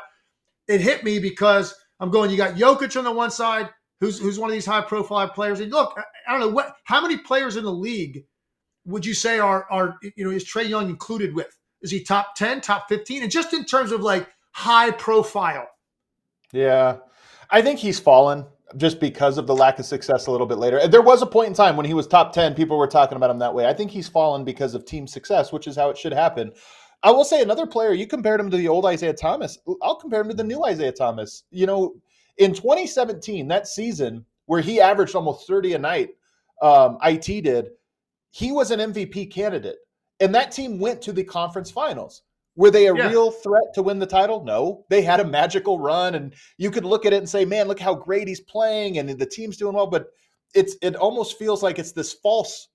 it 0.67 0.81
hit 0.81 1.03
me 1.03 1.19
because 1.19 1.75
I'm 1.99 2.09
going, 2.09 2.31
you 2.31 2.37
got 2.37 2.55
Jokic 2.55 2.97
on 2.97 3.03
the 3.03 3.11
one 3.11 3.31
side, 3.31 3.69
who's 3.99 4.19
who's 4.19 4.39
one 4.39 4.49
of 4.49 4.53
these 4.53 4.65
high 4.65 4.81
profile 4.81 5.29
players. 5.29 5.59
And 5.59 5.71
look, 5.71 5.97
I 6.27 6.31
don't 6.31 6.41
know 6.41 6.49
what 6.49 6.75
how 6.83 7.01
many 7.01 7.17
players 7.17 7.55
in 7.55 7.63
the 7.63 7.71
league 7.71 8.25
would 8.85 9.05
you 9.05 9.13
say 9.13 9.39
are 9.39 9.67
are 9.69 9.97
you 10.01 10.25
know, 10.25 10.31
is 10.31 10.45
Trae 10.45 10.67
Young 10.67 10.89
included 10.89 11.35
with? 11.35 11.55
Is 11.81 11.91
he 11.91 12.03
top 12.03 12.35
10, 12.35 12.61
top 12.61 12.89
15? 12.89 13.23
And 13.23 13.31
just 13.31 13.53
in 13.53 13.65
terms 13.65 13.91
of 13.91 14.01
like 14.01 14.27
high 14.51 14.91
profile. 14.91 15.67
Yeah. 16.51 16.97
I 17.49 17.61
think 17.61 17.79
he's 17.79 17.99
fallen 17.99 18.45
just 18.77 18.99
because 18.99 19.37
of 19.37 19.47
the 19.47 19.55
lack 19.55 19.79
of 19.79 19.85
success 19.85 20.27
a 20.27 20.31
little 20.31 20.47
bit 20.47 20.57
later. 20.57 20.87
There 20.87 21.01
was 21.01 21.21
a 21.21 21.25
point 21.25 21.47
in 21.47 21.53
time 21.53 21.75
when 21.75 21.85
he 21.85 21.93
was 21.93 22.07
top 22.07 22.33
10, 22.33 22.53
people 22.53 22.77
were 22.77 22.87
talking 22.87 23.15
about 23.15 23.29
him 23.29 23.39
that 23.39 23.53
way. 23.53 23.65
I 23.65 23.73
think 23.73 23.91
he's 23.91 24.07
fallen 24.07 24.43
because 24.43 24.73
of 24.73 24.85
team 24.85 25.07
success, 25.07 25.51
which 25.51 25.67
is 25.67 25.75
how 25.75 25.89
it 25.89 25.97
should 25.97 26.13
happen. 26.13 26.51
I 27.03 27.11
will 27.11 27.23
say 27.23 27.41
another 27.41 27.65
player, 27.65 27.93
you 27.93 28.05
compared 28.05 28.39
him 28.39 28.49
to 28.51 28.57
the 28.57 28.67
old 28.67 28.85
Isaiah 28.85 29.13
Thomas. 29.13 29.57
I'll 29.81 29.95
compare 29.95 30.21
him 30.21 30.29
to 30.29 30.35
the 30.35 30.43
new 30.43 30.63
Isaiah 30.63 30.91
Thomas. 30.91 31.43
You 31.49 31.65
know, 31.65 31.95
in 32.37 32.53
2017, 32.53 33.47
that 33.47 33.67
season 33.67 34.25
where 34.45 34.61
he 34.61 34.79
averaged 34.79 35.15
almost 35.15 35.47
30 35.47 35.73
a 35.73 35.79
night, 35.79 36.09
um, 36.61 36.97
IT 37.03 37.43
did, 37.43 37.69
he 38.29 38.51
was 38.51 38.71
an 38.71 38.93
MVP 38.93 39.31
candidate. 39.31 39.77
And 40.19 40.33
that 40.35 40.51
team 40.51 40.79
went 40.79 41.01
to 41.01 41.11
the 41.11 41.23
conference 41.23 41.71
finals. 41.71 42.21
Were 42.55 42.71
they 42.71 42.87
a 42.87 42.95
yeah. 42.95 43.09
real 43.09 43.31
threat 43.31 43.73
to 43.75 43.81
win 43.81 43.99
the 43.99 44.05
title? 44.05 44.43
No. 44.43 44.85
They 44.89 45.01
had 45.01 45.19
a 45.19 45.25
magical 45.25 45.79
run, 45.79 46.15
and 46.15 46.33
you 46.57 46.69
could 46.69 46.85
look 46.85 47.05
at 47.05 47.13
it 47.13 47.17
and 47.17 47.29
say, 47.29 47.45
"Man, 47.45 47.67
look 47.67 47.79
how 47.79 47.95
great 47.95 48.27
he's 48.27 48.41
playing, 48.41 48.97
and 48.97 49.09
the 49.09 49.25
team's 49.25 49.57
doing 49.57 49.75
well." 49.75 49.87
But 49.87 50.07
it's 50.53 50.75
it 50.81 50.95
almost 50.95 51.37
feels 51.39 51.63
like 51.63 51.79
it's 51.79 51.93
this 51.93 52.13
false, 52.13 52.67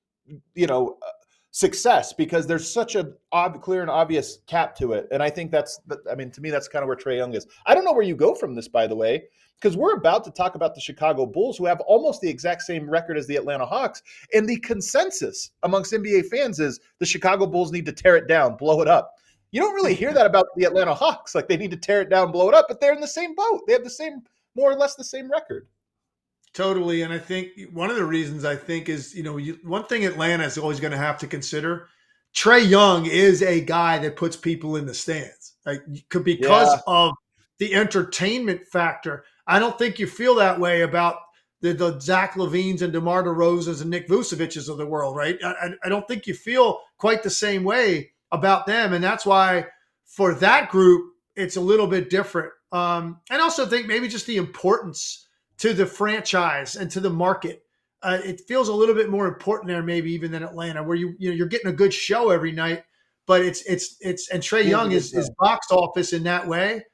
you 0.54 0.66
know, 0.66 0.96
uh, 1.02 1.10
success 1.56 2.12
because 2.12 2.46
there's 2.46 2.70
such 2.70 2.96
a 2.96 3.12
ob- 3.32 3.62
clear 3.62 3.80
and 3.80 3.90
obvious 3.90 4.40
cap 4.46 4.76
to 4.76 4.92
it. 4.92 5.08
And 5.10 5.22
I 5.22 5.30
think 5.30 5.50
that's, 5.50 5.80
I 6.10 6.14
mean, 6.14 6.30
to 6.32 6.42
me, 6.42 6.50
that's 6.50 6.68
kind 6.68 6.82
of 6.82 6.86
where 6.86 6.96
Trae 6.96 7.16
Young 7.16 7.32
is. 7.32 7.46
I 7.64 7.74
don't 7.74 7.84
know 7.84 7.94
where 7.94 8.02
you 8.02 8.14
go 8.14 8.34
from 8.34 8.54
this, 8.54 8.68
by 8.68 8.86
the 8.86 8.94
way, 8.94 9.24
because 9.58 9.74
we're 9.74 9.94
about 9.94 10.22
to 10.24 10.30
talk 10.30 10.54
about 10.54 10.74
the 10.74 10.82
Chicago 10.82 11.24
Bulls, 11.24 11.56
who 11.56 11.64
have 11.64 11.80
almost 11.80 12.20
the 12.20 12.28
exact 12.28 12.60
same 12.60 12.88
record 12.88 13.16
as 13.16 13.26
the 13.26 13.36
Atlanta 13.36 13.64
Hawks. 13.64 14.02
And 14.34 14.46
the 14.46 14.58
consensus 14.60 15.50
amongst 15.62 15.94
NBA 15.94 16.26
fans 16.26 16.60
is 16.60 16.78
the 16.98 17.06
Chicago 17.06 17.46
Bulls 17.46 17.72
need 17.72 17.86
to 17.86 17.92
tear 17.92 18.16
it 18.16 18.28
down, 18.28 18.56
blow 18.56 18.82
it 18.82 18.88
up. 18.88 19.14
You 19.52 19.60
don't 19.60 19.74
really 19.74 19.94
mm. 19.94 19.98
hear 19.98 20.12
that 20.12 20.26
about 20.26 20.46
the 20.56 20.64
Atlanta 20.64 20.94
Hawks. 20.94 21.34
Like 21.34 21.48
they 21.48 21.56
need 21.56 21.70
to 21.70 21.76
tear 21.76 22.02
it 22.02 22.10
down, 22.10 22.32
blow 22.32 22.48
it 22.48 22.54
up, 22.54 22.66
but 22.68 22.80
they're 22.80 22.94
in 22.94 23.00
the 23.00 23.06
same 23.06 23.34
boat. 23.34 23.62
They 23.66 23.72
have 23.72 23.84
the 23.84 23.90
same, 23.90 24.22
more 24.54 24.70
or 24.70 24.76
less 24.76 24.94
the 24.94 25.04
same 25.04 25.30
record. 25.30 25.68
Totally. 26.52 27.02
And 27.02 27.12
I 27.12 27.18
think 27.18 27.50
one 27.72 27.90
of 27.90 27.96
the 27.96 28.04
reasons 28.04 28.44
I 28.44 28.56
think 28.56 28.88
is, 28.88 29.14
you 29.14 29.22
know, 29.22 29.36
you, 29.36 29.58
one 29.62 29.84
thing 29.84 30.06
Atlanta 30.06 30.44
is 30.44 30.56
always 30.56 30.80
going 30.80 30.92
to 30.92 30.96
have 30.96 31.18
to 31.18 31.26
consider 31.26 31.88
Trae 32.34 32.68
Young 32.68 33.06
is 33.06 33.42
a 33.42 33.60
guy 33.60 33.98
that 33.98 34.16
puts 34.16 34.36
people 34.36 34.76
in 34.76 34.86
the 34.86 34.94
stands, 34.94 35.54
like 35.64 35.82
because 36.22 36.72
yeah. 36.72 36.80
of 36.86 37.12
the 37.58 37.74
entertainment 37.74 38.66
factor. 38.66 39.24
I 39.46 39.58
don't 39.58 39.78
think 39.78 39.98
you 39.98 40.06
feel 40.06 40.34
that 40.36 40.60
way 40.60 40.82
about 40.82 41.16
the, 41.62 41.72
the 41.72 41.98
Zach 41.98 42.34
LaVines 42.34 42.82
and 42.82 42.92
DeMar 42.92 43.22
DeRozans 43.22 43.80
and 43.80 43.90
Nick 43.90 44.08
Vucevic's 44.08 44.68
of 44.68 44.76
the 44.76 44.86
world, 44.86 45.16
right? 45.16 45.38
I, 45.42 45.70
I 45.84 45.88
don't 45.88 46.06
think 46.06 46.26
you 46.26 46.34
feel 46.34 46.80
quite 46.98 47.22
the 47.22 47.30
same 47.30 47.64
way 47.64 48.12
about 48.32 48.66
them. 48.66 48.92
And 48.92 49.02
that's 49.02 49.26
why 49.26 49.66
for 50.04 50.34
that 50.34 50.70
group, 50.70 51.12
it's 51.34 51.56
a 51.56 51.60
little 51.60 51.86
bit 51.86 52.10
different. 52.10 52.52
Um, 52.72 53.20
and 53.30 53.40
also 53.40 53.66
think 53.66 53.86
maybe 53.86 54.08
just 54.08 54.26
the 54.26 54.36
importance 54.36 55.26
to 55.58 55.72
the 55.72 55.86
franchise 55.86 56.76
and 56.76 56.90
to 56.90 57.00
the 57.00 57.10
market. 57.10 57.62
Uh, 58.02 58.18
it 58.24 58.42
feels 58.46 58.68
a 58.68 58.74
little 58.74 58.94
bit 58.94 59.10
more 59.10 59.26
important 59.26 59.68
there, 59.68 59.82
maybe 59.82 60.12
even 60.12 60.30
than 60.30 60.42
Atlanta, 60.42 60.82
where 60.82 60.96
you 60.96 61.14
you 61.18 61.30
know 61.30 61.34
you're 61.34 61.46
getting 61.46 61.70
a 61.70 61.72
good 61.72 61.92
show 61.92 62.30
every 62.30 62.52
night. 62.52 62.84
But 63.26 63.40
it's 63.42 63.62
it's 63.62 63.96
it's 64.00 64.30
and 64.30 64.42
Trae 64.42 64.68
Young 64.68 64.92
is, 64.92 65.12
is 65.14 65.30
box 65.38 65.68
office 65.70 66.12
in 66.12 66.22
that 66.24 66.46
way. 66.46 66.84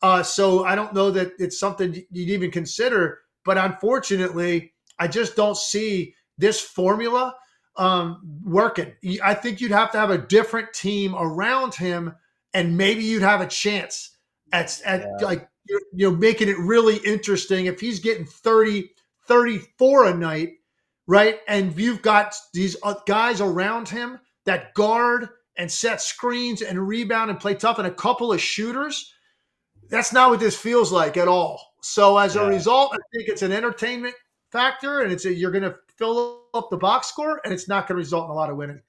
Uh, 0.00 0.22
so 0.22 0.64
I 0.64 0.74
don't 0.74 0.94
know 0.94 1.10
that 1.10 1.32
it's 1.38 1.58
something 1.58 1.94
you'd 2.10 2.30
even 2.30 2.50
consider. 2.50 3.20
But 3.44 3.58
unfortunately, 3.58 4.72
I 4.98 5.08
just 5.08 5.36
don't 5.36 5.56
see 5.56 6.14
this 6.38 6.60
formula 6.60 7.34
um, 7.76 8.20
working. 8.44 8.92
I 9.22 9.34
think 9.34 9.60
you'd 9.60 9.70
have 9.70 9.92
to 9.92 9.98
have 9.98 10.10
a 10.10 10.18
different 10.18 10.72
team 10.72 11.14
around 11.14 11.74
him, 11.74 12.14
and 12.54 12.76
maybe 12.76 13.02
you'd 13.02 13.22
have 13.22 13.40
a 13.40 13.46
chance 13.46 14.16
at, 14.52 14.80
at 14.84 15.00
yeah. 15.00 15.24
like 15.24 15.48
you 15.68 16.10
know, 16.10 16.16
making 16.16 16.48
it 16.48 16.58
really 16.58 16.96
interesting. 16.98 17.66
If 17.66 17.80
he's 17.80 18.00
getting 18.00 18.26
30, 18.26 18.90
34 19.26 20.06
a 20.06 20.14
night, 20.14 20.50
right? 21.06 21.38
And 21.48 21.78
you've 21.78 22.02
got 22.02 22.34
these 22.52 22.76
uh, 22.82 22.94
guys 23.06 23.40
around 23.40 23.88
him 23.88 24.18
that 24.44 24.74
guard 24.74 25.28
and 25.56 25.70
set 25.70 26.00
screens 26.00 26.62
and 26.62 26.88
rebound 26.88 27.30
and 27.30 27.38
play 27.38 27.54
tough 27.54 27.78
and 27.78 27.86
a 27.86 27.92
couple 27.92 28.32
of 28.32 28.40
shooters. 28.40 29.12
That's 29.88 30.12
not 30.12 30.30
what 30.30 30.40
this 30.40 30.56
feels 30.56 30.90
like 30.90 31.16
at 31.16 31.28
all. 31.28 31.74
So 31.82 32.16
as 32.16 32.34
yeah. 32.34 32.42
a 32.42 32.48
result, 32.48 32.92
I 32.94 32.98
think 33.12 33.28
it's 33.28 33.42
an 33.42 33.52
entertainment 33.52 34.14
factor 34.50 35.00
and 35.00 35.12
it's 35.12 35.24
a, 35.24 35.32
you're 35.32 35.50
going 35.50 35.64
to 35.64 35.76
fill 35.98 36.44
up 36.54 36.70
the 36.70 36.76
box 36.76 37.08
score 37.08 37.40
and 37.44 37.52
it's 37.52 37.68
not 37.68 37.86
going 37.86 37.96
to 37.96 37.98
result 37.98 38.26
in 38.26 38.30
a 38.30 38.34
lot 38.34 38.50
of 38.50 38.56
winning. 38.56 38.80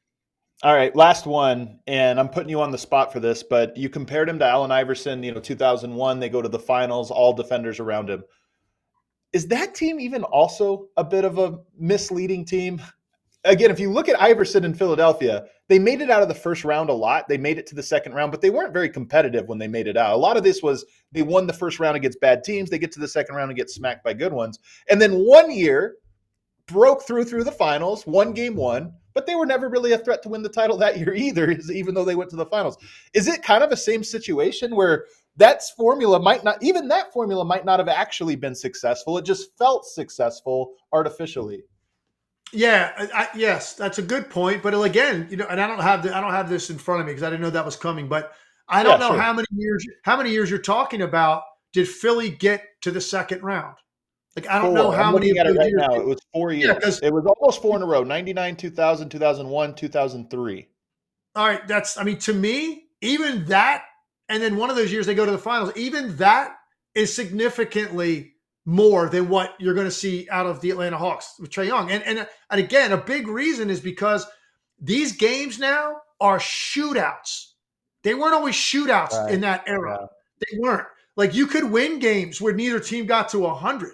All 0.62 0.74
right, 0.74 0.96
last 0.96 1.26
one, 1.26 1.80
and 1.88 2.18
I'm 2.18 2.30
putting 2.30 2.48
you 2.48 2.62
on 2.62 2.72
the 2.72 2.78
spot 2.78 3.12
for 3.12 3.20
this, 3.20 3.44
but 3.44 3.76
you 3.76 3.90
compared 3.90 4.30
him 4.30 4.40
to 4.40 4.46
Allen 4.46 4.72
Iverson. 4.72 5.22
You 5.22 5.34
know, 5.34 5.42
2001, 5.42 6.20
they 6.20 6.30
go 6.30 6.42
to 6.42 6.48
the 6.48 6.60
finals, 6.60 7.12
all 7.12 7.34
defenders 7.34 7.82
around 7.82 8.10
him. 8.10 8.24
Is 9.34 9.48
that 9.48 9.76
team 9.76 10.00
even 10.00 10.24
also 10.24 10.88
a 10.96 11.04
bit 11.04 11.26
of 11.26 11.38
a 11.38 11.60
misleading 11.78 12.46
team? 12.46 12.82
Again, 13.44 13.72
if 13.72 13.80
you 13.80 13.92
look 13.92 14.08
at 14.08 14.22
Iverson 14.22 14.64
in 14.64 14.74
Philadelphia, 14.74 15.44
they 15.68 15.80
made 15.80 16.00
it 16.00 16.10
out 16.10 16.22
of 16.22 16.30
the 16.30 16.36
first 16.36 16.64
round 16.64 16.90
a 16.90 16.94
lot. 16.94 17.28
They 17.28 17.38
made 17.38 17.58
it 17.58 17.68
to 17.68 17.76
the 17.76 17.84
second 17.84 18.14
round, 18.14 18.32
but 18.32 18.40
they 18.40 18.50
weren't 18.50 18.72
very 18.72 18.90
competitive 18.90 19.48
when 19.48 19.58
they 19.58 19.68
made 19.68 19.88
it 19.88 19.98
out. 19.98 20.14
A 20.14 20.18
lot 20.18 20.38
of 20.38 20.44
this 20.44 20.64
was 20.64 20.86
they 21.12 21.24
won 21.24 21.46
the 21.46 21.52
first 21.52 21.80
round 21.80 21.98
against 21.98 22.22
bad 22.22 22.44
teams. 22.44 22.70
They 22.70 22.80
get 22.80 22.94
to 22.94 23.02
the 23.02 23.08
second 23.08 23.36
round 23.36 23.52
and 23.52 23.58
get 23.58 23.70
smacked 23.70 24.04
by 24.04 24.14
good 24.14 24.32
ones. 24.32 24.60
And 24.90 25.02
then 25.02 25.26
one 25.26 25.52
year 25.52 25.96
broke 26.74 27.04
through 27.04 27.24
through 27.26 27.44
the 27.46 27.52
finals, 27.52 28.06
won 28.06 28.34
game 28.34 28.56
one, 28.56 28.94
but 29.14 29.26
they 29.26 29.36
were 29.36 29.46
never 29.46 29.70
really 29.70 29.94
a 29.94 29.98
threat 29.98 30.22
to 30.24 30.30
win 30.30 30.44
the 30.44 30.50
title 30.50 30.78
that 30.78 30.98
year 30.98 31.14
either, 31.16 31.52
even 31.72 31.94
though 31.94 32.04
they 32.04 32.16
went 32.16 32.30
to 32.32 32.36
the 32.36 32.46
finals. 32.46 32.78
Is 33.14 33.28
it 33.28 33.44
kind 33.44 33.64
of 33.64 33.72
a 33.72 33.78
same 33.78 34.04
situation 34.04 34.76
where 34.76 35.06
that 35.38 35.62
formula 35.78 36.20
might 36.20 36.44
not, 36.44 36.62
even 36.62 36.88
that 36.90 37.14
formula 37.14 37.46
might 37.46 37.66
not 37.66 37.80
have 37.80 37.88
actually 37.88 38.36
been 38.36 38.56
successful? 38.56 39.18
It 39.18 39.26
just 39.26 39.58
felt 39.58 39.86
successful 39.86 40.74
artificially. 40.92 41.64
Yeah, 42.52 42.92
I, 43.14 43.30
yes, 43.36 43.74
that's 43.74 43.98
a 43.98 44.04
good 44.04 44.30
point. 44.30 44.62
But 44.62 44.76
again, 44.76 45.28
you 45.32 45.38
know, 45.38 45.48
and 45.50 45.60
I 45.60 45.66
don't 45.66 45.82
have 45.82 46.04
the, 46.04 46.16
I 46.16 46.22
don't 46.22 46.32
have 46.32 46.50
this 46.50 46.70
in 46.70 46.78
front 46.78 47.02
of 47.02 47.08
me 47.08 47.14
because 47.14 47.24
I 47.24 47.30
didn't 47.30 47.42
know 47.42 47.50
that 47.50 47.66
was 47.66 47.76
coming. 47.76 48.08
But 48.08 48.34
I 48.70 48.84
don't 48.84 49.00
yeah, 49.00 49.08
know 49.08 49.14
sure. 49.14 49.22
how 49.22 49.34
many 49.34 49.48
years 49.52 49.86
how 50.04 50.16
many 50.16 50.30
years 50.30 50.52
you're 50.52 50.60
talking 50.60 51.02
about 51.02 51.44
did 51.74 51.88
Philly 51.88 52.30
get 52.30 52.64
to 52.82 52.92
the 52.92 53.02
second 53.02 53.42
round? 53.42 53.76
Like 54.36 54.50
I 54.50 54.60
don't 54.60 54.74
four. 54.74 54.76
know 54.76 54.92
how 54.92 55.10
I'm 55.10 55.14
many 55.14 55.38
at 55.38 55.46
it 55.46 55.56
right 55.58 55.74
now. 55.76 55.94
It 55.94 56.06
was 56.06 56.20
four 56.34 56.52
years. 56.52 57.00
Yeah, 57.02 57.08
it 57.08 57.14
was 57.14 57.26
almost 57.26 57.62
four 57.62 57.76
in 57.76 57.84
a 57.84 57.86
row: 57.86 58.04
99, 58.04 58.56
2000, 58.56 59.10
2001, 59.10 59.76
2003. 59.76 60.68
All 61.36 61.48
right, 61.48 61.68
that's 61.68 61.98
I 61.98 62.04
mean 62.04 62.18
to 62.20 62.34
me, 62.34 62.86
even 63.02 63.46
that 63.46 63.84
and 64.30 64.42
then 64.42 64.58
one 64.58 64.70
of 64.70 64.76
those 64.76 64.92
years 64.92 65.06
they 65.06 65.16
go 65.16 65.26
to 65.26 65.32
the 65.32 65.38
finals, 65.38 65.72
even 65.76 66.18
that 66.18 66.56
is 66.96 67.16
significantly 67.16 68.34
more 68.66 69.10
than 69.10 69.30
what 69.30 69.54
you're 69.60 69.74
going 69.74 69.88
to 69.88 69.92
see 69.92 70.28
out 70.32 70.46
of 70.46 70.62
the 70.62 70.72
Atlanta 70.72 70.98
Hawks 70.98 71.36
with 71.40 71.52
Trae 71.52 71.68
Young. 71.68 71.92
And 71.92 72.04
and 72.04 72.28
and 72.50 72.60
again, 72.60 72.92
a 72.92 72.98
big 72.98 73.28
reason 73.28 73.70
is 73.70 73.80
because 73.80 74.26
these 74.80 75.16
games 75.16 75.60
now 75.60 75.98
are 76.20 76.40
shootouts. 76.40 77.52
They 78.04 78.16
weren't 78.16 78.34
always 78.34 78.56
shootouts 78.56 79.12
right. 79.12 79.34
in 79.34 79.42
that 79.42 79.64
era. 79.68 80.00
Yeah. 80.02 80.08
They 80.40 80.60
weren't. 80.60 80.88
Like 81.16 81.36
you 81.36 81.48
could 81.48 81.66
win 81.66 82.00
games 82.00 82.42
where 82.42 82.54
neither 82.54 82.80
team 82.80 83.06
got 83.06 83.30
to 83.30 83.40
100. 83.40 83.94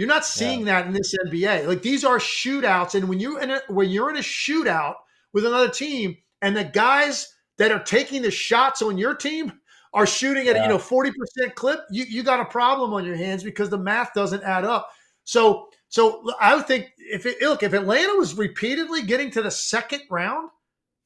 You're 0.00 0.08
not 0.08 0.24
seeing 0.24 0.60
yeah. 0.60 0.80
that 0.80 0.86
in 0.86 0.94
this 0.94 1.14
NBA. 1.26 1.66
Like 1.66 1.82
these 1.82 2.04
are 2.04 2.16
shootouts, 2.16 2.94
and 2.94 3.06
when 3.06 3.20
you 3.20 3.38
in 3.38 3.50
a, 3.50 3.60
when 3.68 3.90
you're 3.90 4.08
in 4.08 4.16
a 4.16 4.20
shootout 4.20 4.94
with 5.34 5.44
another 5.44 5.68
team, 5.68 6.16
and 6.40 6.56
the 6.56 6.64
guys 6.64 7.30
that 7.58 7.70
are 7.70 7.82
taking 7.82 8.22
the 8.22 8.30
shots 8.30 8.80
on 8.80 8.96
your 8.96 9.14
team 9.14 9.52
are 9.92 10.06
shooting 10.06 10.48
at 10.48 10.56
yeah. 10.56 10.62
you 10.62 10.68
know 10.70 10.78
40% 10.78 11.12
clip, 11.54 11.80
you, 11.90 12.04
you 12.04 12.22
got 12.22 12.40
a 12.40 12.46
problem 12.46 12.94
on 12.94 13.04
your 13.04 13.14
hands 13.14 13.42
because 13.42 13.68
the 13.68 13.76
math 13.76 14.14
doesn't 14.14 14.42
add 14.42 14.64
up. 14.64 14.88
So 15.24 15.68
so 15.90 16.24
I 16.40 16.54
would 16.56 16.66
think 16.66 16.92
if 16.96 17.26
it 17.26 17.42
look 17.42 17.62
if 17.62 17.74
Atlanta 17.74 18.14
was 18.14 18.38
repeatedly 18.38 19.02
getting 19.02 19.30
to 19.32 19.42
the 19.42 19.50
second 19.50 20.00
round, 20.08 20.48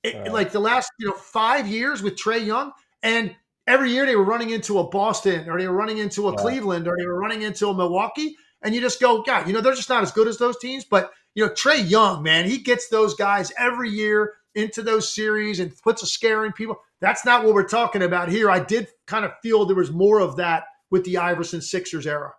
it, 0.05 0.15
right. 0.15 0.33
like 0.33 0.53
the 0.53 0.61
last 0.61 0.93
you 1.01 1.09
know 1.09 1.15
five 1.15 1.67
years 1.67 2.01
with 2.01 2.15
Trae 2.15 2.47
Young, 2.47 2.71
and 3.03 3.35
every 3.67 3.91
year 3.91 4.07
they 4.07 4.15
were 4.15 4.23
running 4.23 4.51
into 4.51 4.79
a 4.79 4.89
Boston 4.89 5.51
or 5.51 5.59
they 5.59 5.67
were 5.67 5.75
running 5.75 5.99
into 5.99 6.29
a 6.29 6.31
yeah. 6.31 6.37
Cleveland 6.37 6.87
or 6.87 6.97
they 6.97 7.07
were 7.07 7.19
running 7.19 7.43
into 7.43 7.67
a 7.71 7.75
Milwaukee 7.75 8.37
and 8.65 8.75
you 8.75 8.81
just 8.81 9.01
go, 9.01 9.23
God, 9.23 9.47
you 9.47 9.53
know, 9.53 9.61
they're 9.61 9.75
just 9.75 9.91
not 9.91 10.03
as 10.03 10.11
good 10.11 10.27
as 10.27 10.39
those 10.39 10.59
teams. 10.59 10.85
But, 10.85 11.13
you 11.35 11.47
know, 11.47 11.53
Trae 11.53 11.89
Young, 11.89 12.23
man, 12.23 12.47
he 12.47 12.59
gets 12.59 12.89
those 12.89 13.15
guys 13.15 13.53
every 13.59 13.91
year 13.91 14.33
into 14.55 14.83
those 14.83 15.15
series 15.15 15.61
and 15.61 15.77
puts 15.83 16.03
a 16.03 16.07
scare 16.07 16.45
in 16.47 16.53
people. 16.53 16.77
That's 17.01 17.25
not 17.25 17.45
what 17.45 17.55
we're 17.55 17.69
talking 17.69 18.03
about 18.03 18.31
here. 18.31 18.51
I 18.51 18.61
did 18.61 18.89
kind 19.07 19.25
of 19.25 19.33
feel 19.43 19.67
there 19.67 19.77
was 19.77 19.93
more 19.93 20.21
of 20.21 20.37
that 20.37 20.65
with 20.91 21.05
the 21.05 21.19
Iverson 21.19 21.61
Sixers 21.61 22.07
era. 22.07 22.33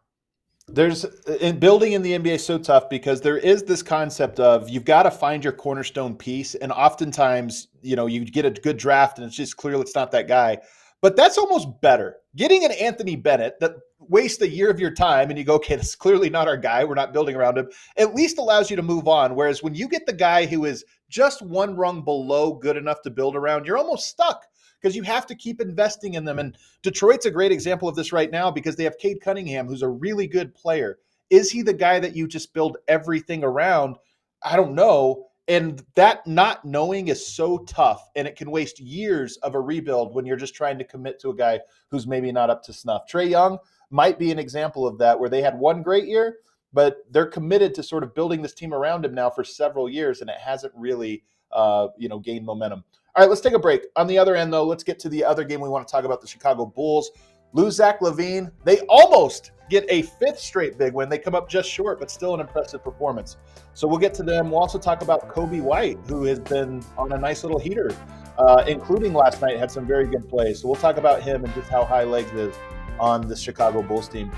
There's 0.68 1.06
in 1.40 1.60
building 1.60 1.92
in 1.92 2.02
the 2.02 2.18
NBA 2.18 2.40
so 2.40 2.58
tough 2.58 2.90
because 2.90 3.22
there 3.22 3.38
is 3.38 3.62
this 3.64 3.84
concept 3.84 4.40
of 4.40 4.68
you've 4.68 4.86
got 4.86 5.04
to 5.04 5.12
find 5.12 5.44
your 5.44 5.54
cornerstone 5.54 6.16
piece, 6.16 6.56
and 6.56 6.72
oftentimes, 6.72 7.68
you 7.84 7.96
know, 7.96 8.08
you 8.08 8.26
get 8.26 8.46
a 8.46 8.50
good 8.50 8.78
draft 8.78 9.20
and 9.20 9.28
it's 9.28 9.36
just 9.36 9.58
clear 9.58 9.80
it's 9.80 9.94
not 9.94 10.12
that 10.12 10.28
guy. 10.28 10.58
But 11.04 11.16
that's 11.16 11.38
almost 11.38 11.82
better. 11.82 12.16
Getting 12.36 12.66
an 12.66 12.72
Anthony 12.72 13.16
Bennett 13.16 13.60
that 13.60 13.74
waste 14.10 14.42
a 14.42 14.50
year 14.50 14.70
of 14.70 14.80
your 14.80 14.92
time 14.92 15.30
and 15.30 15.38
you 15.38 15.46
go, 15.46 15.56
okay, 15.56 15.76
this 15.76 15.90
is 15.90 15.96
clearly 15.96 16.30
not 16.30 16.48
our 16.48 16.58
guy. 16.58 16.84
We're 16.84 16.96
not 16.96 17.14
building 17.14 17.36
around 17.36 17.58
him. 17.58 17.70
At 17.98 18.16
least 18.16 18.38
allows 18.38 18.70
you 18.70 18.76
to 18.76 18.82
move 18.82 19.08
on. 19.08 19.36
Whereas 19.36 19.64
when 19.64 19.76
you 19.76 19.88
get 19.88 20.06
the 20.06 20.14
guy 20.14 20.46
who 20.46 20.66
is 20.66 20.86
just 21.10 21.42
one 21.42 21.76
rung 21.76 22.04
below 22.04 22.54
good 22.54 22.78
enough 22.78 23.02
to 23.04 23.10
build 23.10 23.36
around, 23.36 23.66
you're 23.66 23.78
almost 23.78 24.08
stuck 24.08 24.46
because 24.82 24.96
you 24.96 25.04
have 25.04 25.26
to 25.28 25.36
keep 25.36 25.62
investing 25.62 26.14
in 26.14 26.26
them. 26.26 26.40
And 26.40 26.58
Detroit's 26.84 27.26
a 27.26 27.32
great 27.32 27.52
example 27.52 27.90
of 27.90 27.96
this 27.96 28.12
right 28.12 28.30
now 28.30 28.52
because 28.52 28.76
they 28.76 28.84
have 28.84 28.98
Cade 28.98 29.22
Cunningham, 29.22 29.68
who's 29.68 29.82
a 29.82 29.90
really 29.90 30.28
good 30.28 30.54
player. 30.54 31.00
Is 31.30 31.50
he 31.50 31.62
the 31.62 31.74
guy 31.74 32.00
that 32.00 32.16
you 32.16 32.28
just 32.28 32.54
build 32.54 32.78
everything 32.88 33.44
around? 33.44 33.98
I 34.44 34.56
don't 34.56 34.76
know. 34.76 35.28
And 35.48 35.84
that 35.96 36.26
not 36.26 36.66
knowing 36.66 37.08
is 37.08 37.26
so 37.26 37.60
tough, 37.60 38.10
and 38.16 38.28
it 38.28 38.36
can 38.36 38.50
waste 38.50 38.80
years 38.80 39.38
of 39.38 39.54
a 39.54 39.60
rebuild 39.60 40.14
when 40.14 40.26
you're 40.26 40.36
just 40.38 40.56
trying 40.56 40.80
to 40.80 40.84
commit 40.84 41.20
to 41.20 41.30
a 41.30 41.36
guy 41.36 41.60
who's 41.92 42.08
maybe 42.08 42.32
not 42.32 42.50
up 42.50 42.64
to 42.64 42.74
snuff. 42.74 43.04
Trae 43.08 43.30
Young, 43.30 43.60
might 43.90 44.20
be 44.20 44.32
an 44.32 44.40
example 44.40 44.88
of 44.88 44.98
that, 45.00 45.20
where 45.20 45.30
they 45.30 45.42
had 45.42 45.58
one 45.58 45.82
great 45.82 46.06
year, 46.06 46.38
but 46.74 47.06
they're 47.12 47.26
committed 47.26 47.74
to 47.76 47.84
sort 47.84 48.04
of 48.04 48.14
building 48.14 48.42
this 48.42 48.54
team 48.54 48.74
around 48.74 49.06
him 49.06 49.14
now 49.14 49.30
for 49.30 49.44
several 49.44 49.90
years, 49.90 50.22
and 50.22 50.30
it 50.30 50.38
hasn't 50.38 50.74
really, 50.76 51.24
uh, 51.52 51.88
you 51.98 52.10
know, 52.10 52.20
gained 52.20 52.46
momentum. 52.46 52.84
All 53.16 53.24
right, 53.24 53.30
let's 53.30 53.42
take 53.42 53.54
a 53.54 53.60
break. 53.60 53.84
On 53.96 54.08
the 54.08 54.18
other 54.18 54.36
end, 54.36 54.52
though, 54.52 54.66
let's 54.66 54.84
get 54.84 55.00
to 55.00 55.10
the 55.10 55.24
other 55.24 55.44
game 55.44 55.62
we 55.62 55.70
want 55.70 55.88
to 55.88 55.92
talk 55.92 56.04
about: 56.04 56.22
the 56.22 56.28
Chicago 56.28 56.66
Bulls 56.66 57.12
lose 57.54 57.76
Zach 57.76 58.02
LaVine. 58.02 58.52
They 58.66 58.82
almost 58.90 59.52
get 59.70 59.86
a 59.90 60.04
fifth 60.04 60.40
straight 60.40 60.78
big 60.78 60.94
win. 60.94 61.10
They 61.10 61.18
come 61.18 61.34
up 61.34 61.50
just 61.50 61.70
short, 61.70 62.00
but 62.00 62.12
still 62.12 62.34
an 62.34 62.42
impressive 62.42 62.84
performance. 62.84 63.38
So 63.74 63.88
we'll 63.88 63.98
get 63.98 64.14
to 64.16 64.24
them. 64.24 64.52
We'll 64.52 64.60
also 64.60 64.78
talk 64.78 65.02
about 65.02 65.30
Coby 65.30 65.62
White, 65.62 65.98
who 66.08 66.26
has 66.26 66.40
been 66.40 66.84
on 66.98 67.14
a 67.14 67.18
nice 67.18 67.44
little 67.44 67.58
heater, 67.58 67.92
uh, 68.38 68.64
including 68.68 69.14
last 69.14 69.42
night, 69.42 69.58
had 69.58 69.72
some 69.72 69.88
very 69.88 70.08
good 70.08 70.28
plays. 70.28 70.62
So 70.62 70.68
we'll 70.68 70.76
talk 70.76 70.98
about 70.98 71.24
him 71.24 71.46
and 71.46 71.54
just 71.56 71.70
how 71.70 71.86
high 71.86 72.04
legs 72.04 72.32
is 72.34 72.56
on 73.00 73.28
the 73.28 73.36
Chicago 73.36 73.82
Bulls 73.82 74.08
team. 74.08 74.32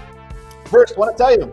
First, 0.65 0.95
I 0.95 0.99
want 0.99 1.17
to 1.17 1.23
tell 1.23 1.31
you 1.31 1.51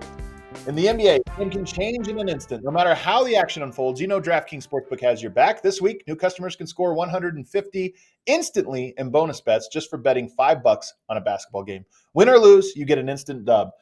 in 0.66 0.74
the 0.74 0.86
NBA, 0.86 1.20
it 1.38 1.50
can 1.50 1.64
change 1.64 2.08
in 2.08 2.18
an 2.18 2.28
instant. 2.28 2.64
No 2.64 2.70
matter 2.70 2.94
how 2.94 3.22
the 3.22 3.36
action 3.36 3.62
unfolds, 3.62 4.00
you 4.00 4.06
know 4.06 4.20
DraftKings 4.20 4.66
Sportsbook 4.66 5.00
has 5.02 5.20
your 5.20 5.30
back. 5.30 5.62
This 5.62 5.82
week, 5.82 6.02
new 6.06 6.16
customers 6.16 6.56
can 6.56 6.66
score 6.66 6.94
150 6.94 7.94
instantly 8.26 8.94
in 8.96 9.10
bonus 9.10 9.40
bets 9.40 9.68
just 9.68 9.90
for 9.90 9.98
betting 9.98 10.28
five 10.28 10.62
bucks 10.62 10.94
on 11.08 11.16
a 11.16 11.20
basketball 11.20 11.64
game. 11.64 11.84
Win 12.14 12.28
or 12.28 12.38
lose, 12.38 12.74
you 12.76 12.86
get 12.86 12.98
an 12.98 13.08
instant 13.08 13.44
dub. 13.44 13.72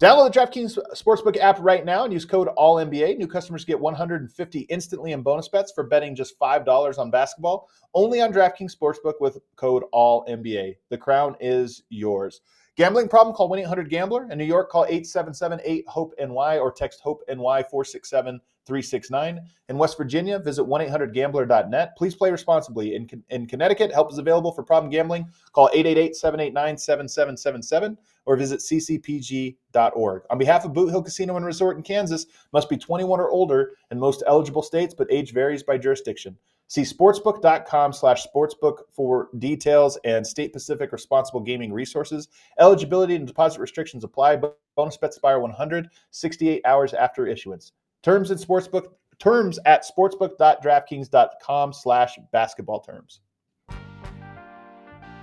Download 0.00 0.32
the 0.32 0.38
DraftKings 0.38 0.78
Sportsbook 0.94 1.36
app 1.38 1.58
right 1.58 1.84
now 1.84 2.04
and 2.04 2.12
use 2.12 2.24
code 2.24 2.46
ALLNBA. 2.56 3.18
New 3.18 3.26
customers 3.26 3.64
get 3.64 3.80
150 3.80 4.60
instantly 4.60 5.10
in 5.10 5.22
bonus 5.22 5.48
bets 5.48 5.72
for 5.72 5.82
betting 5.82 6.14
just 6.14 6.38
$5 6.38 6.98
on 6.98 7.10
basketball. 7.10 7.68
Only 7.94 8.20
on 8.20 8.32
DraftKings 8.32 8.76
Sportsbook 8.76 9.14
with 9.18 9.38
code 9.56 9.82
ALLNBA. 9.92 10.76
The 10.88 10.98
crown 10.98 11.34
is 11.40 11.82
yours. 11.88 12.42
Gambling 12.78 13.08
problem? 13.08 13.34
Call 13.34 13.48
1 13.48 13.58
800 13.58 13.90
Gambler. 13.90 14.28
In 14.30 14.38
New 14.38 14.44
York, 14.44 14.70
call 14.70 14.84
877 14.84 15.60
8 15.64 15.84
HOPE 15.88 16.14
NY 16.16 16.58
or 16.58 16.70
text 16.70 17.00
HOPE 17.00 17.24
NY 17.26 17.64
467 17.64 18.40
369. 18.66 19.40
In 19.68 19.78
West 19.78 19.98
Virginia, 19.98 20.38
visit 20.38 20.62
1 20.62 20.82
800 20.82 21.12
Gambler.net. 21.12 21.96
Please 21.96 22.14
play 22.14 22.30
responsibly. 22.30 22.94
In, 22.94 23.08
in 23.30 23.46
Connecticut, 23.46 23.92
help 23.92 24.12
is 24.12 24.18
available 24.18 24.52
for 24.52 24.62
problem 24.62 24.92
gambling. 24.92 25.26
Call 25.52 25.68
888 25.72 26.14
789 26.14 26.78
7777 26.78 27.98
or 28.26 28.36
visit 28.36 28.60
ccpg.org. 28.60 30.22
On 30.30 30.38
behalf 30.38 30.64
of 30.64 30.72
Boot 30.72 30.90
Hill 30.90 31.02
Casino 31.02 31.36
and 31.36 31.44
Resort 31.44 31.78
in 31.78 31.82
Kansas, 31.82 32.26
must 32.52 32.68
be 32.68 32.76
21 32.76 33.18
or 33.18 33.28
older 33.28 33.72
in 33.90 33.98
most 33.98 34.22
eligible 34.24 34.62
states, 34.62 34.94
but 34.96 35.10
age 35.10 35.32
varies 35.32 35.64
by 35.64 35.78
jurisdiction. 35.78 36.36
See 36.68 36.82
sportsbook.com 36.82 37.94
slash 37.94 38.26
sportsbook 38.26 38.80
for 38.90 39.30
details 39.38 39.98
and 40.04 40.26
state 40.26 40.52
Pacific 40.52 40.92
responsible 40.92 41.40
gaming 41.40 41.72
resources. 41.72 42.28
Eligibility 42.58 43.14
and 43.14 43.26
deposit 43.26 43.60
restrictions 43.60 44.04
apply. 44.04 44.36
Bonus 44.76 44.98
bets 44.98 45.16
expire 45.16 45.40
168 45.40 46.62
hours 46.66 46.92
after 46.92 47.26
issuance. 47.26 47.72
Terms 48.02 48.30
and 48.30 48.38
sportsbook 48.38 48.92
terms 49.18 49.58
at 49.64 49.84
sportsbook.draftkings.com 49.84 51.72
slash 51.72 52.18
basketball 52.32 52.80
terms. 52.80 53.20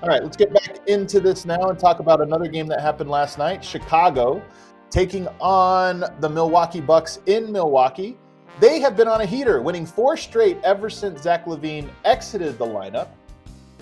All 0.02 0.10
right, 0.10 0.22
let's 0.22 0.36
get 0.38 0.54
back 0.54 0.88
into 0.88 1.20
this 1.20 1.46
now 1.46 1.70
and 1.70 1.80
talk 1.80 2.00
about 2.00 2.22
another 2.22 2.48
game 2.48 2.68
that 2.68 2.82
happened 2.82 3.10
last 3.10 3.38
night. 3.38 3.64
Chicago 3.64 4.44
taking 4.90 5.28
on 5.40 6.04
the 6.20 6.30
Milwaukee 6.30 6.82
Bucks 6.82 7.20
in 7.28 7.52
Milwaukee. 7.52 8.18
They 8.58 8.80
have 8.80 8.96
been 8.96 9.10
on 9.10 9.20
a 9.20 9.26
heater, 9.26 9.62
winning 9.62 9.86
four 9.86 10.16
straight 10.16 10.58
ever 10.64 10.90
since 10.90 11.22
Zach 11.22 11.46
LaVine 11.46 11.90
exited 12.06 12.58
the 12.58 12.66
lineup. 12.66 13.10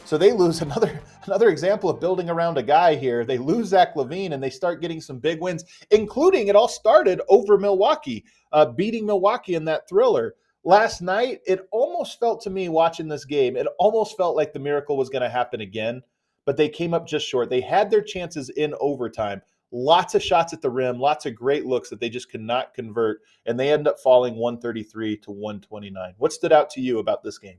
So 0.04 0.18
they 0.18 0.32
lose 0.32 0.62
another 0.64 1.00
another 1.26 1.50
example 1.50 1.92
of 1.92 2.00
building 2.00 2.28
around 2.28 2.58
a 2.58 2.64
guy 2.64 2.96
here. 2.96 3.24
They 3.24 3.38
lose 3.38 3.68
Zach 3.68 3.94
LaVine 3.94 4.34
and 4.34 4.42
they 4.42 4.50
start 4.50 4.82
getting 4.82 5.00
some 5.00 5.20
big 5.20 5.40
wins, 5.42 5.64
including 5.92 6.48
it 6.48 6.56
all 6.56 6.68
started 6.68 7.22
over 7.30 7.60
Milwaukee, 7.60 8.26
uh, 8.52 8.66
beating 8.66 9.06
Milwaukee 9.06 9.54
in 9.54 9.66
that 9.66 9.88
thriller. 9.88 10.34
Last 10.64 11.02
night, 11.02 11.42
it 11.46 11.68
almost 11.72 12.20
felt 12.20 12.42
to 12.42 12.50
me 12.50 12.68
watching 12.68 13.08
this 13.08 13.26
game, 13.26 13.56
it 13.56 13.68
almost 13.78 14.18
felt 14.18 14.36
like 14.36 14.54
the 14.54 14.60
miracle 14.60 14.98
was 14.98 15.10
going 15.10 15.22
to 15.22 15.30
happen 15.30 15.62
again, 15.62 16.02
but 16.46 16.58
they 16.58 16.70
came 16.70 16.96
up 16.96 17.06
just 17.06 17.28
short. 17.28 17.50
They 17.50 17.62
had 17.62 17.92
their 17.92 18.02
chances 18.02 18.50
in 18.50 18.74
overtime. 18.80 19.42
Lots 19.76 20.14
of 20.14 20.22
shots 20.22 20.54
at 20.54 20.62
the 20.62 20.70
rim, 20.70 21.00
lots 21.00 21.26
of 21.26 21.34
great 21.34 21.66
looks 21.66 21.90
that 21.90 22.00
they 22.00 22.08
just 22.08 22.30
could 22.30 22.42
not 22.42 22.76
convert, 22.76 23.22
and 23.48 23.60
they 23.60 23.74
end 23.74 23.88
up 23.88 24.00
falling 24.00 24.36
133 24.36 25.18
to 25.18 25.32
129. 25.32 26.14
What 26.20 26.32
stood 26.32 26.54
out 26.54 26.70
to 26.72 26.82
you 26.82 27.00
about 27.00 27.24
this 27.24 27.40
game? 27.40 27.58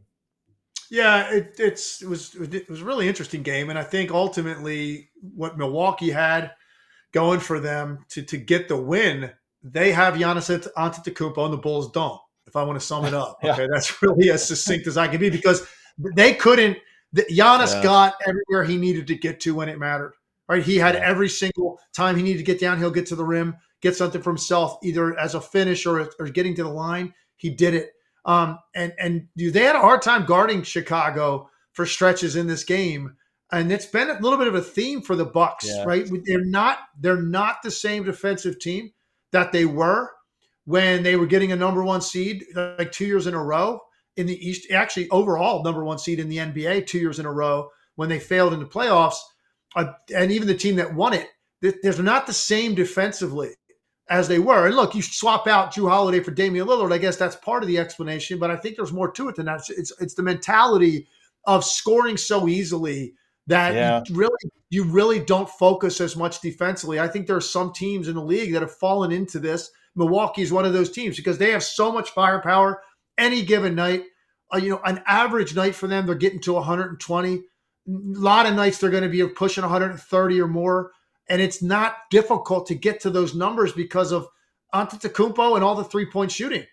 Yeah, 0.90 1.28
it, 1.32 1.56
it's 1.58 2.02
it 2.02 2.08
was 2.08 2.36
it 2.36 2.70
was 2.70 2.82
a 2.82 2.84
really 2.84 3.08
interesting 3.08 3.42
game, 3.42 3.68
and 3.68 3.76
I 3.76 3.82
think 3.82 4.12
ultimately 4.12 5.10
what 5.34 5.58
Milwaukee 5.58 6.10
had 6.10 6.52
going 7.10 7.40
for 7.40 7.58
them 7.58 8.04
to 8.10 8.22
to 8.22 8.36
get 8.36 8.68
the 8.68 8.76
win, 8.76 9.32
they 9.64 9.90
have 9.90 10.14
Giannis 10.14 10.68
Antetokounmpo 10.76 11.44
and 11.44 11.52
the 11.52 11.58
Bulls 11.58 11.90
don't. 11.90 12.20
If 12.46 12.54
I 12.54 12.62
want 12.62 12.78
to 12.78 12.86
sum 12.86 13.06
it 13.06 13.14
up, 13.14 13.38
yeah. 13.42 13.54
okay, 13.54 13.66
that's 13.72 14.00
really 14.02 14.30
as 14.30 14.46
succinct 14.46 14.86
as 14.86 14.96
I 14.96 15.08
can 15.08 15.18
be 15.18 15.30
because 15.30 15.66
they 16.14 16.34
couldn't. 16.34 16.78
Giannis 17.12 17.74
yeah. 17.74 17.82
got 17.82 18.14
everywhere 18.24 18.62
he 18.64 18.76
needed 18.76 19.08
to 19.08 19.16
get 19.16 19.40
to 19.40 19.54
when 19.56 19.68
it 19.68 19.80
mattered. 19.80 20.14
Right, 20.46 20.62
he 20.62 20.76
had 20.76 20.96
every 20.96 21.30
single 21.30 21.80
time 21.96 22.16
he 22.16 22.22
needed 22.22 22.38
to 22.38 22.44
get 22.44 22.60
downhill, 22.60 22.90
get 22.90 23.06
to 23.06 23.16
the 23.16 23.24
rim, 23.24 23.56
get 23.80 23.96
something 23.96 24.20
for 24.20 24.30
himself, 24.30 24.76
either 24.82 25.18
as 25.18 25.34
a 25.34 25.40
finish 25.40 25.86
or, 25.86 26.10
or 26.18 26.28
getting 26.28 26.54
to 26.56 26.64
the 26.64 26.68
line. 26.68 27.14
He 27.36 27.48
did 27.50 27.74
it. 27.74 27.92
Um, 28.26 28.58
and 28.74 28.92
and 28.98 29.28
they 29.36 29.62
had 29.62 29.76
a 29.76 29.80
hard 29.80 30.02
time 30.02 30.24
guarding 30.24 30.62
Chicago 30.62 31.48
for 31.72 31.84
stretches 31.86 32.36
in 32.36 32.46
this 32.46 32.64
game, 32.64 33.16
and 33.52 33.70
it's 33.70 33.86
been 33.86 34.08
a 34.08 34.20
little 34.20 34.38
bit 34.38 34.48
of 34.48 34.54
a 34.54 34.62
theme 34.62 35.02
for 35.02 35.14
the 35.14 35.26
Bucks, 35.26 35.66
yeah. 35.68 35.84
right? 35.84 36.08
They're 36.24 36.44
not 36.44 36.78
they're 36.98 37.20
not 37.20 37.62
the 37.62 37.70
same 37.70 38.04
defensive 38.04 38.58
team 38.58 38.92
that 39.32 39.52
they 39.52 39.66
were 39.66 40.10
when 40.64 41.02
they 41.02 41.16
were 41.16 41.26
getting 41.26 41.52
a 41.52 41.56
number 41.56 41.84
one 41.84 42.00
seed 42.00 42.44
like 42.54 42.92
two 42.92 43.06
years 43.06 43.26
in 43.26 43.34
a 43.34 43.42
row 43.42 43.80
in 44.16 44.26
the 44.26 44.48
East. 44.48 44.70
Actually, 44.70 45.10
overall 45.10 45.62
number 45.62 45.84
one 45.84 45.98
seed 45.98 46.18
in 46.18 46.28
the 46.28 46.38
NBA 46.38 46.86
two 46.86 46.98
years 46.98 47.18
in 47.18 47.26
a 47.26 47.32
row 47.32 47.68
when 47.96 48.08
they 48.08 48.18
failed 48.18 48.54
in 48.54 48.60
the 48.60 48.66
playoffs, 48.66 49.18
uh, 49.76 49.92
and 50.14 50.32
even 50.32 50.48
the 50.48 50.54
team 50.54 50.76
that 50.76 50.94
won 50.94 51.14
it. 51.14 51.28
They're 51.60 52.02
not 52.02 52.26
the 52.26 52.32
same 52.34 52.74
defensively 52.74 53.54
as 54.10 54.28
they 54.28 54.38
were. 54.38 54.66
And 54.66 54.76
look, 54.76 54.94
you 54.94 55.02
swap 55.02 55.46
out 55.46 55.72
Jrue 55.72 55.88
Holiday 55.88 56.20
for 56.20 56.30
Damian 56.30 56.66
Lillard. 56.66 56.92
I 56.92 56.98
guess 56.98 57.16
that's 57.16 57.36
part 57.36 57.62
of 57.62 57.68
the 57.68 57.78
explanation, 57.78 58.38
but 58.38 58.50
I 58.50 58.56
think 58.56 58.76
there's 58.76 58.92
more 58.92 59.10
to 59.12 59.28
it 59.28 59.36
than 59.36 59.46
that. 59.46 59.60
It's 59.60 59.70
it's, 59.70 59.92
it's 60.00 60.14
the 60.14 60.22
mentality 60.22 61.06
of 61.46 61.64
scoring 61.64 62.16
so 62.16 62.48
easily 62.48 63.14
that 63.46 63.74
yeah. 63.74 64.02
you 64.06 64.14
really 64.14 64.50
you 64.70 64.84
really 64.84 65.20
don't 65.20 65.48
focus 65.48 66.00
as 66.00 66.16
much 66.16 66.40
defensively. 66.40 67.00
I 67.00 67.08
think 67.08 67.26
there 67.26 67.36
are 67.36 67.40
some 67.40 67.72
teams 67.72 68.08
in 68.08 68.14
the 68.14 68.22
league 68.22 68.52
that 68.52 68.62
have 68.62 68.74
fallen 68.76 69.12
into 69.12 69.38
this. 69.38 69.70
Milwaukee 69.94 70.42
is 70.42 70.52
one 70.52 70.64
of 70.64 70.72
those 70.72 70.90
teams 70.90 71.16
because 71.16 71.38
they 71.38 71.52
have 71.52 71.62
so 71.62 71.92
much 71.92 72.10
firepower 72.10 72.82
any 73.16 73.44
given 73.44 73.74
night. 73.74 74.04
Uh, 74.52 74.58
you 74.58 74.70
know, 74.70 74.80
an 74.84 75.02
average 75.06 75.54
night 75.54 75.74
for 75.74 75.86
them, 75.86 76.06
they're 76.06 76.14
getting 76.14 76.40
to 76.40 76.54
120. 76.54 77.42
A 77.86 78.20
lot 78.20 78.46
of 78.46 78.54
nights 78.54 78.78
they're 78.78 78.90
going 78.90 79.02
to 79.02 79.08
be 79.08 79.26
pushing 79.26 79.62
130 79.62 80.40
or 80.40 80.48
more 80.48 80.90
and 81.28 81.40
it's 81.40 81.62
not 81.62 81.96
difficult 82.10 82.66
to 82.66 82.74
get 82.74 83.00
to 83.00 83.10
those 83.10 83.34
numbers 83.34 83.72
because 83.72 84.12
of 84.12 84.28
Antetokounmpo 84.74 85.54
and 85.54 85.64
all 85.64 85.74
the 85.74 85.84
three 85.84 86.06
point 86.06 86.32
shooting. 86.32 86.64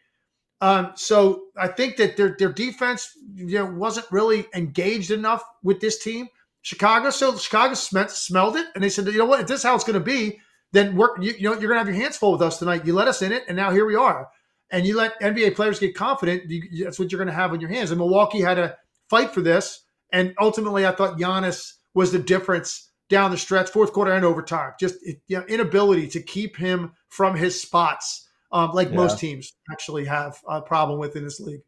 Um, 0.60 0.92
so 0.96 1.46
I 1.58 1.68
think 1.68 1.98
that 1.98 2.18
their 2.18 2.36
their 2.38 2.52
defense 2.52 3.12
you 3.36 3.60
know 3.60 3.66
wasn't 3.66 4.12
really 4.12 4.46
engaged 4.54 5.12
enough 5.12 5.44
with 5.64 5.80
this 5.80 6.04
team, 6.04 6.28
Chicago. 6.62 7.10
So 7.10 7.36
Chicago 7.38 7.74
sm- 7.74 8.08
smelled 8.10 8.58
it, 8.58 8.68
and 8.76 8.84
they 8.84 8.90
said, 8.90 9.08
you 9.08 9.18
know 9.18 9.26
what, 9.26 9.40
if 9.40 9.48
this 9.48 9.60
is 9.60 9.64
how 9.64 9.76
it's 9.76 9.84
going 9.84 10.00
to 10.00 10.06
be, 10.06 10.40
then 10.72 10.98
you, 11.20 11.34
you 11.34 11.44
know 11.44 11.54
you're 11.54 11.70
going 11.70 11.72
to 11.72 11.78
have 11.78 11.88
your 11.88 11.96
hands 11.96 12.18
full 12.18 12.34
with 12.34 12.42
us 12.42 12.60
tonight. 12.60 12.86
You 12.86 12.94
let 12.94 13.08
us 13.08 13.22
in 13.22 13.32
it, 13.32 13.44
and 13.48 13.56
now 13.56 13.72
here 13.72 13.86
we 13.86 13.96
are. 13.96 14.30
And 14.70 14.86
you 14.86 14.96
let 14.96 15.20
NBA 15.20 15.56
players 15.56 15.80
get 15.80 15.96
confident. 15.96 16.50
You, 16.50 16.86
that's 16.86 17.00
what 17.00 17.12
you're 17.12 17.20
going 17.20 17.28
to 17.28 17.34
have 17.34 17.52
on 17.52 17.60
your 17.60 17.70
hands. 17.70 17.92
And 17.92 17.98
Milwaukee 17.98 18.40
had 18.40 18.56
to 18.56 18.78
fight 19.10 19.34
for 19.34 19.42
this, 19.42 19.82
and 20.12 20.34
ultimately, 20.40 20.86
I 20.86 20.92
thought 20.92 21.20
Giannis 21.20 21.74
was 21.94 22.12
the 22.12 22.20
difference 22.20 22.92
down 23.10 23.32
the 23.32 23.38
stretch, 23.38 23.70
fourth 23.70 23.94
quarter 23.94 24.12
and 24.14 24.26
overtime. 24.26 24.74
Just 24.80 24.96
you 25.06 25.38
know, 25.38 25.44
inability 25.48 26.08
to 26.10 26.22
keep 26.22 26.56
him 26.56 26.94
from 27.10 27.36
his 27.36 27.62
spots, 27.62 28.30
um, 28.52 28.72
like 28.72 28.90
yeah. 28.90 28.96
most 28.96 29.20
teams 29.20 29.54
actually 29.72 30.06
have 30.06 30.38
a 30.48 30.62
problem 30.62 31.00
with 31.00 31.16
in 31.16 31.24
this 31.24 31.40
league. 31.40 31.62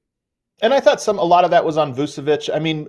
And 0.61 0.73
I 0.73 0.79
thought 0.79 1.01
some 1.01 1.19
a 1.19 1.23
lot 1.23 1.43
of 1.43 1.51
that 1.51 1.65
was 1.65 1.77
on 1.77 1.93
Vucevic. 1.93 2.53
I 2.53 2.59
mean, 2.59 2.87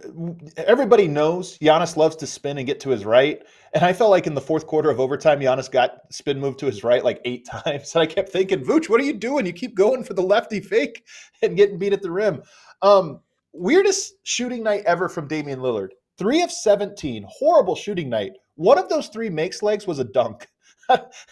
everybody 0.57 1.09
knows 1.09 1.59
Giannis 1.59 1.97
loves 1.97 2.15
to 2.17 2.27
spin 2.27 2.59
and 2.59 2.67
get 2.67 2.79
to 2.81 2.91
his 2.91 3.05
right. 3.05 3.43
And 3.73 3.85
I 3.85 3.93
felt 3.93 4.11
like 4.11 4.29
in 4.29 4.35
the 4.35 4.41
fourth 4.41 4.67
quarter 4.67 4.91
of 4.91 5.01
overtime, 5.01 5.41
Giannis 5.41 5.71
got 5.71 5.99
spin 6.11 6.39
moved 6.39 6.61
to 6.61 6.67
his 6.67 6.85
right 6.85 7.03
like 7.03 7.21
eight 7.25 7.47
times. 7.65 7.95
And 7.95 8.03
I 8.03 8.07
kept 8.07 8.29
thinking, 8.29 8.65
Vooch, 8.65 8.89
what 8.89 9.01
are 9.01 9.05
you 9.05 9.15
doing? 9.15 9.47
You 9.47 9.53
keep 9.53 9.75
going 9.75 10.05
for 10.05 10.15
the 10.15 10.23
lefty 10.23 10.61
fake 10.61 11.05
and 11.43 11.57
getting 11.57 11.79
beat 11.79 11.93
at 11.93 12.03
the 12.03 12.13
rim. 12.13 12.43
Um, 12.83 13.21
weirdest 13.55 14.15
shooting 14.25 14.63
night 14.63 14.83
ever 14.85 15.09
from 15.09 15.29
Damian 15.29 15.61
Lillard. 15.61 15.91
Three 16.19 16.43
of 16.43 16.51
17, 16.51 17.25
horrible 17.29 17.75
shooting 17.75 18.09
night. 18.09 18.33
One 18.57 18.79
of 18.79 18.89
those 18.89 19.09
three 19.09 19.31
makes 19.31 19.63
legs 19.63 19.87
was 19.87 19.99
a 19.99 20.05
dunk. 20.05 20.47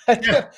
yeah. 0.09 0.49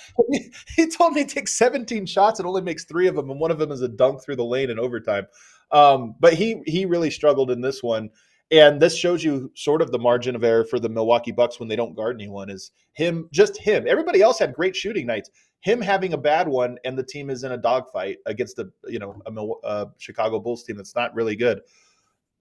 he 0.77 0.89
told 0.89 1.15
me 1.15 1.23
he 1.23 1.27
takes 1.27 1.59
17 1.59 2.07
shots 2.07 2.39
and 2.39 2.47
only 2.47 2.63
makes 2.63 2.85
three 2.85 3.07
of 3.07 3.17
them, 3.17 3.31
and 3.31 3.41
one 3.41 3.51
of 3.51 3.59
them 3.59 3.73
is 3.73 3.83
a 3.83 3.89
dunk 3.89 4.23
through 4.23 4.37
the 4.37 4.45
lane 4.45 4.71
in 4.71 4.79
overtime. 4.79 5.27
Um, 5.73 6.15
but 6.21 6.35
he 6.35 6.63
he 6.67 6.85
really 6.85 7.11
struggled 7.11 7.51
in 7.51 7.61
this 7.61 7.83
one, 7.83 8.11
and 8.51 8.81
this 8.81 8.97
shows 8.97 9.25
you 9.25 9.51
sort 9.57 9.83
of 9.83 9.91
the 9.91 9.99
margin 9.99 10.37
of 10.37 10.45
error 10.45 10.65
for 10.65 10.79
the 10.79 10.89
Milwaukee 10.89 11.33
Bucks 11.33 11.59
when 11.59 11.69
they 11.69 11.77
don't 11.77 11.97
guard 11.97 12.17
anyone. 12.17 12.49
Is 12.51 12.71
him 12.93 13.29
just 13.33 13.59
him? 13.59 13.85
Everybody 13.89 14.23
else 14.23 14.39
had 14.39 14.55
great 14.55 14.77
shooting 14.77 15.07
nights. 15.07 15.31
Him 15.65 15.81
having 15.81 16.13
a 16.13 16.19
bad 16.19 16.47
one, 16.47 16.79
and 16.85 16.97
the 16.97 17.03
team 17.03 17.31
is 17.31 17.43
in 17.43 17.53
a 17.53 17.57
dogfight 17.57 18.19
against 18.27 18.57
the 18.57 18.71
you 18.87 18.99
know 18.99 19.21
a, 19.25 19.67
a 19.67 19.93
Chicago 19.97 20.39
Bulls 20.39 20.63
team 20.63 20.77
that's 20.77 20.95
not 20.95 21.15
really 21.15 21.37
good. 21.37 21.63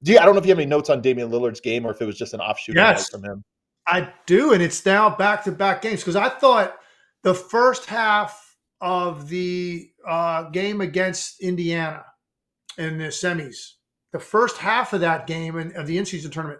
Do 0.03 0.11
you, 0.11 0.19
I 0.19 0.26
don't 0.26 0.36
know 0.36 0.39
if 0.39 0.45
you 0.45 0.51
have 0.51 0.59
any 0.59 0.67
notes 0.67 0.89
on 0.89 1.01
Damian 1.01 1.32
Lillard's 1.32 1.61
game 1.61 1.86
or 1.86 1.91
if 1.91 2.01
it 2.01 2.05
was 2.05 2.17
just 2.17 2.34
an 2.34 2.41
offshoot 2.41 2.76
yes. 2.76 3.09
from 3.09 3.24
him. 3.24 3.43
I 3.88 4.11
do, 4.26 4.51
and 4.51 4.61
it's 4.61 4.86
now 4.86 5.15
back 5.15 5.45
to 5.45 5.53
back 5.53 5.82
games 5.82 6.01
because 6.01 6.17
I 6.17 6.28
thought 6.28 6.78
the 7.24 7.34
first 7.34 7.86
half 7.86 8.57
of 8.82 9.30
the 9.30 9.89
uh, 10.05 10.49
game 10.49 10.82
against 10.82 11.41
Indiana 11.41 12.03
in 12.78 12.97
the 12.97 13.05
semis, 13.05 13.76
the 14.11 14.19
first 14.19 14.57
half 14.57 14.91
of 14.91 14.99
that 14.99 15.28
game 15.28 15.55
and 15.55 15.74
of 15.78 15.88
the 15.88 15.97
in-season 15.97 16.32
tournament, 16.32 16.59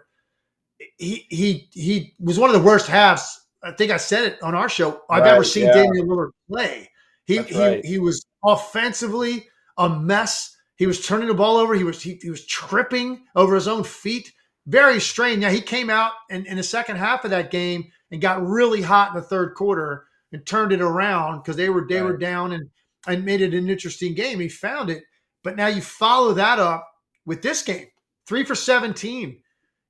he 0.96 1.26
he 1.28 1.68
he 1.72 2.14
was 2.18 2.38
one 2.38 2.48
of 2.48 2.56
the 2.56 2.66
worst 2.66 2.86
halves. 2.86 3.42
I 3.64 3.72
think 3.72 3.90
I 3.90 3.96
said 3.96 4.24
it 4.24 4.42
on 4.42 4.54
our 4.54 4.68
show. 4.68 5.02
I've 5.10 5.22
right, 5.22 5.32
ever 5.32 5.44
seen 5.44 5.66
yeah. 5.66 5.74
Damian 5.74 6.06
Lillard 6.06 6.30
play. 6.50 6.90
He 7.26 7.42
he 7.42 7.58
right. 7.58 7.84
he 7.84 7.98
was 7.98 8.24
offensively 8.44 9.46
a 9.78 9.88
mess. 9.88 10.54
He 10.76 10.86
was 10.86 11.06
turning 11.06 11.28
the 11.28 11.34
ball 11.34 11.56
over. 11.56 11.74
He 11.74 11.84
was 11.84 12.02
he, 12.02 12.18
he 12.20 12.30
was 12.30 12.46
tripping 12.46 13.24
over 13.34 13.54
his 13.54 13.68
own 13.68 13.84
feet 13.84 14.32
very 14.66 15.00
strange. 15.00 15.40
Now 15.40 15.50
he 15.50 15.60
came 15.60 15.90
out 15.90 16.12
in, 16.30 16.46
in 16.46 16.56
the 16.56 16.62
second 16.62 16.96
half 16.96 17.24
of 17.24 17.30
that 17.30 17.50
game 17.50 17.90
and 18.10 18.20
got 18.20 18.46
really 18.46 18.82
hot 18.82 19.10
in 19.10 19.16
the 19.16 19.22
third 19.22 19.54
quarter 19.54 20.06
and 20.32 20.44
turned 20.44 20.72
it 20.72 20.80
around 20.80 21.40
because 21.40 21.56
they 21.56 21.68
were 21.68 21.86
they 21.88 22.00
right. 22.00 22.04
were 22.04 22.16
down 22.16 22.52
and 22.52 22.70
and 23.06 23.24
made 23.24 23.42
it 23.42 23.54
an 23.54 23.68
interesting 23.68 24.14
game. 24.14 24.40
He 24.40 24.48
found 24.48 24.90
it, 24.90 25.04
but 25.42 25.56
now 25.56 25.66
you 25.66 25.82
follow 25.82 26.32
that 26.34 26.58
up 26.58 26.88
with 27.26 27.42
this 27.42 27.62
game, 27.62 27.86
three 28.26 28.44
for 28.44 28.54
seventeen. 28.54 29.40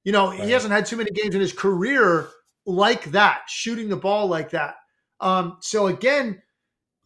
You 0.03 0.13
know 0.13 0.31
right. 0.31 0.41
he 0.41 0.51
hasn't 0.51 0.73
had 0.73 0.87
too 0.87 0.97
many 0.97 1.11
games 1.11 1.35
in 1.35 1.41
his 1.41 1.53
career 1.53 2.29
like 2.67 3.05
that, 3.13 3.43
shooting 3.49 3.89
the 3.89 3.97
ball 3.97 4.27
like 4.27 4.51
that. 4.51 4.77
Um, 5.21 5.59
so 5.61 5.87
again, 5.89 6.43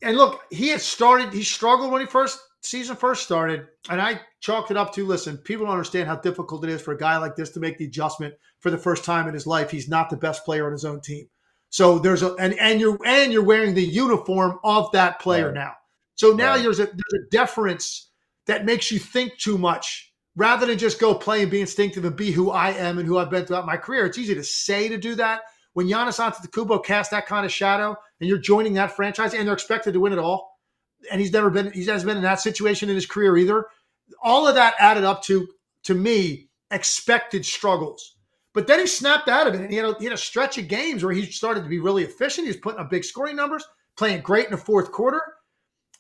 and 0.03 0.17
look, 0.17 0.43
he 0.51 0.69
had 0.69 0.81
started. 0.81 1.33
He 1.33 1.43
struggled 1.43 1.91
when 1.91 2.01
he 2.01 2.07
first 2.07 2.39
season 2.63 2.97
first 2.97 3.25
started, 3.25 3.67
and 3.91 4.01
I 4.01 4.21
chalked 4.41 4.71
it 4.71 4.77
up 4.77 4.93
to 4.95 5.07
listen, 5.07 5.37
people 5.39 5.67
don't 5.67 5.73
understand 5.73 6.09
how 6.09 6.17
difficult 6.17 6.65
it 6.65 6.71
is 6.71 6.81
for 6.81 6.93
a 6.93 6.99
guy 6.99 7.17
like 7.17 7.37
this 7.37 7.51
to 7.51 7.61
make 7.61 7.79
the 7.79 7.87
adjustment 7.87 8.35
for 8.61 8.71
the 8.71 8.79
first 8.79 9.05
time 9.05 9.27
in 9.29 9.35
his 9.35 9.47
life. 9.47 9.71
He's 9.71 9.89
not 9.89 10.11
the 10.11 10.17
best 10.17 10.45
player 10.45 10.67
on 10.67 10.73
his 10.73 10.85
own 10.85 11.01
team. 11.01 11.29
So 11.71 11.99
there's 11.99 12.23
a 12.23 12.35
and 12.35 12.55
and 12.55 12.81
you're 12.81 12.99
and 13.05 13.33
you're 13.33 13.45
wearing 13.45 13.75
the 13.75 13.85
uniform 13.85 14.59
of 14.65 14.91
that 14.93 15.21
player 15.21 15.47
right. 15.47 15.55
now. 15.55 15.73
So 16.15 16.33
now 16.33 16.53
right. 16.53 16.63
there's 16.63 16.81
a 16.81 16.87
there's 16.87 17.25
a 17.27 17.31
deference 17.31 18.11
that 18.47 18.65
makes 18.65 18.91
you 18.91 18.99
think 18.99 19.37
too 19.37 19.59
much 19.59 20.08
rather 20.39 20.67
than 20.67 20.79
just 20.79 21.01
go 21.01 21.17
play 21.17 21.43
and 21.43 21.51
be 21.51 21.61
instinctive 21.61 22.05
and 22.05 22.15
be 22.15 22.31
who 22.31 22.53
I 22.53 22.71
am 22.71 22.99
and 22.99 23.09
who 23.09 23.19
I've 23.19 23.29
been 23.29 23.45
throughout 23.45 23.67
my 23.67 23.77
career. 23.77 24.07
It's 24.07 24.19
easy 24.19 24.37
to 24.37 24.45
say 24.45 24.89
to 24.89 24.97
do 24.97 25.17
that. 25.17 25.43
When 25.73 25.89
Giannis 25.89 26.21
Antetokounmpo 26.21 26.85
casts 26.85 27.11
that 27.11 27.27
kind 27.27 27.45
of 27.45 27.53
shadow 27.53 27.97
and 28.21 28.29
you're 28.29 28.39
joining 28.39 28.75
that 28.75 28.93
franchise 28.93 29.35
and 29.35 29.47
they're 29.47 29.55
expected 29.55 29.95
to 29.95 30.01
win 30.01 30.13
it 30.13 30.19
all, 30.19 30.57
and 31.11 31.21
he's 31.21 31.33
never 31.33 31.51
been 31.51 31.73
he 31.73 31.85
hasn't 31.85 32.07
been 32.07 32.17
in 32.17 32.23
that 32.23 32.41
situation 32.41 32.89
in 32.89 32.95
his 32.95 33.05
career 33.05 33.37
either. 33.37 33.67
All 34.23 34.47
of 34.47 34.55
that 34.55 34.75
added 34.79 35.05
up 35.05 35.23
to 35.25 35.49
to 35.85 35.95
me 35.95 36.49
expected 36.71 37.45
struggles. 37.45 38.17
But 38.55 38.67
then 38.67 38.81
he 38.81 38.87
snapped 38.87 39.29
out 39.29 39.47
of 39.47 39.55
it 39.55 39.61
and 39.61 39.71
he 39.71 39.77
had, 39.77 39.87
a, 39.87 39.95
he 39.99 40.05
had 40.05 40.15
a 40.15 40.19
stretch 40.19 40.57
of 40.59 40.69
games 40.69 41.05
where 41.05 41.13
he 41.13 41.27
started 41.27 41.63
to 41.63 41.69
be 41.69 41.79
really 41.79 42.05
efficient. 42.05 42.47
He 42.47 42.51
was 42.51 42.57
putting 42.57 42.81
up 42.81 42.91
big 42.91 43.05
scoring 43.05 43.37
numbers, 43.37 43.65
playing 43.97 44.23
great 44.23 44.47
in 44.47 44.53
the 44.53 44.57
fourth 44.57 44.91
quarter. 44.93 45.21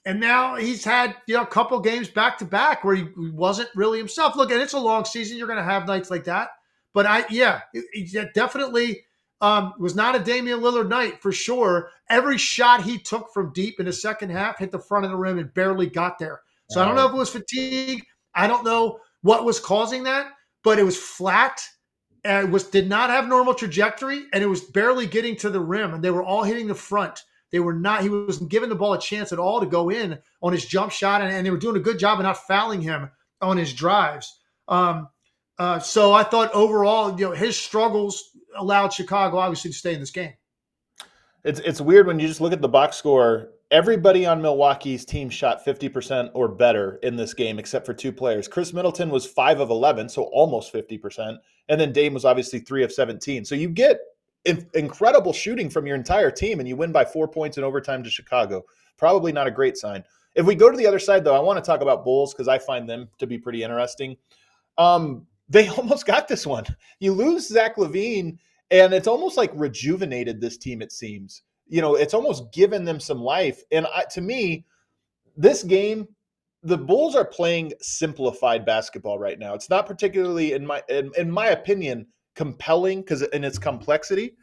And 0.09 0.21
now 0.21 0.57
he's 0.57 0.85
had 0.85 1.17
you 1.27 1.35
know 1.35 1.43
a 1.43 1.47
couple 1.47 1.79
games 1.81 2.09
back 2.09 2.39
to 2.39 2.47
back 2.47 2.83
where 2.83 2.97
he, 2.97 3.09
wasn't 3.15 3.69
really 3.75 3.99
himself. 3.99 4.37
Look, 4.37 4.51
and 4.51 4.59
it's 4.59 4.73
a 4.73 4.79
long 4.79 5.05
season. 5.05 5.37
You're 5.37 5.47
going 5.47 5.59
to 5.59 5.63
have 5.63 5.87
nights 5.87 6.11
like 6.11 6.25
that. 6.25 6.49
But 6.95 7.05
I, 7.05 7.27
yeah, 7.29 7.61
he 7.93 8.11
definitely 8.35 9.05
um, 9.43 9.75
was 9.79 9.95
not 9.95 10.17
a 10.17 10.19
Damian 10.19 10.61
Lillard 10.61 10.89
night 10.89 11.21
for 11.21 11.31
sure. 11.31 11.91
Every 12.09 12.39
shot 12.39 12.83
he 12.83 12.99
took 12.99 13.35
from 13.35 13.53
deep 13.53 13.81
in 13.81 13.85
the 13.85 13.93
second 13.93 14.31
half 14.31 14.59
hit 14.59 14.73
the 14.73 14.79
front 14.79 15.05
of 15.05 15.11
the 15.11 15.17
rim 15.19 15.39
and 15.39 15.53
barely 15.53 15.91
got 15.91 16.19
there. 16.19 16.41
So 16.71 16.81
I 16.81 16.87
don't 16.87 16.97
know 16.97 17.07
if 17.07 17.13
it 17.13 17.19
was 17.19 17.29
fatigue. 17.29 18.03
I 18.35 18.47
don't 18.47 18.65
know 18.65 19.01
what 19.21 19.45
was 19.45 19.61
causing 19.61 20.05
that, 20.05 20.33
but 20.65 20.79
it 20.79 20.85
was 20.85 20.97
flat. 20.97 21.61
And 22.25 22.49
it 22.49 22.51
was 22.51 22.65
did 22.65 22.89
not 22.89 23.11
have 23.11 23.29
normal 23.29 23.53
trajectory, 23.53 24.25
and 24.33 24.43
it 24.43 24.49
was 24.49 24.63
barely 24.63 25.07
getting 25.07 25.37
to 25.37 25.51
the 25.51 25.61
rim, 25.61 25.93
and 25.93 26.03
they 26.03 26.11
were 26.11 26.25
all 26.25 26.45
hitting 26.45 26.67
the 26.67 26.75
front. 26.75 27.23
They 27.51 27.61
were 27.61 27.72
not. 27.72 28.03
He 28.03 28.09
wasn't 28.09 28.51
giving 28.51 28.68
the 28.68 28.74
ball 28.74 28.92
a 28.92 29.01
chance 29.01 29.32
at 29.32 29.38
all 29.38 29.61
to 29.61 29.66
go 29.66 29.90
in 29.90 30.18
on 30.42 30.53
his 30.53 30.66
jump 30.66 30.92
shot, 30.92 31.22
and, 31.22 31.32
and 31.32 31.46
they 31.46 31.51
were 31.51 31.57
doing 31.57 31.76
a 31.76 31.80
good 31.80 31.99
job 31.99 32.18
of 32.18 32.24
not 32.24 32.36
fouling 32.46 32.82
him 32.82 33.11
on 33.40 33.57
his 33.57 33.72
drives. 33.72 34.40
Um, 34.68 35.09
uh, 35.59 35.78
so 35.78 36.12
I 36.12 36.22
thought 36.22 36.53
overall, 36.53 37.18
you 37.18 37.26
know, 37.26 37.32
his 37.32 37.57
struggles 37.57 38.30
allowed 38.57 38.92
Chicago 38.92 39.38
obviously 39.38 39.70
to 39.70 39.76
stay 39.76 39.94
in 39.94 40.01
this 40.01 40.11
game. 40.11 40.32
It's 41.44 41.61
it's 41.61 41.80
weird 41.80 42.07
when 42.07 42.18
you 42.18 42.28
just 42.28 42.40
look 42.40 42.53
at 42.53 42.61
the 42.61 42.68
box 42.68 42.96
score. 42.96 43.51
Everybody 43.70 44.24
on 44.24 44.40
Milwaukee's 44.40 45.05
team 45.05 45.28
shot 45.28 45.62
50% 45.62 46.30
or 46.32 46.49
better 46.49 46.99
in 47.03 47.16
this 47.16 47.34
game, 47.34 47.59
except 47.59 47.84
for 47.84 47.92
two 47.92 48.12
players. 48.12 48.49
Khris 48.49 48.72
Middleton 48.72 49.11
was 49.11 49.26
five 49.26 49.61
of 49.61 49.68
11, 49.68 50.09
so 50.09 50.22
almost 50.32 50.72
50%. 50.72 51.36
And 51.68 51.78
then 51.78 51.92
Dame 51.92 52.14
was 52.14 52.24
obviously 52.24 52.61
three 52.61 52.82
of 52.82 52.90
17. 52.90 53.44
So 53.44 53.55
you 53.55 53.68
get 53.68 53.99
incredible 54.74 55.32
shooting 55.32 55.70
from 55.70 55.86
your 55.86 55.96
entire 55.96 56.30
team, 56.30 56.61
and 56.61 56.68
you 56.68 56.76
win 56.76 56.92
by 56.92 57.05
four 57.05 57.28
points 57.28 57.59
in 57.59 57.64
overtime 57.64 58.03
to 58.05 58.11
Chicago. 58.11 58.64
Probably 58.96 59.32
not 59.32 59.46
a 59.46 59.51
great 59.51 59.76
sign. 59.76 60.05
If 60.34 60.46
we 60.46 60.55
go 60.55 60.70
to 60.70 60.76
the 60.76 60.86
other 60.86 60.99
side, 60.99 61.24
though, 61.24 61.34
I 61.34 61.40
want 61.40 61.62
to 61.62 61.66
talk 61.66 61.80
about 61.80 62.05
Bulls 62.05 62.32
because 62.32 62.49
I 62.49 62.59
find 62.59 62.88
them 62.88 63.09
to 63.18 63.26
be 63.26 63.38
pretty 63.38 63.62
interesting. 63.62 64.16
Um, 64.76 65.26
they 65.49 65.68
almost 65.78 66.07
got 66.07 66.28
this 66.28 66.46
one. 66.46 66.64
You 67.01 67.12
lose 67.12 67.49
Zach 67.49 67.76
LaVine, 67.76 68.38
and 68.70 68.92
it's 68.92 69.09
almost 69.09 69.36
like 69.36 69.51
rejuvenated 69.55 70.40
this 70.40 70.57
team, 70.57 70.82
it 70.82 70.92
seems. 70.92 71.42
You 71.66 71.80
know, 71.80 71.96
it's 71.96 72.14
almost 72.14 72.53
given 72.53 72.84
them 72.84 73.01
some 73.01 73.20
life. 73.20 73.62
And 73.72 73.86
I, 73.94 74.05
to 74.12 74.20
me, 74.20 74.64
this 75.36 75.62
game, 75.62 76.09
the 76.62 76.78
Bulls 76.78 77.14
are 77.14 77.24
playing 77.24 77.72
simplified 77.80 78.64
basketball 78.64 79.18
right 79.18 79.38
now. 79.38 79.55
It's 79.55 79.70
not 79.70 79.86
particularly, 79.86 80.53
in 80.53 80.66
my 80.66 80.82
in, 80.88 81.11
in 81.16 81.30
my 81.30 81.49
opinion, 81.49 82.07
compelling 82.39 83.01
because 83.01 83.22
in 83.22 83.43
its 83.43 83.59
complexity. 83.59 84.36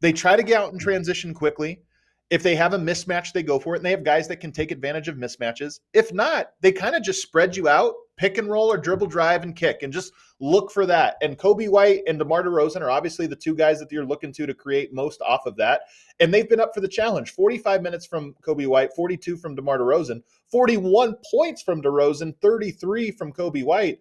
They 0.00 0.10
try 0.10 0.36
to 0.36 0.42
get 0.42 0.58
out 0.58 0.72
and 0.72 0.80
transition 0.80 1.34
quickly. 1.34 1.82
If 2.30 2.42
they 2.42 2.54
have 2.54 2.72
a 2.72 2.78
mismatch, 2.78 3.34
they 3.34 3.42
go 3.42 3.58
for 3.58 3.74
it. 3.74 3.80
And 3.80 3.84
they 3.84 3.90
have 3.90 4.04
guys 4.04 4.26
that 4.28 4.38
can 4.38 4.52
take 4.52 4.70
advantage 4.70 5.06
of 5.06 5.16
mismatches. 5.16 5.80
If 5.92 6.14
not, 6.14 6.52
they 6.62 6.72
kind 6.72 6.96
of 6.96 7.02
just 7.02 7.20
spread 7.20 7.54
you 7.54 7.68
out, 7.68 7.92
pick 8.16 8.38
and 8.38 8.48
roll 8.48 8.72
or 8.72 8.78
dribble 8.78 9.08
drive 9.08 9.42
and 9.42 9.54
kick, 9.54 9.82
and 9.82 9.92
just 9.92 10.14
look 10.40 10.72
for 10.72 10.86
that. 10.86 11.16
And 11.20 11.36
Coby 11.36 11.68
White 11.68 12.04
and 12.06 12.18
DeMar 12.18 12.42
DeRozan 12.42 12.80
are 12.80 12.90
obviously 12.90 13.26
the 13.26 13.36
two 13.36 13.54
guys 13.54 13.78
that 13.80 13.92
you're 13.92 14.06
looking 14.06 14.32
to 14.32 14.46
to 14.46 14.54
create 14.54 14.94
most 14.94 15.20
off 15.20 15.44
of 15.44 15.56
that. 15.56 15.82
And 16.20 16.32
they've 16.32 16.48
been 16.48 16.58
up 16.58 16.72
for 16.72 16.80
the 16.80 16.88
challenge 16.88 17.32
45 17.32 17.82
minutes 17.82 18.06
from 18.06 18.34
Coby 18.42 18.66
White, 18.66 18.94
42 18.96 19.36
from 19.36 19.56
DeMar 19.56 19.78
DeRozan, 19.78 20.22
41 20.50 21.16
points 21.30 21.60
from 21.60 21.82
DeRozan, 21.82 22.34
33 22.40 23.10
from 23.10 23.30
Coby 23.30 23.62
White. 23.62 24.00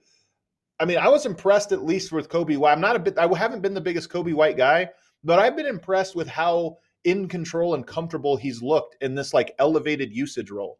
I 0.81 0.85
mean, 0.85 0.97
I 0.97 1.07
was 1.07 1.27
impressed 1.27 1.71
at 1.71 1.85
least 1.85 2.11
with 2.11 2.27
Coby 2.27 2.57
White. 2.57 2.73
I'm 2.73 2.81
not 2.81 2.95
a 2.95 2.99
bit, 2.99 3.17
I 3.17 3.27
haven't 3.37 3.61
been 3.61 3.75
the 3.75 3.81
biggest 3.81 4.09
Coby 4.09 4.33
White 4.33 4.57
guy, 4.57 4.89
but 5.23 5.37
I've 5.37 5.55
been 5.55 5.67
impressed 5.67 6.15
with 6.15 6.27
how 6.27 6.77
in 7.03 7.27
control 7.27 7.75
and 7.75 7.85
comfortable 7.85 8.35
he's 8.35 8.61
looked 8.61 8.97
in 9.01 9.15
this 9.15 9.33
like 9.33 9.55
elevated 9.59 10.11
usage 10.11 10.49
role. 10.49 10.79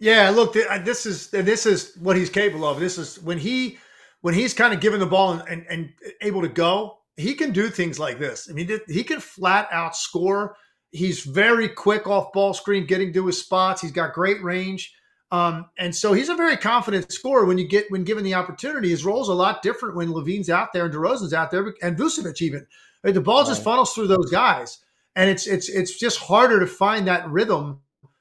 Yeah, 0.00 0.30
look, 0.30 0.54
this 0.54 1.06
is 1.06 1.28
this 1.30 1.66
is 1.66 1.96
what 2.00 2.16
he's 2.16 2.30
capable 2.30 2.66
of. 2.66 2.78
This 2.80 2.98
is 2.98 3.20
when 3.20 3.38
he 3.38 3.78
when 4.20 4.32
he's 4.32 4.54
kind 4.54 4.72
of 4.72 4.80
given 4.80 5.00
the 5.00 5.06
ball 5.06 5.32
and, 5.32 5.42
and, 5.48 5.66
and 5.68 5.92
able 6.22 6.40
to 6.42 6.48
go, 6.48 6.98
he 7.16 7.34
can 7.34 7.52
do 7.52 7.68
things 7.68 7.98
like 7.98 8.18
this. 8.18 8.48
I 8.48 8.54
mean, 8.54 8.80
he 8.88 9.04
can 9.04 9.20
flat 9.20 9.68
out 9.70 9.96
score. 9.96 10.56
He's 10.90 11.22
very 11.22 11.68
quick 11.68 12.06
off 12.06 12.32
ball 12.32 12.54
screen, 12.54 12.86
getting 12.86 13.12
to 13.12 13.26
his 13.26 13.40
spots. 13.40 13.82
He's 13.82 13.92
got 13.92 14.14
great 14.14 14.42
range. 14.42 14.94
Um, 15.30 15.66
and 15.78 15.94
so 15.94 16.14
he's 16.14 16.30
a 16.30 16.34
very 16.34 16.56
confident 16.56 17.12
scorer 17.12 17.44
when 17.44 17.58
you 17.58 17.68
get 17.68 17.90
when 17.90 18.04
given 18.04 18.24
the 18.24 18.34
opportunity. 18.34 18.88
His 18.88 19.04
role's 19.04 19.28
a 19.28 19.34
lot 19.34 19.62
different 19.62 19.94
when 19.94 20.08
LaVine's 20.08 20.48
out 20.48 20.72
there 20.72 20.86
and 20.86 20.94
DeRozan's 20.94 21.34
out 21.34 21.50
there 21.50 21.74
and 21.82 21.98
Vucevic 21.98 22.40
even. 22.40 22.66
Mean, 23.04 23.14
the 23.14 23.20
ball 23.20 23.44
just 23.44 23.62
funnels 23.62 23.92
through 23.92 24.08
those 24.08 24.30
guys 24.30 24.78
and 25.18 25.28
it's 25.28 25.48
it's 25.48 25.68
it's 25.68 25.98
just 25.98 26.20
harder 26.20 26.60
to 26.60 26.66
find 26.66 27.08
that 27.08 27.28
rhythm 27.28 27.80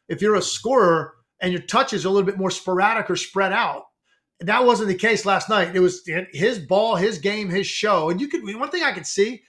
if 0.10 0.20
you're 0.20 0.36
a 0.36 0.42
scorer 0.42 1.14
and 1.40 1.54
your 1.54 1.62
touches 1.62 2.04
are 2.04 2.08
a 2.08 2.12
little 2.12 2.26
bit 2.26 2.40
more 2.40 2.50
sporadic 2.50 3.08
or 3.12 3.16
spread 3.16 3.54
out. 3.54 3.84
That 4.40 4.66
wasn't 4.66 4.90
the 4.90 4.96
case 4.96 5.24
last 5.24 5.48
night. 5.48 5.76
It 5.76 5.80
was 5.80 6.02
his 6.34 6.58
ball, 6.58 6.96
his 6.96 7.20
game, 7.20 7.50
his 7.50 7.68
show. 7.68 8.10
And 8.10 8.20
you 8.20 8.28
could 8.28 8.44
one 8.44 8.72
thing 8.72 8.82
I 8.82 8.94
could 8.94 9.06
see, 9.06 9.44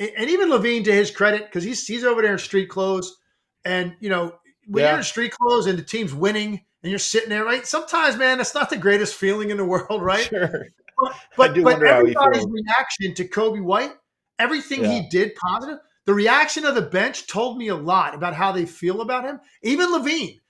and 0.00 0.28
even 0.30 0.50
LaVine 0.50 0.84
to 0.84 0.92
his 0.92 1.12
credit, 1.12 1.44
because 1.44 1.62
he's 1.62 1.86
he's 1.86 2.02
over 2.02 2.22
there 2.22 2.32
in 2.32 2.38
street 2.38 2.68
clothes, 2.68 3.16
and 3.64 3.94
you 4.00 4.08
know 4.08 4.34
when 4.66 4.82
yeah. 4.82 4.90
you're 4.90 4.98
in 4.98 5.04
street 5.04 5.30
clothes 5.30 5.66
and 5.66 5.78
the 5.78 5.84
team's 5.84 6.12
winning 6.12 6.64
and 6.82 6.90
you're 6.90 6.98
sitting 6.98 7.28
there, 7.28 7.44
right? 7.44 7.66
Sometimes, 7.66 8.16
man, 8.16 8.38
that's 8.38 8.54
not 8.54 8.70
the 8.70 8.76
greatest 8.76 9.14
feeling 9.14 9.50
in 9.50 9.56
the 9.56 9.64
world, 9.64 10.02
right? 10.02 10.24
Sure. 10.24 10.66
But 10.98 11.14
but, 11.36 11.62
but 11.62 11.82
everybody's 11.82 12.46
reaction 12.46 13.14
to 13.14 13.28
Coby 13.28 13.62
White, 13.62 13.92
everything 14.38 14.82
yeah. 14.82 15.00
he 15.00 15.08
did 15.08 15.34
positive, 15.34 15.78
the 16.06 16.14
reaction 16.14 16.64
of 16.64 16.74
the 16.74 16.82
bench 16.82 17.26
told 17.26 17.58
me 17.58 17.68
a 17.68 17.76
lot 17.76 18.14
about 18.14 18.34
how 18.34 18.52
they 18.52 18.66
feel 18.66 19.00
about 19.00 19.24
him. 19.24 19.40
Even 19.62 19.92
LaVine, 19.92 20.40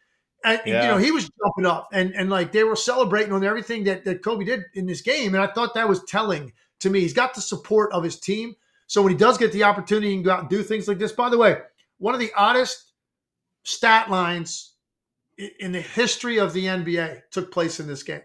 and, 0.45 0.61
yeah. 0.65 0.83
you 0.83 0.89
know, 0.89 0.97
he 0.97 1.11
was 1.11 1.29
jumping 1.39 1.67
up 1.67 1.89
and 1.93 2.15
and 2.15 2.31
like 2.31 2.53
they 2.53 2.65
were 2.65 2.77
celebrating 2.77 3.33
on 3.33 3.45
everything 3.45 3.85
that 3.85 4.05
that 4.05 4.23
Coby 4.23 4.47
did 4.47 4.65
in 4.75 4.87
this 4.87 5.03
game, 5.03 5.35
and 5.35 5.43
I 5.43 5.49
thought 5.49 5.75
that 5.75 5.89
was 5.89 6.03
telling 6.05 6.53
to 6.81 6.91
me. 6.91 7.01
He's 7.01 7.13
got 7.13 7.35
the 7.35 7.41
support 7.41 7.93
of 7.93 8.05
his 8.05 8.19
team, 8.19 8.55
so 8.87 9.03
when 9.03 9.13
he 9.13 9.19
does 9.19 9.37
get 9.37 9.53
the 9.53 9.65
opportunity, 9.65 10.15
can 10.15 10.23
go 10.23 10.31
out 10.31 10.41
and 10.41 10.49
do 10.49 10.63
things 10.63 10.89
like 10.89 10.99
this. 10.99 11.13
By 11.13 11.29
the 11.29 11.39
way, 11.39 11.59
one 11.99 12.15
of 12.15 12.21
the 12.21 12.33
oddest 12.37 12.93
stat 13.65 14.11
lines 14.11 14.70
in 15.59 15.73
the 15.73 15.81
history 15.81 16.39
of 16.39 16.53
the 16.53 16.67
NBA 16.67 17.23
took 17.31 17.53
place 17.53 17.81
in 17.81 17.87
this 17.87 18.03
game. 18.03 18.23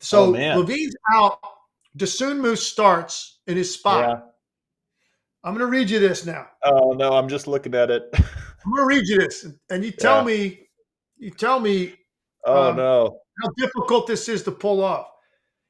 So 0.00 0.26
oh, 0.26 0.32
LaVine's 0.32 0.94
out. 1.12 1.38
Dosunmu 1.96 2.56
starts 2.56 3.40
in 3.46 3.56
his 3.56 3.72
spot. 3.72 4.08
Yeah. 4.08 4.20
I'm 5.44 5.54
going 5.54 5.66
to 5.66 5.70
read 5.70 5.90
you 5.90 5.98
this 5.98 6.26
now. 6.26 6.46
Oh 6.64 6.92
no, 6.92 7.10
I'm 7.10 7.28
just 7.28 7.46
looking 7.46 7.74
at 7.74 7.90
it. 7.90 8.02
I'm 8.14 8.72
going 8.74 8.88
to 8.88 8.96
read 8.96 9.06
you 9.06 9.18
this, 9.18 9.46
and 9.70 9.84
you 9.84 9.92
tell 9.92 10.18
yeah. 10.18 10.36
me, 10.36 10.68
you 11.16 11.30
tell 11.30 11.60
me. 11.60 11.94
Oh 12.44 12.70
um, 12.70 12.76
no, 12.76 13.20
how 13.42 13.50
difficult 13.56 14.06
this 14.06 14.28
is 14.28 14.42
to 14.44 14.52
pull 14.52 14.82
off. 14.82 15.06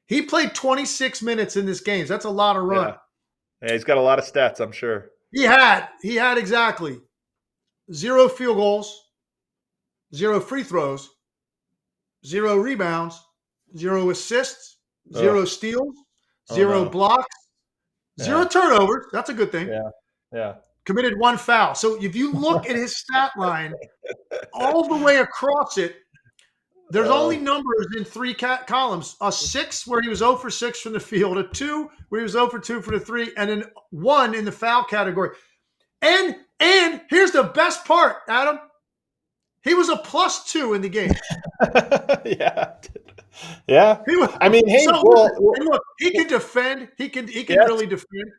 He 0.07 0.23
played 0.23 0.55
26 0.55 1.21
minutes 1.21 1.55
in 1.55 1.65
this 1.65 1.81
game. 1.81 2.07
That's 2.07 2.25
a 2.25 2.29
lot 2.29 2.55
of 2.55 2.63
run. 2.63 2.87
Yeah. 2.87 3.67
yeah, 3.67 3.73
he's 3.73 3.83
got 3.83 3.97
a 3.97 4.01
lot 4.01 4.17
of 4.17 4.25
stats. 4.25 4.59
I'm 4.59 4.71
sure. 4.71 5.11
He 5.31 5.43
had, 5.43 5.87
he 6.01 6.15
had 6.15 6.39
exactly 6.39 6.99
zero 7.93 8.27
field 8.27 8.57
goals, 8.57 9.08
zero 10.13 10.39
free 10.39 10.63
throws, 10.63 11.09
zero 12.25 12.57
rebounds, 12.57 13.21
zero 13.77 14.09
assists, 14.09 14.77
zero 15.13 15.45
steals, 15.45 15.95
oh, 16.49 16.55
zero 16.55 16.83
no. 16.83 16.89
blocks, 16.89 17.35
Zero 18.21 18.45
turnovers. 18.45 19.05
That's 19.11 19.29
a 19.29 19.33
good 19.33 19.51
thing. 19.51 19.67
Yeah. 19.67 19.89
Yeah. 20.33 20.53
Committed 20.85 21.17
one 21.17 21.37
foul. 21.37 21.75
So 21.75 22.01
if 22.01 22.15
you 22.15 22.31
look 22.33 22.69
at 22.69 22.75
his 22.75 22.97
stat 22.97 23.31
line 23.37 23.73
all 24.53 24.87
the 24.87 25.03
way 25.03 25.17
across 25.17 25.77
it, 25.77 25.95
there's 26.91 27.09
uh, 27.09 27.21
only 27.21 27.37
numbers 27.37 27.87
in 27.95 28.03
three 28.03 28.33
cat 28.33 28.65
columns: 28.65 29.15
a 29.21 29.31
six 29.31 29.85
where 29.85 30.01
he 30.01 30.09
was 30.09 30.19
0 30.19 30.37
for 30.37 30.49
six 30.49 30.81
from 30.81 30.93
the 30.93 30.99
field, 30.99 31.37
a 31.37 31.43
two 31.43 31.89
where 32.09 32.19
he 32.19 32.23
was 32.23 32.31
0 32.31 32.49
for 32.49 32.59
two 32.59 32.81
for 32.81 32.91
the 32.91 32.99
three, 32.99 33.31
and 33.37 33.49
then 33.49 33.63
one 33.91 34.33
in 34.33 34.43
the 34.43 34.51
foul 34.51 34.83
category. 34.83 35.29
And 36.01 36.35
and 36.59 37.01
here's 37.09 37.31
the 37.31 37.43
best 37.43 37.85
part, 37.85 38.17
Adam. 38.27 38.59
He 39.63 39.73
was 39.73 39.89
a 39.89 39.97
plus 39.97 40.51
two 40.51 40.73
in 40.73 40.81
the 40.81 40.89
game. 40.89 41.11
yeah. 42.25 42.73
Yeah. 43.67 44.01
Was, 44.07 44.37
I 44.41 44.49
mean, 44.49 44.67
hey, 44.67 44.85
so, 44.85 45.01
well, 45.03 45.29
look, 45.39 45.83
he 45.99 46.11
can 46.11 46.27
defend. 46.27 46.89
He 46.97 47.09
can 47.09 47.27
he 47.27 47.43
can 47.43 47.57
yes. 47.57 47.67
really 47.67 47.85
defend. 47.85 48.31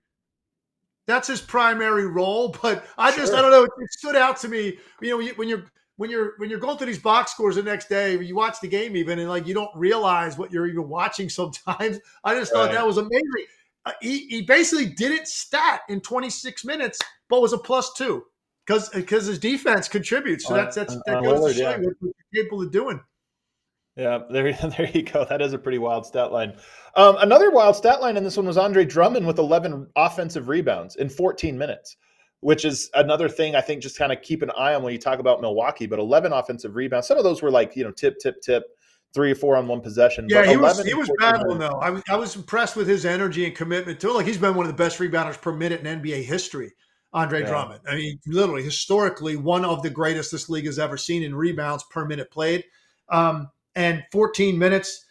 That's 1.06 1.28
his 1.28 1.40
primary 1.40 2.06
role. 2.06 2.54
But 2.62 2.84
I 2.96 3.14
just 3.14 3.32
sure. 3.32 3.38
I 3.38 3.42
don't 3.42 3.50
know. 3.50 3.64
It, 3.64 3.90
stood 3.90 4.16
out 4.16 4.38
to 4.38 4.48
me. 4.48 4.78
You 5.00 5.10
know, 5.10 5.16
when 5.36 5.48
you're 5.48 5.64
when 5.96 6.10
you're 6.10 6.32
when 6.38 6.48
you're 6.48 6.58
going 6.58 6.78
through 6.78 6.86
these 6.86 6.98
box 6.98 7.32
scores 7.32 7.56
the 7.56 7.62
next 7.62 7.88
day, 7.88 8.18
you 8.18 8.34
watch 8.34 8.60
the 8.60 8.68
game 8.68 8.96
even, 8.96 9.18
and 9.18 9.28
like 9.28 9.46
you 9.46 9.54
don't 9.54 9.74
realize 9.74 10.38
what 10.38 10.52
you're 10.52 10.66
even 10.66 10.88
watching. 10.88 11.28
Sometimes 11.28 11.98
I 12.24 12.34
just 12.34 12.52
thought 12.52 12.66
right. 12.66 12.74
that 12.74 12.86
was 12.86 12.98
amazing. 12.98 13.46
Uh, 13.84 13.92
he 14.00 14.26
he 14.26 14.42
basically 14.42 14.86
didn't 14.86 15.26
stat 15.26 15.80
in 15.88 16.00
26 16.00 16.64
minutes, 16.64 16.98
but 17.28 17.40
was 17.40 17.52
a 17.52 17.58
plus 17.58 17.92
two 17.94 18.24
because 18.66 18.88
because 18.90 19.26
his 19.26 19.38
defense 19.38 19.88
contributes. 19.88 20.46
So 20.46 20.54
that's 20.54 20.76
that's 20.76 20.96
that 21.06 21.22
goes 21.22 21.52
to 21.52 21.58
show 21.58 21.70
yeah. 21.70 21.76
what, 21.78 21.94
what 22.00 22.14
you're 22.32 22.44
capable 22.44 22.62
of 22.62 22.70
doing. 22.70 23.00
Yeah, 23.96 24.20
there, 24.30 24.52
there 24.76 24.90
you 24.94 25.02
go. 25.02 25.24
That 25.24 25.42
is 25.42 25.52
a 25.52 25.58
pretty 25.58 25.78
wild 25.78 26.06
stat 26.06 26.32
line. 26.32 26.54
Um, 26.96 27.16
another 27.18 27.50
wild 27.50 27.76
stat 27.76 28.00
line 28.00 28.16
in 28.16 28.24
this 28.24 28.36
one 28.36 28.46
was 28.46 28.56
Andre 28.56 28.84
Drummond 28.84 29.26
with 29.26 29.38
11 29.38 29.88
offensive 29.96 30.48
rebounds 30.48 30.96
in 30.96 31.08
14 31.08 31.56
minutes, 31.56 31.96
which 32.40 32.64
is 32.64 32.90
another 32.94 33.28
thing 33.28 33.54
I 33.54 33.60
think 33.60 33.82
just 33.82 33.98
kind 33.98 34.12
of 34.12 34.22
keep 34.22 34.42
an 34.42 34.50
eye 34.56 34.74
on 34.74 34.82
when 34.82 34.92
you 34.92 34.98
talk 34.98 35.18
about 35.18 35.40
Milwaukee. 35.40 35.86
But 35.86 35.98
11 35.98 36.32
offensive 36.32 36.76
rebounds. 36.76 37.08
Some 37.08 37.18
of 37.18 37.24
those 37.24 37.42
were 37.42 37.50
like 37.50 37.76
you 37.76 37.84
know 37.84 37.90
tip, 37.90 38.18
tip, 38.18 38.40
tip, 38.40 38.64
three 39.12 39.32
or 39.32 39.34
four 39.34 39.56
on 39.56 39.66
one 39.66 39.80
possession. 39.80 40.26
Yeah, 40.28 40.46
he 40.46 40.56
was 40.56 40.84
he 40.84 40.94
was 40.94 41.10
battling 41.18 41.58
though. 41.58 41.78
I 41.80 41.90
was 41.90 42.02
I 42.08 42.16
was 42.16 42.36
impressed 42.36 42.76
with 42.76 42.88
his 42.88 43.04
energy 43.04 43.44
and 43.44 43.54
commitment 43.54 44.00
to 44.00 44.10
it. 44.10 44.14
Like 44.14 44.26
he's 44.26 44.38
been 44.38 44.54
one 44.54 44.66
of 44.66 44.72
the 44.72 44.82
best 44.82 44.98
rebounders 44.98 45.40
per 45.40 45.52
minute 45.52 45.84
in 45.84 46.00
NBA 46.00 46.24
history. 46.24 46.72
Andre 47.12 47.40
yeah. 47.40 47.48
Drummond. 47.48 47.80
I 47.88 47.96
mean, 47.96 48.20
literally 48.26 48.62
historically 48.62 49.36
one 49.36 49.64
of 49.64 49.82
the 49.82 49.90
greatest 49.90 50.30
this 50.30 50.48
league 50.48 50.66
has 50.66 50.78
ever 50.78 50.96
seen 50.96 51.22
in 51.22 51.34
rebounds 51.34 51.84
per 51.90 52.04
minute 52.04 52.30
played. 52.30 52.64
Um, 53.08 53.50
and 53.74 54.04
14 54.12 54.58
minutes 54.58 55.04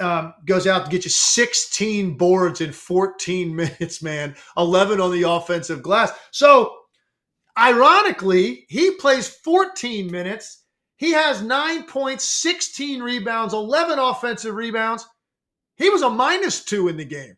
um, 0.00 0.34
goes 0.46 0.66
out 0.66 0.84
to 0.84 0.90
get 0.90 1.04
you 1.04 1.10
16 1.10 2.16
boards 2.16 2.60
in 2.60 2.72
14 2.72 3.54
minutes, 3.56 4.02
man. 4.02 4.34
11 4.56 5.00
on 5.00 5.12
the 5.12 5.28
offensive 5.28 5.82
glass. 5.82 6.12
So, 6.30 6.74
ironically, 7.58 8.66
he 8.68 8.92
plays 8.92 9.28
14 9.28 10.10
minutes. 10.10 10.64
He 10.96 11.12
has 11.12 11.42
nine 11.42 11.84
points, 11.84 12.24
16 12.24 13.02
rebounds, 13.02 13.54
11 13.54 13.98
offensive 13.98 14.54
rebounds. 14.54 15.06
He 15.76 15.90
was 15.90 16.02
a 16.02 16.10
minus 16.10 16.64
two 16.64 16.88
in 16.88 16.96
the 16.96 17.04
game. 17.04 17.36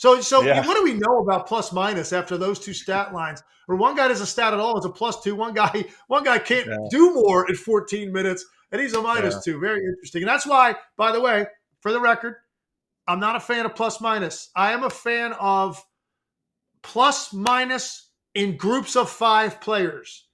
So, 0.00 0.18
so 0.22 0.40
yeah. 0.40 0.66
what 0.66 0.78
do 0.78 0.82
we 0.82 0.94
know 0.94 1.18
about 1.18 1.46
plus 1.46 1.74
minus 1.74 2.14
after 2.14 2.38
those 2.38 2.58
two 2.58 2.72
stat 2.72 3.12
lines? 3.12 3.42
Where 3.66 3.76
one 3.76 3.94
guy 3.94 4.08
does 4.08 4.22
a 4.22 4.26
stat 4.26 4.54
at 4.54 4.58
all, 4.58 4.78
it's 4.78 4.86
a 4.86 4.88
plus 4.88 5.22
two. 5.22 5.34
One 5.34 5.52
guy, 5.52 5.84
one 6.06 6.24
guy 6.24 6.38
can't 6.38 6.68
yeah. 6.68 6.78
do 6.88 7.12
more 7.12 7.46
in 7.50 7.54
14 7.54 8.10
minutes 8.10 8.46
and 8.72 8.80
he's 8.80 8.94
a 8.94 9.02
minus 9.02 9.34
yeah. 9.34 9.52
two. 9.52 9.60
Very 9.60 9.84
interesting. 9.84 10.22
And 10.22 10.28
that's 10.30 10.46
why, 10.46 10.74
by 10.96 11.12
the 11.12 11.20
way, 11.20 11.44
for 11.80 11.92
the 11.92 12.00
record, 12.00 12.36
I'm 13.08 13.20
not 13.20 13.36
a 13.36 13.40
fan 13.40 13.66
of 13.66 13.74
plus 13.74 14.00
minus. 14.00 14.48
I 14.56 14.72
am 14.72 14.84
a 14.84 14.90
fan 14.90 15.34
of 15.34 15.84
plus 16.80 17.34
minus 17.34 18.08
in 18.34 18.56
groups 18.56 18.96
of 18.96 19.10
five 19.10 19.60
players. 19.60 20.28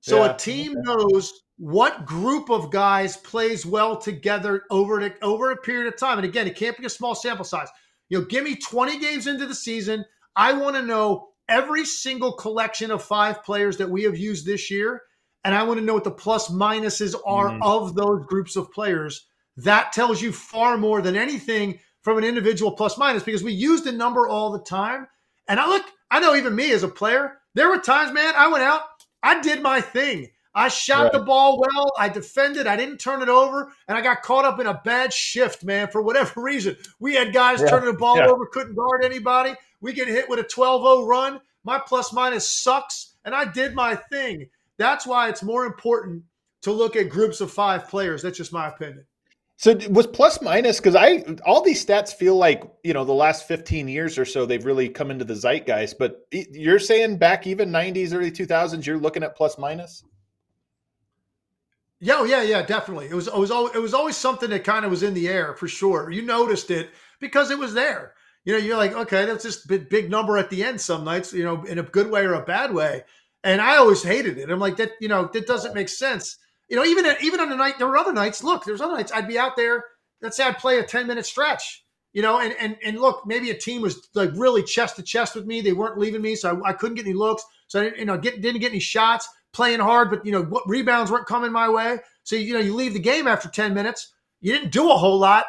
So 0.00 0.18
yeah. 0.18 0.34
a 0.34 0.36
team 0.36 0.74
knows 0.82 1.32
what 1.56 2.04
group 2.04 2.50
of 2.50 2.70
guys 2.70 3.16
plays 3.16 3.64
well 3.64 3.96
together 3.96 4.64
over 4.70 5.00
the, 5.00 5.14
over 5.22 5.52
a 5.52 5.56
period 5.56 5.90
of 5.90 5.98
time. 5.98 6.18
And 6.18 6.26
again, 6.26 6.46
it 6.46 6.54
can't 6.54 6.76
be 6.76 6.84
a 6.84 6.90
small 6.90 7.14
sample 7.14 7.46
size. 7.46 7.68
You 8.08 8.20
know, 8.20 8.24
give 8.24 8.44
me 8.44 8.56
20 8.56 8.98
games 8.98 9.26
into 9.26 9.46
the 9.46 9.54
season. 9.54 10.04
I 10.34 10.52
want 10.52 10.76
to 10.76 10.82
know 10.82 11.28
every 11.48 11.84
single 11.84 12.32
collection 12.32 12.90
of 12.90 13.02
five 13.02 13.44
players 13.44 13.76
that 13.78 13.90
we 13.90 14.02
have 14.04 14.16
used 14.16 14.46
this 14.46 14.70
year 14.70 15.02
and 15.46 15.54
I 15.54 15.62
want 15.62 15.78
to 15.78 15.86
know 15.86 15.94
what 15.94 16.02
the 16.02 16.10
plus 16.10 16.50
minuses 16.50 17.14
are 17.24 17.50
mm. 17.50 17.60
of 17.62 17.94
those 17.94 18.26
groups 18.26 18.56
of 18.56 18.72
players. 18.72 19.28
That 19.58 19.92
tells 19.92 20.20
you 20.20 20.32
far 20.32 20.76
more 20.76 21.00
than 21.00 21.14
anything 21.14 21.78
from 22.02 22.18
an 22.18 22.24
individual 22.24 22.72
plus 22.72 22.98
minus 22.98 23.22
because 23.22 23.44
we 23.44 23.52
use 23.52 23.82
the 23.82 23.92
number 23.92 24.28
all 24.28 24.50
the 24.50 24.64
time. 24.64 25.06
And 25.46 25.60
I 25.60 25.68
look, 25.68 25.84
I 26.10 26.18
know 26.18 26.34
even 26.34 26.56
me 26.56 26.72
as 26.72 26.82
a 26.82 26.88
player, 26.88 27.38
there 27.54 27.68
were 27.68 27.78
times, 27.78 28.12
man, 28.12 28.34
I 28.36 28.48
went 28.48 28.64
out, 28.64 28.82
I 29.22 29.40
did 29.40 29.62
my 29.62 29.80
thing. 29.80 30.26
I 30.56 30.68
shot 30.68 31.02
right. 31.02 31.12
the 31.12 31.20
ball 31.20 31.60
well. 31.60 31.92
I 31.98 32.08
defended. 32.08 32.66
I 32.66 32.76
didn't 32.76 32.96
turn 32.96 33.20
it 33.20 33.28
over. 33.28 33.74
And 33.88 33.96
I 33.96 34.00
got 34.00 34.22
caught 34.22 34.46
up 34.46 34.58
in 34.58 34.66
a 34.66 34.80
bad 34.84 35.12
shift, 35.12 35.62
man, 35.62 35.88
for 35.88 36.00
whatever 36.00 36.40
reason. 36.42 36.76
We 36.98 37.14
had 37.14 37.34
guys 37.34 37.60
yeah. 37.60 37.68
turning 37.68 37.92
the 37.92 37.98
ball 37.98 38.16
yeah. 38.16 38.26
over, 38.26 38.46
couldn't 38.46 38.74
guard 38.74 39.04
anybody. 39.04 39.54
We 39.82 39.92
get 39.92 40.08
hit 40.08 40.28
with 40.30 40.38
a 40.38 40.44
12 40.44 40.82
0 40.82 41.06
run. 41.06 41.40
My 41.62 41.78
plus 41.78 42.10
minus 42.12 42.48
sucks. 42.48 43.16
And 43.26 43.34
I 43.34 43.44
did 43.44 43.74
my 43.74 43.96
thing. 44.10 44.48
That's 44.78 45.06
why 45.06 45.28
it's 45.28 45.42
more 45.42 45.66
important 45.66 46.22
to 46.62 46.72
look 46.72 46.96
at 46.96 47.10
groups 47.10 47.42
of 47.42 47.52
five 47.52 47.88
players. 47.88 48.22
That's 48.22 48.38
just 48.38 48.52
my 48.52 48.68
opinion. 48.68 49.04
So 49.58 49.74
was 49.90 50.06
plus 50.06 50.40
minus 50.40 50.78
because 50.78 50.94
I 50.94 51.24
all 51.46 51.62
these 51.62 51.84
stats 51.84 52.12
feel 52.12 52.36
like 52.36 52.62
you 52.84 52.92
know 52.92 53.06
the 53.06 53.14
last 53.14 53.48
fifteen 53.48 53.88
years 53.88 54.18
or 54.18 54.26
so 54.26 54.44
they've 54.44 54.64
really 54.64 54.86
come 54.86 55.10
into 55.10 55.24
the 55.24 55.34
zeitgeist. 55.34 55.98
But 55.98 56.26
you're 56.30 56.78
saying 56.78 57.16
back 57.16 57.46
even 57.46 57.70
'90s, 57.70 58.14
early 58.14 58.30
2000s, 58.30 58.84
you're 58.84 58.98
looking 58.98 59.22
at 59.22 59.34
plus 59.34 59.56
minus. 59.56 60.04
Yeah, 62.00 62.24
yeah, 62.24 62.42
yeah, 62.42 62.62
definitely. 62.62 63.06
It 63.06 63.14
was 63.14 63.26
it 63.26 63.34
was 63.36 63.50
always, 63.50 63.74
it 63.74 63.78
was 63.80 63.94
always 63.94 64.16
something 64.16 64.50
that 64.50 64.64
kind 64.64 64.84
of 64.84 64.90
was 64.90 65.02
in 65.02 65.14
the 65.14 65.28
air 65.28 65.54
for 65.54 65.66
sure. 65.66 66.10
You 66.10 66.22
noticed 66.22 66.70
it 66.70 66.90
because 67.20 67.50
it 67.50 67.58
was 67.58 67.72
there. 67.74 68.14
You 68.44 68.52
know, 68.52 68.58
you're 68.58 68.76
like, 68.76 68.92
okay, 68.92 69.24
that's 69.24 69.42
just 69.42 69.66
big, 69.66 69.88
big 69.88 70.10
number 70.10 70.36
at 70.38 70.50
the 70.50 70.62
end 70.62 70.80
some 70.80 71.04
nights. 71.04 71.32
You 71.32 71.44
know, 71.44 71.64
in 71.64 71.78
a 71.78 71.82
good 71.82 72.10
way 72.10 72.24
or 72.24 72.34
a 72.34 72.44
bad 72.44 72.72
way. 72.74 73.04
And 73.42 73.60
I 73.60 73.76
always 73.76 74.02
hated 74.02 74.38
it. 74.38 74.50
I'm 74.50 74.58
like 74.58 74.76
that, 74.76 74.92
you 75.00 75.08
know, 75.08 75.28
that 75.32 75.46
doesn't 75.46 75.74
make 75.74 75.88
sense. 75.88 76.36
You 76.68 76.76
know, 76.76 76.84
even 76.84 77.06
at, 77.06 77.22
even 77.22 77.40
on 77.40 77.48
the 77.48 77.56
night 77.56 77.78
there 77.78 77.86
were 77.86 77.96
other 77.96 78.12
nights. 78.12 78.44
Look, 78.44 78.64
there's 78.64 78.80
other 78.80 78.94
nights 78.94 79.12
I'd 79.12 79.28
be 79.28 79.38
out 79.38 79.56
there. 79.56 79.84
Let's 80.20 80.36
say 80.36 80.44
I'd 80.44 80.58
play 80.58 80.78
a 80.78 80.84
10 80.84 81.06
minute 81.06 81.24
stretch. 81.26 81.84
You 82.12 82.22
know, 82.22 82.40
and 82.40 82.54
and 82.60 82.76
and 82.84 82.98
look, 82.98 83.22
maybe 83.26 83.50
a 83.50 83.58
team 83.58 83.80
was 83.82 84.08
like 84.14 84.30
really 84.34 84.62
chest 84.62 84.96
to 84.96 85.02
chest 85.02 85.34
with 85.34 85.46
me. 85.46 85.60
They 85.60 85.72
weren't 85.72 85.98
leaving 85.98 86.22
me, 86.22 86.34
so 86.34 86.60
I, 86.64 86.70
I 86.70 86.72
couldn't 86.72 86.96
get 86.96 87.06
any 87.06 87.14
looks. 87.14 87.44
So 87.68 87.80
I 87.80 87.84
didn't, 87.84 87.98
you 87.98 88.04
know, 88.04 88.16
get, 88.18 88.40
didn't 88.40 88.60
get 88.60 88.70
any 88.70 88.80
shots. 88.80 89.28
Playing 89.56 89.80
hard, 89.80 90.10
but 90.10 90.26
you 90.26 90.32
know, 90.32 90.42
what 90.42 90.68
rebounds 90.68 91.10
weren't 91.10 91.24
coming 91.24 91.50
my 91.50 91.66
way. 91.66 91.98
So 92.24 92.36
you 92.36 92.52
know, 92.52 92.60
you 92.60 92.74
leave 92.74 92.92
the 92.92 92.98
game 92.98 93.26
after 93.26 93.48
10 93.48 93.72
minutes. 93.72 94.12
You 94.42 94.52
didn't 94.52 94.70
do 94.70 94.90
a 94.90 94.96
whole 94.98 95.18
lot, 95.18 95.46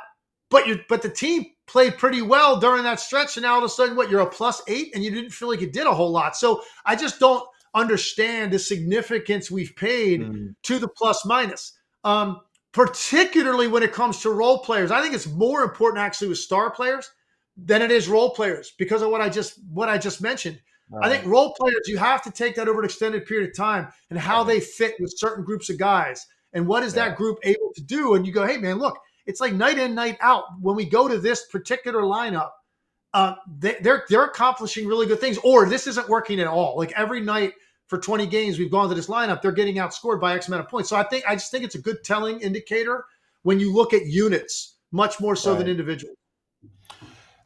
but 0.49 0.65
you 0.65 0.79
but 0.87 1.01
the 1.01 1.09
team 1.09 1.45
played 1.67 1.97
pretty 1.97 2.21
well 2.21 2.57
during 2.57 2.83
that 2.83 3.01
stretch. 3.01 3.35
And 3.35 3.43
now 3.43 3.55
all 3.55 3.57
of 3.57 3.65
a 3.65 3.69
sudden, 3.69 3.97
what 3.97 4.09
you're 4.09 4.21
a 4.21 4.25
plus 4.25 4.61
eight, 4.69 4.95
and 4.95 5.03
you 5.03 5.11
didn't 5.11 5.31
feel 5.31 5.49
like 5.49 5.59
you 5.59 5.69
did 5.69 5.87
a 5.87 5.93
whole 5.93 6.09
lot. 6.09 6.37
So 6.37 6.61
I 6.85 6.95
just 6.95 7.19
don't 7.19 7.43
understand 7.75 8.53
the 8.53 8.59
significance 8.59 9.51
we've 9.51 9.75
paid 9.75 10.21
mm. 10.21 10.55
to 10.63 10.79
the 10.79 10.87
plus 10.87 11.25
minus. 11.25 11.73
Um, 12.05 12.39
particularly 12.71 13.67
when 13.67 13.83
it 13.83 13.91
comes 13.91 14.21
to 14.21 14.29
role 14.29 14.59
players. 14.59 14.89
I 14.89 15.01
think 15.01 15.13
it's 15.13 15.27
more 15.27 15.63
important 15.63 15.99
actually 15.99 16.29
with 16.29 16.37
star 16.37 16.71
players 16.71 17.11
than 17.57 17.81
it 17.81 17.91
is 17.91 18.07
role 18.07 18.29
players 18.29 18.73
because 18.77 19.01
of 19.01 19.09
what 19.09 19.19
I 19.19 19.27
just 19.27 19.59
what 19.73 19.89
I 19.89 19.97
just 19.97 20.21
mentioned. 20.21 20.61
I 21.01 21.09
think 21.09 21.25
role 21.25 21.53
players 21.53 21.87
you 21.87 21.97
have 21.97 22.21
to 22.23 22.31
take 22.31 22.55
that 22.55 22.67
over 22.67 22.79
an 22.79 22.85
extended 22.85 23.25
period 23.25 23.49
of 23.49 23.55
time 23.55 23.89
and 24.09 24.17
how 24.17 24.43
they 24.43 24.59
fit 24.59 24.95
with 24.99 25.13
certain 25.17 25.43
groups 25.43 25.69
of 25.69 25.77
guys 25.77 26.25
and 26.53 26.65
what 26.65 26.83
is 26.83 26.95
yeah. 26.95 27.09
that 27.09 27.17
group 27.17 27.39
able 27.43 27.73
to 27.75 27.83
do 27.83 28.13
and 28.15 28.25
you 28.25 28.31
go, 28.31 28.45
"Hey 28.45 28.57
man, 28.57 28.77
look, 28.77 28.97
it's 29.25 29.41
like 29.41 29.53
night 29.53 29.77
in 29.77 29.95
night 29.95 30.17
out 30.21 30.45
when 30.61 30.75
we 30.75 30.85
go 30.85 31.07
to 31.07 31.17
this 31.17 31.45
particular 31.47 32.03
lineup 32.03 32.51
uh, 33.13 33.35
they, 33.59 33.75
they're 33.81 34.03
they're 34.09 34.25
accomplishing 34.25 34.87
really 34.87 35.07
good 35.07 35.19
things, 35.19 35.39
or 35.43 35.67
this 35.67 35.87
isn't 35.87 36.07
working 36.09 36.39
at 36.39 36.47
all. 36.47 36.77
Like 36.77 36.91
every 36.91 37.21
night 37.21 37.53
for 37.87 37.97
20 37.97 38.27
games 38.27 38.59
we've 38.59 38.69
gone 38.69 38.89
to 38.89 38.95
this 38.95 39.07
lineup, 39.07 39.41
they're 39.41 39.51
getting 39.51 39.77
outscored 39.77 40.19
by 40.19 40.35
X 40.35 40.47
amount 40.47 40.63
of 40.63 40.69
points. 40.69 40.89
So 40.89 40.95
I 40.95 41.03
think 41.03 41.23
I 41.27 41.33
just 41.35 41.49
think 41.49 41.63
it's 41.63 41.75
a 41.75 41.81
good 41.81 42.03
telling 42.03 42.39
indicator 42.41 43.05
when 43.43 43.59
you 43.59 43.73
look 43.73 43.93
at 43.93 44.05
units 44.05 44.75
much 44.91 45.19
more 45.19 45.35
so 45.35 45.51
right. 45.51 45.59
than 45.59 45.67
individuals. 45.67 46.15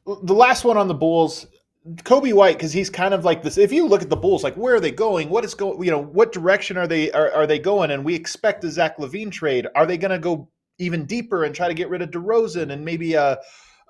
The 0.05 0.33
last 0.33 0.65
one 0.65 0.77
on 0.77 0.87
the 0.87 0.93
Bulls, 0.93 1.45
Coby 2.03 2.33
White, 2.33 2.57
because 2.57 2.71
he's 2.71 2.89
kind 2.89 3.13
of 3.13 3.25
like 3.25 3.41
this. 3.41 3.57
If 3.57 3.71
you 3.71 3.87
look 3.87 4.03
at 4.03 4.09
the 4.09 4.15
Bulls, 4.15 4.43
like 4.43 4.55
where 4.55 4.75
are 4.75 4.79
they 4.79 4.91
going? 4.91 5.29
What 5.29 5.43
is 5.43 5.55
going? 5.55 5.83
You 5.83 5.91
know, 5.91 6.01
what 6.01 6.31
direction 6.31 6.77
are 6.77 6.87
they 6.87 7.11
are, 7.11 7.31
are 7.31 7.47
they 7.47 7.57
going? 7.57 7.89
And 7.91 8.05
we 8.05 8.13
expect 8.13 8.61
the 8.61 8.69
Zach 8.69 8.97
LaVine 8.97 9.31
trade. 9.31 9.67
Are 9.75 9.85
they 9.85 9.97
going 9.97 10.11
to 10.11 10.19
go 10.19 10.49
even 10.77 11.05
deeper 11.05 11.43
and 11.43 11.55
try 11.55 11.67
to 11.67 11.73
get 11.73 11.89
rid 11.89 12.01
of 12.01 12.11
DeRozan 12.11 12.71
and 12.71 12.85
maybe 12.85 13.13
a, 13.15 13.39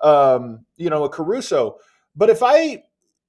um, 0.02 0.64
you 0.76 0.88
know, 0.88 1.04
a 1.04 1.08
Caruso? 1.10 1.78
But 2.16 2.30
if 2.30 2.42
I 2.42 2.82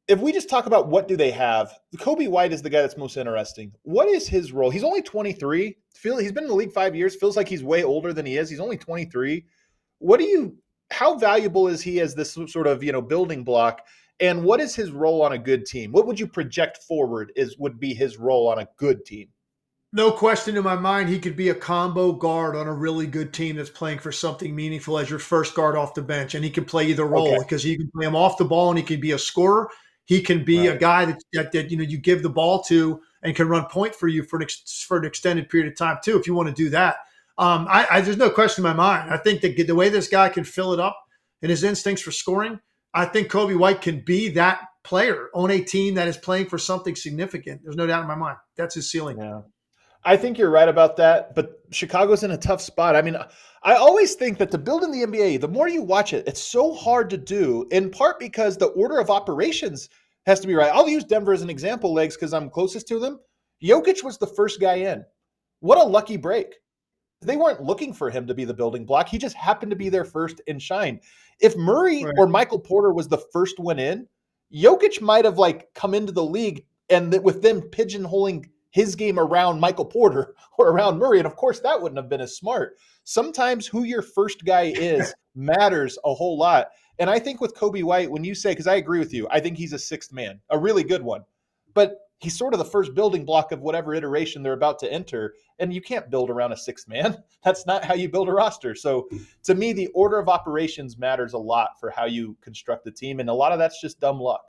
if 0.08 0.20
we 0.20 0.32
just 0.32 0.50
talk 0.50 0.66
about 0.66 0.88
what 0.88 1.08
do 1.08 1.16
they 1.18 1.32
have, 1.32 1.74
Coby 1.98 2.28
White 2.30 2.54
is 2.54 2.62
the 2.62 2.70
guy 2.70 2.82
that's 2.82 2.98
most 2.98 3.18
interesting. 3.18 3.72
What 3.84 4.08
is 4.08 4.28
his 4.28 4.52
role? 4.52 4.70
He's 4.70 4.84
only 4.84 5.02
23. 5.02 5.78
Feel 5.94 6.18
he's 6.18 6.32
been 6.32 6.44
in 6.44 6.50
the 6.50 6.56
league 6.56 6.74
five 6.74 6.96
years. 6.96 7.16
Feels 7.16 7.38
like 7.38 7.48
he's 7.48 7.64
way 7.64 7.84
older 7.84 8.14
than 8.14 8.26
he 8.26 8.38
is. 8.38 8.50
He's 8.50 8.60
only 8.60 8.78
23. 8.78 9.46
What 10.00 10.20
do 10.20 10.26
you? 10.26 10.58
How 10.92 11.18
valuable 11.18 11.68
is 11.68 11.82
he 11.82 12.00
as 12.02 12.16
this 12.16 12.38
sort 12.48 12.68
of 12.68 12.84
you 12.84 12.92
know 12.92 13.02
building 13.02 13.44
block? 13.44 13.82
And 14.20 14.44
what 14.44 14.60
is 14.60 14.76
his 14.76 14.92
role 14.92 15.22
on 15.22 15.34
a 15.34 15.38
good 15.38 15.66
team? 15.66 15.92
What 15.92 16.06
would 16.08 16.20
you 16.20 16.28
project 16.28 16.80
forward 16.88 17.32
is 17.36 17.58
would 17.58 17.80
be 17.80 17.94
his 17.94 18.18
role 18.18 18.48
on 18.48 18.60
a 18.60 18.68
good 18.78 19.06
team? 19.06 19.30
No 19.92 20.12
question 20.12 20.58
in 20.58 20.64
my 20.64 20.76
mind, 20.76 21.10
he 21.10 21.20
could 21.20 21.36
be 21.36 21.50
a 21.50 21.56
combo 21.56 22.14
guard 22.14 22.56
on 22.56 22.68
a 22.68 22.74
really 22.74 23.06
good 23.06 23.32
team 23.32 23.58
that's 23.58 23.70
playing 23.70 24.00
for 24.00 24.12
something 24.12 24.56
meaningful 24.56 24.98
as 24.98 25.10
your 25.10 25.20
first 25.20 25.54
guard 25.54 25.76
off 25.76 25.94
the 25.94 26.02
bench, 26.02 26.34
and 26.34 26.44
he 26.44 26.50
can 26.50 26.66
play 26.66 26.88
either 26.88 27.06
role 27.06 27.28
okay. 27.28 27.38
because 27.40 27.62
he 27.62 27.78
can 27.78 27.92
play 27.92 28.08
him 28.08 28.16
off 28.16 28.38
the 28.38 28.46
ball 28.46 28.70
and 28.70 28.80
he 28.80 28.84
can 28.84 29.00
be 29.00 29.12
a 29.12 29.20
scorer 29.20 29.70
he 30.06 30.22
can 30.22 30.44
be 30.44 30.68
right. 30.68 30.76
a 30.76 30.78
guy 30.78 31.06
that, 31.06 31.24
that, 31.34 31.52
that 31.52 31.72
you 31.72 31.78
know 31.78 31.84
you 31.84 31.98
give 31.98 32.24
the 32.24 32.30
ball 32.30 32.62
to 32.64 33.02
and 33.22 33.36
can 33.36 33.48
run 33.48 33.66
point 33.66 33.96
for 33.96 34.08
you 34.08 34.24
for 34.24 34.38
an 34.38 34.44
ex, 34.44 34.84
for 34.88 34.98
an 34.98 35.06
extended 35.06 35.50
period 35.50 35.72
of 35.72 35.78
time 35.78 35.98
too. 36.04 36.18
If 36.18 36.28
you 36.28 36.34
want 36.34 36.50
to 36.50 36.56
do 36.56 36.70
that, 36.72 36.98
um, 37.38 37.68
I, 37.70 37.88
I, 37.90 38.02
there's 38.02 38.18
no 38.18 38.30
question 38.30 38.66
in 38.66 38.70
my 38.70 38.76
mind. 38.76 39.12
I 39.12 39.18
think 39.18 39.42
that 39.42 39.56
the 39.56 39.76
way 39.76 39.90
this 39.90 40.08
guy 40.08 40.30
can 40.30 40.44
fill 40.44 40.74
it 40.74 40.80
up 40.80 40.98
and 41.42 41.50
his 41.50 41.64
instincts 41.64 42.04
for 42.04 42.12
scoring, 42.12 42.60
I 42.94 43.06
think 43.06 43.30
Coby 43.30 43.58
White 43.58 43.82
can 43.82 44.02
be 44.02 44.30
that 44.30 44.62
player 44.84 45.30
on 45.34 45.50
a 45.50 45.62
team 45.62 45.96
that 45.96 46.08
is 46.08 46.18
playing 46.18 46.48
for 46.48 46.58
something 46.58 46.96
significant. 46.96 47.62
There's 47.64 47.76
no 47.76 47.88
doubt 47.88 48.02
in 48.02 48.08
my 48.08 48.16
mind. 48.16 48.38
That's 48.56 48.76
his 48.76 48.92
ceiling. 48.92 49.18
Yeah. 49.18 49.42
I 50.06 50.18
think 50.18 50.38
you're 50.38 50.50
right 50.50 50.68
about 50.68 50.98
that, 50.98 51.34
but 51.34 51.62
Chicago's 51.72 52.24
in 52.24 52.32
a 52.32 52.38
tough 52.38 52.62
spot. 52.62 52.96
I 52.96 53.02
mean, 53.02 53.16
I 53.64 53.76
always 53.76 54.16
think 54.16 54.38
that 54.40 54.52
to 54.52 54.58
build 54.58 54.84
in 54.84 54.92
the 54.92 55.06
NBA, 55.06 55.40
the 55.40 55.48
more 55.48 55.70
you 55.70 55.82
watch 55.82 56.12
it, 56.12 56.28
it's 56.28 56.42
so 56.42 56.74
hard 56.74 57.10
to 57.12 57.18
do, 57.18 57.66
in 57.72 57.90
part 57.90 58.20
because 58.20 58.58
the 58.58 58.68
order 58.68 59.00
of 59.00 59.10
operations 59.10 59.88
has 60.26 60.42
to 60.42 60.48
be 60.48 60.56
right. 60.56 60.72
I'll 60.74 60.90
use 60.90 61.06
Denver 61.06 61.32
as 61.32 61.42
an 61.42 61.50
example, 61.50 61.94
legs, 61.94 62.16
because 62.16 62.34
I'm 62.34 62.50
closest 62.50 62.88
to 62.90 63.00
them. 63.00 63.20
Jokic 63.64 64.04
was 64.04 64.18
the 64.18 64.28
first 64.28 64.60
guy 64.60 64.76
in. 64.76 65.06
What 65.62 65.78
a 65.78 65.84
lucky 65.84 66.18
break. 66.18 66.48
They 67.26 67.38
weren't 67.38 67.64
looking 67.64 67.94
for 67.94 68.10
him 68.10 68.28
to 68.28 68.34
be 68.34 68.46
the 68.46 68.54
building 68.54 68.86
block. 68.86 69.10
He 69.10 69.18
just 69.18 69.36
happened 69.36 69.70
to 69.72 69.76
be 69.76 69.90
there 69.90 70.06
first 70.06 70.42
and 70.48 70.62
shine. 70.62 71.00
If 71.40 71.56
Murray 71.58 72.04
Right. 72.04 72.14
or 72.18 72.28
Michael 72.28 72.60
Porter 72.60 72.94
was 72.94 73.08
the 73.08 73.18
first 73.18 73.60
one 73.60 73.80
in, 73.80 74.08
Jokic 74.54 75.02
might 75.02 75.26
have 75.26 75.38
like 75.38 75.74
come 75.74 75.94
into 75.94 76.12
the 76.12 76.24
league 76.24 76.66
and 76.90 77.12
that 77.14 77.24
with 77.24 77.42
them 77.42 77.62
pigeonholing 77.62 78.46
his 78.72 78.96
game 78.96 79.20
around 79.20 79.60
Michael 79.60 79.86
Porter 79.86 80.36
or 80.58 80.70
around 80.70 80.98
Murray. 81.00 81.20
And 81.20 81.28
of 81.28 81.36
course, 81.36 81.60
that 81.62 81.82
wouldn't 81.82 81.98
have 81.98 82.10
been 82.10 82.22
as 82.22 82.36
smart. 82.36 82.78
Sometimes 83.04 83.68
who 83.68 83.84
your 83.84 84.02
first 84.02 84.46
guy 84.46 84.64
is 84.76 85.14
matters 85.36 85.98
a 86.06 86.14
whole 86.14 86.38
lot. 86.38 86.70
And 87.00 87.10
I 87.10 87.18
think 87.20 87.42
with 87.42 87.56
Coby 87.56 87.84
White, 87.84 88.12
when 88.12 88.24
you 88.24 88.36
say, 88.36 88.52
because 88.52 88.68
I 88.68 88.76
agree 88.76 89.00
with 89.00 89.14
you, 89.14 89.28
I 89.32 89.40
think 89.40 89.58
he's 89.58 89.74
a 89.74 89.80
sixth 89.80 90.14
man, 90.14 90.40
a 90.50 90.60
really 90.60 90.84
good 90.84 91.02
one. 91.02 91.24
But 91.74 91.98
he's 92.24 92.38
sort 92.38 92.54
of 92.54 92.58
the 92.58 92.66
first 92.66 92.96
building 92.96 93.26
block 93.26 93.52
of 93.52 93.60
whatever 93.60 93.94
iteration 93.94 94.42
they're 94.42 94.54
about 94.54 94.80
to 94.80 94.92
enter. 94.92 95.34
And 95.60 95.74
you 95.74 95.82
can't 95.82 96.10
build 96.10 96.30
around 96.30 96.54
a 96.54 96.58
sixth 96.58 96.88
man. 96.88 97.22
That's 97.44 97.66
not 97.66 97.84
how 97.84 97.94
you 97.94 98.10
build 98.10 98.30
a 98.30 98.32
roster. 98.32 98.74
So 98.74 99.10
to 99.44 99.54
me, 99.54 99.74
the 99.74 99.88
order 99.88 100.18
of 100.18 100.30
operations 100.30 100.98
matters 100.98 101.34
a 101.34 101.38
lot 101.38 101.80
for 101.80 101.90
how 101.90 102.06
you 102.06 102.38
construct 102.42 102.86
the 102.86 102.92
team. 102.92 103.20
And 103.20 103.30
a 103.30 103.34
lot 103.34 103.52
of 103.52 103.60
that's 103.60 103.82
just 103.82 104.00
dumb 104.00 104.20
luck. 104.20 104.44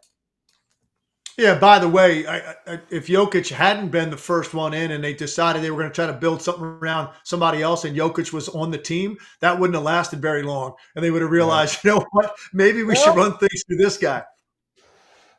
Yeah. 1.36 1.58
By 1.58 1.80
the 1.80 1.88
way, 1.88 2.24
I, 2.26 2.54
I, 2.66 2.80
if 2.90 3.08
Jokic 3.08 3.50
hadn't 3.50 3.88
been 3.88 4.10
the 4.10 4.16
first 4.16 4.54
one 4.54 4.72
in, 4.72 4.92
and 4.92 5.02
they 5.02 5.12
decided 5.12 5.62
they 5.62 5.72
were 5.72 5.78
going 5.78 5.90
to 5.90 5.94
try 5.94 6.06
to 6.06 6.12
build 6.12 6.40
something 6.40 6.64
around 6.64 7.12
somebody 7.24 7.60
else, 7.60 7.84
and 7.84 7.96
Jokic 7.96 8.32
was 8.32 8.48
on 8.50 8.70
the 8.70 8.78
team, 8.78 9.18
that 9.40 9.58
wouldn't 9.58 9.74
have 9.74 9.82
lasted 9.82 10.22
very 10.22 10.44
long, 10.44 10.74
and 10.94 11.04
they 11.04 11.10
would 11.10 11.22
have 11.22 11.32
realized, 11.32 11.78
you 11.84 11.90
know 11.90 12.06
what, 12.12 12.36
maybe 12.52 12.84
we 12.84 12.94
should 12.94 13.16
run 13.16 13.36
things 13.38 13.64
through 13.66 13.78
this 13.78 13.98
guy. 13.98 14.22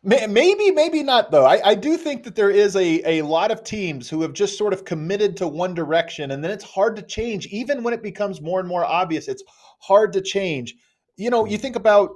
May- 0.05 0.27
Maybe, 0.27 0.69
maybe 0.69 1.01
not 1.01 1.31
though. 1.31 1.45
I, 1.45 1.71
I 1.71 1.75
do 1.75 1.97
think 1.97 2.23
that 2.23 2.35
there 2.35 2.51
is 2.51 2.75
a, 2.75 3.19
a 3.19 3.21
lot 3.23 3.51
of 3.51 3.63
teams 3.63 4.07
who 4.07 4.21
have 4.21 4.33
just 4.33 4.55
sort 4.55 4.71
of 4.71 4.85
committed 4.85 5.35
to 5.37 5.47
one 5.47 5.73
direction, 5.73 6.31
and 6.31 6.43
then 6.43 6.51
it's 6.51 6.63
hard 6.63 6.95
to 6.97 7.01
change. 7.01 7.47
Even 7.47 7.81
when 7.81 7.93
it 7.93 8.03
becomes 8.03 8.39
more 8.39 8.59
and 8.59 8.69
more 8.69 8.85
obvious, 8.85 9.27
it's 9.27 9.43
hard 9.79 10.13
to 10.13 10.21
change. 10.21 10.75
You 11.17 11.31
know, 11.31 11.45
you 11.45 11.57
mm. 11.57 11.61
think 11.61 11.75
about, 11.75 12.11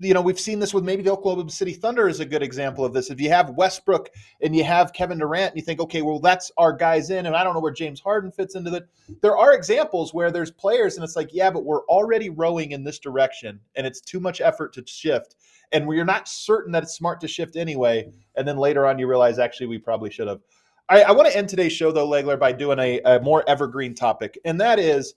you 0.00 0.14
know, 0.14 0.22
we've 0.22 0.40
seen 0.40 0.58
this 0.58 0.72
with 0.72 0.82
maybe 0.82 1.02
the 1.02 1.12
Oklahoma 1.12 1.50
City 1.50 1.74
Thunder 1.74 2.08
is 2.08 2.20
a 2.20 2.24
good 2.24 2.42
example 2.42 2.84
of 2.84 2.92
this. 2.92 3.10
If 3.10 3.20
you 3.20 3.28
have 3.28 3.50
Westbrook 3.50 4.08
and 4.40 4.56
you 4.56 4.64
have 4.64 4.92
Kevin 4.92 5.18
Durant, 5.18 5.52
and 5.52 5.56
you 5.56 5.62
think, 5.62 5.78
okay, 5.78 6.02
well, 6.02 6.18
that's 6.18 6.50
our 6.56 6.72
guys 6.72 7.10
in, 7.10 7.26
and 7.26 7.36
I 7.36 7.44
don't 7.44 7.54
know 7.54 7.60
where 7.60 7.70
James 7.70 8.00
Harden 8.00 8.32
fits 8.32 8.54
into 8.54 8.70
that. 8.70 8.88
There 9.20 9.36
are 9.36 9.52
examples 9.52 10.14
where 10.14 10.30
there's 10.30 10.50
players, 10.50 10.96
and 10.96 11.04
it's 11.04 11.16
like, 11.16 11.30
yeah, 11.32 11.50
but 11.50 11.64
we're 11.64 11.84
already 11.84 12.30
rowing 12.30 12.72
in 12.72 12.82
this 12.82 12.98
direction, 12.98 13.60
and 13.76 13.86
it's 13.86 14.00
too 14.00 14.20
much 14.20 14.40
effort 14.40 14.72
to 14.74 14.84
shift 14.86 15.36
and 15.72 15.86
where 15.86 15.96
you're 15.96 16.04
not 16.04 16.28
certain 16.28 16.72
that 16.72 16.82
it's 16.82 16.94
smart 16.94 17.20
to 17.20 17.28
shift 17.28 17.56
anyway. 17.56 18.10
And 18.36 18.46
then 18.46 18.56
later 18.56 18.86
on, 18.86 18.98
you 18.98 19.06
realize 19.06 19.38
actually 19.38 19.66
we 19.66 19.78
probably 19.78 20.10
should 20.10 20.28
have. 20.28 20.40
I, 20.88 21.02
I 21.02 21.12
want 21.12 21.30
to 21.30 21.36
end 21.36 21.48
today's 21.48 21.72
show 21.72 21.92
though, 21.92 22.08
Legler, 22.08 22.38
by 22.38 22.52
doing 22.52 22.78
a, 22.78 23.00
a 23.04 23.20
more 23.20 23.48
evergreen 23.48 23.94
topic, 23.94 24.38
and 24.44 24.60
that 24.60 24.78
is, 24.78 25.14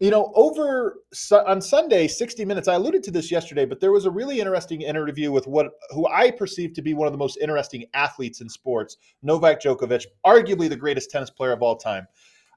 you 0.00 0.10
know, 0.10 0.32
over 0.34 1.02
on 1.46 1.60
Sunday, 1.60 2.08
60 2.08 2.44
Minutes. 2.46 2.68
I 2.68 2.74
alluded 2.74 3.02
to 3.04 3.10
this 3.10 3.30
yesterday, 3.30 3.66
but 3.66 3.80
there 3.80 3.92
was 3.92 4.06
a 4.06 4.10
really 4.10 4.40
interesting 4.40 4.80
interview 4.80 5.30
with 5.30 5.46
what 5.46 5.72
who 5.90 6.08
I 6.08 6.30
perceive 6.30 6.72
to 6.74 6.82
be 6.82 6.94
one 6.94 7.06
of 7.06 7.12
the 7.12 7.18
most 7.18 7.36
interesting 7.36 7.84
athletes 7.92 8.40
in 8.40 8.48
sports, 8.48 8.96
Novak 9.22 9.60
Djokovic, 9.60 10.06
arguably 10.24 10.70
the 10.70 10.76
greatest 10.76 11.10
tennis 11.10 11.28
player 11.28 11.52
of 11.52 11.60
all 11.62 11.76
time. 11.76 12.08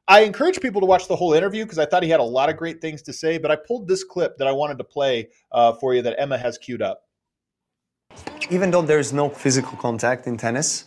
I 0.08 0.22
encourage 0.22 0.60
people 0.62 0.82
to 0.82 0.88
watch 0.88 1.08
the 1.08 1.16
whole 1.18 1.34
interview 1.34 1.64
because 1.64 1.80
I 1.80 1.86
thought 1.86 2.04
he 2.04 2.10
had 2.10 2.22
a 2.22 2.24
lot 2.24 2.50
of 2.50 2.58
great 2.58 2.82
things 2.82 3.02
to 3.04 3.14
say. 3.14 3.38
But 3.38 3.52
I 3.52 3.58
pulled 3.58 3.88
this 3.88 4.04
clip 4.04 4.38
that 4.38 4.48
I 4.48 4.52
wanted 4.52 4.78
to 4.78 4.84
play 4.86 5.30
uh, 5.52 5.74
for 5.74 5.94
you 5.94 6.02
that 6.02 6.16
Emma 6.18 6.38
has 6.38 6.58
queued 6.58 6.82
up. 6.82 7.04
even 8.50 8.72
though 8.72 8.82
there's 8.82 9.12
no 9.12 9.30
physical 9.30 9.78
contact 9.78 10.28
in 10.28 10.38
tennis, 10.38 10.86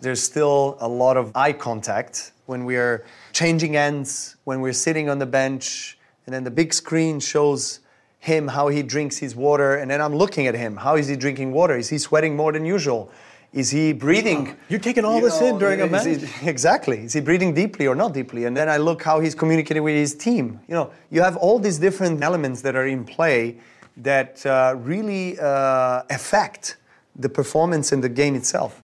there's 0.00 0.22
still 0.22 0.78
a 0.80 0.88
lot 0.88 1.16
of 1.16 1.32
eye 1.34 1.52
contact 1.52 2.32
when 2.46 2.64
we're 2.64 3.04
changing 3.32 3.76
ends, 3.76 4.36
when 4.44 4.60
we're 4.60 4.72
sitting 4.72 5.10
on 5.10 5.18
the 5.18 5.26
bench, 5.26 5.97
and 6.28 6.34
then 6.34 6.44
the 6.44 6.50
big 6.50 6.74
screen 6.74 7.20
shows 7.20 7.80
him 8.18 8.48
how 8.48 8.68
he 8.68 8.82
drinks 8.82 9.16
his 9.16 9.34
water, 9.34 9.76
and 9.76 9.90
then 9.90 9.98
I'm 9.98 10.14
looking 10.14 10.46
at 10.46 10.54
him. 10.54 10.76
How 10.76 10.96
is 10.96 11.08
he 11.08 11.16
drinking 11.16 11.52
water? 11.52 11.74
Is 11.74 11.88
he 11.88 11.96
sweating 11.96 12.36
more 12.36 12.52
than 12.52 12.66
usual? 12.66 13.10
Is 13.54 13.70
he 13.70 13.94
breathing? 13.94 14.54
You're 14.68 14.78
taking 14.78 15.06
all 15.06 15.16
you 15.16 15.22
this 15.22 15.40
in 15.40 15.58
during 15.58 15.80
a 15.80 15.86
is 15.86 16.04
he- 16.04 16.26
match? 16.26 16.42
exactly. 16.42 16.98
Is 16.98 17.14
he 17.14 17.22
breathing 17.22 17.54
deeply 17.54 17.86
or 17.86 17.94
not 17.94 18.12
deeply? 18.12 18.44
And 18.44 18.54
then 18.54 18.68
I 18.68 18.76
look 18.76 19.02
how 19.02 19.20
he's 19.20 19.34
communicating 19.34 19.82
with 19.82 19.94
his 19.94 20.14
team. 20.14 20.60
You 20.68 20.74
know, 20.74 20.90
you 21.10 21.22
have 21.22 21.38
all 21.38 21.58
these 21.58 21.78
different 21.78 22.22
elements 22.22 22.60
that 22.60 22.76
are 22.76 22.86
in 22.86 23.06
play 23.06 23.56
that 23.96 24.44
uh, 24.44 24.74
really 24.76 25.40
uh, 25.40 26.02
affect 26.10 26.76
the 27.16 27.30
performance 27.30 27.90
in 27.90 28.02
the 28.02 28.08
game 28.10 28.34
itself. 28.34 28.82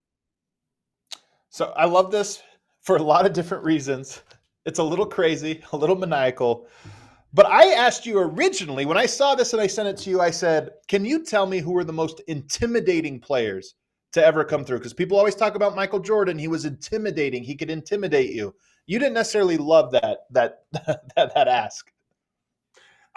So 1.51 1.74
I 1.76 1.84
love 1.84 2.11
this 2.11 2.43
for 2.80 2.97
a 2.97 3.03
lot 3.03 3.26
of 3.26 3.34
different 3.34 3.62
reasons. 3.62 4.22
It's 4.64 4.78
a 4.78 4.82
little 4.82 5.07
crazy, 5.07 5.62
a 5.72 5.76
little 5.76 5.97
maniacal. 5.97 6.66
But 7.37 7.45
I 7.45 7.74
asked 7.74 8.07
you 8.07 8.18
originally 8.18 8.87
when 8.87 8.97
I 8.97 9.05
saw 9.05 9.34
this 9.34 9.53
and 9.53 9.61
I 9.61 9.66
sent 9.66 9.89
it 9.89 9.99
to 9.99 10.11
you, 10.11 10.22
I 10.22 10.30
said, 10.30 10.70
Can 10.89 11.05
you 11.05 11.22
tell 11.22 11.45
me 11.45 11.59
who 11.59 11.76
are 11.76 11.84
the 11.84 11.93
most 11.93 12.22
intimidating 12.28 13.20
players 13.20 13.74
to 14.12 14.24
ever 14.24 14.43
come 14.43 14.64
through? 14.64 14.78
Because 14.78 14.95
people 14.95 15.18
always 15.18 15.34
talk 15.34 15.55
about 15.55 15.76
Michael 15.76 16.01
Jordan. 16.01 16.39
He 16.39 16.49
was 16.49 16.64
intimidating, 16.64 17.45
he 17.45 17.55
could 17.55 17.68
intimidate 17.68 18.30
you. 18.30 18.55
You 18.87 18.99
didn't 18.99 19.12
necessarily 19.12 19.59
love 19.59 19.93
that 19.93 20.20
that 20.30 20.61
that, 20.72 21.34
that 21.34 21.47
ask. 21.47 21.93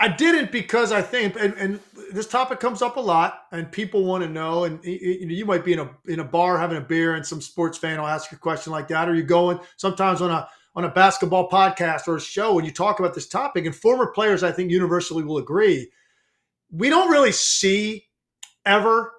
I 0.02 0.10
didn't 0.10 0.52
because 0.52 0.92
I 0.94 1.02
think, 1.02 1.36
and, 1.40 1.54
and 1.56 1.80
this 2.12 2.28
topic 2.28 2.62
comes 2.62 2.82
up 2.82 2.96
a 2.96 3.02
lot, 3.02 3.44
and 3.52 3.70
people 3.70 4.04
want 4.04 4.24
to 4.24 4.30
know. 4.30 4.66
And 4.66 4.84
you, 4.84 5.28
know, 5.28 5.34
you 5.34 5.46
might 5.46 5.64
be 5.64 5.74
in 5.74 5.80
a 5.80 5.90
in 6.08 6.20
a 6.20 6.26
bar 6.26 6.58
having 6.58 6.78
a 6.78 6.82
beer, 6.82 7.16
and 7.16 7.26
some 7.26 7.40
sports 7.40 7.78
fan 7.78 7.98
will 7.98 8.08
ask 8.08 8.34
you 8.34 8.36
a 8.36 8.40
question 8.40 8.74
like 8.74 8.90
that. 8.90 9.08
Or 9.08 9.16
you 9.16 9.24
going 9.24 9.62
sometimes 9.78 10.22
on 10.22 10.30
a 10.30 10.50
on 10.80 10.86
a 10.86 10.94
basketball 10.94 11.50
podcast 11.50 12.08
or 12.08 12.16
a 12.16 12.22
show, 12.22 12.58
and 12.58 12.68
you 12.68 12.74
talk 12.74 13.00
about 13.00 13.14
this 13.14 13.28
topic. 13.28 13.66
And 13.66 13.76
former 13.76 14.08
players, 14.08 14.44
I 14.44 14.52
think, 14.52 14.72
universally 14.72 15.24
will 15.24 15.38
agree. 15.38 15.92
We 16.72 16.90
don't 16.90 17.12
really 17.12 17.32
see 17.32 18.08
ever 18.66 19.14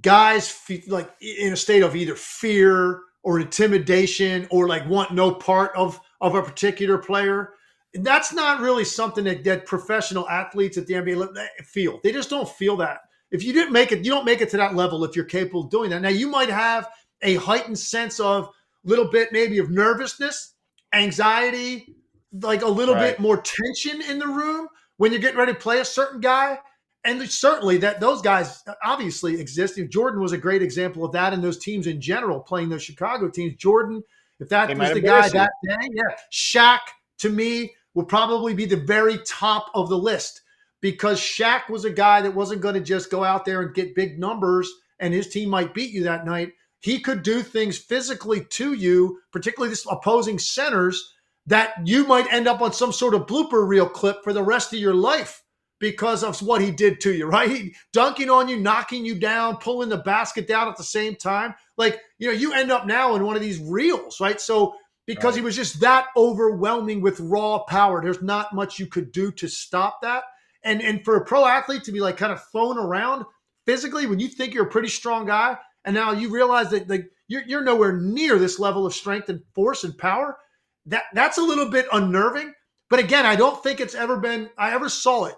guys 0.00 0.48
fe- 0.48 0.84
like 0.86 1.10
in 1.20 1.52
a 1.52 1.56
state 1.56 1.82
of 1.82 1.96
either 1.96 2.14
fear 2.14 3.00
or 3.22 3.40
intimidation 3.40 4.46
or 4.50 4.68
like 4.68 4.88
want 4.88 5.12
no 5.12 5.32
part 5.32 5.72
of 5.74 5.98
of 6.20 6.34
a 6.34 6.42
particular 6.42 6.98
player 6.98 7.54
that's 8.02 8.32
not 8.32 8.60
really 8.60 8.84
something 8.84 9.24
that, 9.24 9.44
that 9.44 9.66
professional 9.66 10.28
athletes 10.28 10.76
at 10.76 10.86
the 10.86 10.94
NBA 10.94 11.34
feel. 11.64 12.00
They 12.02 12.12
just 12.12 12.30
don't 12.30 12.48
feel 12.48 12.76
that. 12.78 13.00
If 13.30 13.42
you 13.42 13.52
didn't 13.52 13.72
make 13.72 13.92
it, 13.92 14.04
you 14.04 14.10
don't 14.10 14.24
make 14.24 14.40
it 14.40 14.50
to 14.50 14.56
that 14.58 14.74
level 14.74 15.04
if 15.04 15.16
you're 15.16 15.24
capable 15.24 15.64
of 15.64 15.70
doing 15.70 15.90
that. 15.90 16.02
Now 16.02 16.08
you 16.08 16.28
might 16.28 16.48
have 16.48 16.88
a 17.22 17.36
heightened 17.36 17.78
sense 17.78 18.20
of 18.20 18.44
a 18.44 18.88
little 18.88 19.10
bit 19.10 19.32
maybe 19.32 19.58
of 19.58 19.70
nervousness, 19.70 20.54
anxiety, 20.92 21.94
like 22.32 22.62
a 22.62 22.68
little 22.68 22.94
Right. 22.94 23.12
bit 23.12 23.20
more 23.20 23.40
tension 23.40 24.02
in 24.02 24.18
the 24.18 24.26
room 24.26 24.68
when 24.96 25.12
you're 25.12 25.20
getting 25.20 25.38
ready 25.38 25.52
to 25.52 25.58
play 25.58 25.80
a 25.80 25.84
certain 25.84 26.20
guy. 26.20 26.58
And 27.04 27.22
certainly 27.30 27.78
that 27.78 28.00
those 28.00 28.20
guys 28.20 28.64
obviously 28.84 29.40
exist. 29.40 29.78
Jordan 29.90 30.20
was 30.20 30.32
a 30.32 30.38
great 30.38 30.60
example 30.62 31.04
of 31.04 31.12
that, 31.12 31.32
and 31.32 31.42
those 31.42 31.58
teams 31.58 31.86
in 31.86 32.00
general 32.00 32.40
playing 32.40 32.68
those 32.68 32.82
Chicago 32.82 33.28
teams. 33.28 33.54
Jordan, 33.54 34.02
if 34.40 34.48
that 34.48 34.66
They 34.68 34.74
was 34.74 34.92
the 34.92 35.00
guy 35.00 35.26
you. 35.26 35.32
that 35.32 35.52
day, 35.64 35.88
yeah. 35.92 36.16
Shaq 36.32 36.80
to 37.18 37.28
me 37.30 37.74
would 37.94 38.08
probably 38.08 38.54
be 38.54 38.64
the 38.64 38.76
very 38.76 39.18
top 39.18 39.70
of 39.72 39.88
the 39.88 39.96
list 39.96 40.42
because 40.80 41.20
Shaq 41.20 41.68
was 41.70 41.84
a 41.84 41.90
guy 41.90 42.22
that 42.22 42.34
wasn't 42.34 42.60
going 42.60 42.74
to 42.74 42.80
just 42.80 43.08
go 43.10 43.22
out 43.22 43.44
there 43.44 43.62
and 43.62 43.72
get 43.74 43.94
big 43.94 44.18
numbers 44.18 44.68
and 44.98 45.14
his 45.14 45.28
team 45.28 45.48
might 45.48 45.74
beat 45.74 45.92
you 45.92 46.02
that 46.04 46.26
night. 46.26 46.52
He 46.86 47.00
could 47.00 47.24
do 47.24 47.42
things 47.42 47.76
physically 47.76 48.44
to 48.44 48.72
you, 48.72 49.18
particularly 49.32 49.70
this 49.70 49.84
opposing 49.90 50.38
centers, 50.38 51.12
that 51.44 51.72
you 51.84 52.06
might 52.06 52.32
end 52.32 52.46
up 52.46 52.60
on 52.60 52.72
some 52.72 52.92
sort 52.92 53.12
of 53.12 53.26
blooper 53.26 53.66
reel 53.66 53.88
clip 53.88 54.22
for 54.22 54.32
the 54.32 54.44
rest 54.44 54.72
of 54.72 54.78
your 54.78 54.94
life 54.94 55.42
because 55.80 56.22
of 56.22 56.40
what 56.42 56.62
he 56.62 56.70
did 56.70 57.00
to 57.00 57.12
you, 57.12 57.26
right? 57.26 57.50
He, 57.50 57.74
dunking 57.92 58.30
on 58.30 58.46
you, 58.46 58.56
knocking 58.56 59.04
you 59.04 59.16
down, 59.16 59.56
pulling 59.56 59.88
the 59.88 59.96
basket 59.96 60.46
down 60.46 60.68
at 60.68 60.76
the 60.76 60.84
same 60.84 61.16
time. 61.16 61.56
Like, 61.76 62.00
you 62.20 62.28
know, 62.28 62.32
you 62.32 62.52
end 62.52 62.70
up 62.70 62.86
now 62.86 63.16
in 63.16 63.24
one 63.24 63.34
of 63.34 63.42
these 63.42 63.58
reels, 63.58 64.20
right? 64.20 64.40
So 64.40 64.76
because 65.08 65.34
he 65.34 65.42
was 65.42 65.56
just 65.56 65.80
that 65.80 66.06
overwhelming 66.16 67.00
with 67.00 67.18
raw 67.18 67.64
power. 67.64 68.00
There's 68.00 68.22
not 68.22 68.54
much 68.54 68.78
you 68.78 68.86
could 68.86 69.10
do 69.10 69.32
to 69.32 69.48
stop 69.48 70.02
that. 70.02 70.22
And 70.62 70.80
and 70.80 71.04
for 71.04 71.16
a 71.16 71.24
pro 71.24 71.46
athlete 71.46 71.82
to 71.82 71.92
be 71.92 71.98
like 71.98 72.16
kind 72.16 72.32
of 72.32 72.46
thrown 72.52 72.78
around 72.78 73.24
physically 73.66 74.06
when 74.06 74.20
you 74.20 74.28
think 74.28 74.54
you're 74.54 74.66
a 74.66 74.70
pretty 74.70 74.88
strong 74.88 75.26
guy, 75.26 75.58
and 75.86 75.94
now 75.94 76.12
you 76.12 76.28
realize 76.28 76.70
that 76.70 76.90
like 76.90 77.08
you're, 77.28 77.44
you're 77.46 77.64
nowhere 77.64 77.96
near 77.96 78.38
this 78.38 78.58
level 78.58 78.84
of 78.84 78.92
strength 78.92 79.28
and 79.28 79.40
force 79.54 79.84
and 79.84 79.96
power, 79.96 80.36
that 80.84 81.04
that's 81.14 81.38
a 81.38 81.42
little 81.42 81.70
bit 81.70 81.86
unnerving. 81.92 82.52
But 82.90 82.98
again, 83.00 83.24
I 83.24 83.36
don't 83.36 83.62
think 83.62 83.80
it's 83.80 83.94
ever 83.94 84.18
been 84.18 84.50
I 84.58 84.72
ever 84.72 84.88
saw 84.88 85.24
it, 85.24 85.34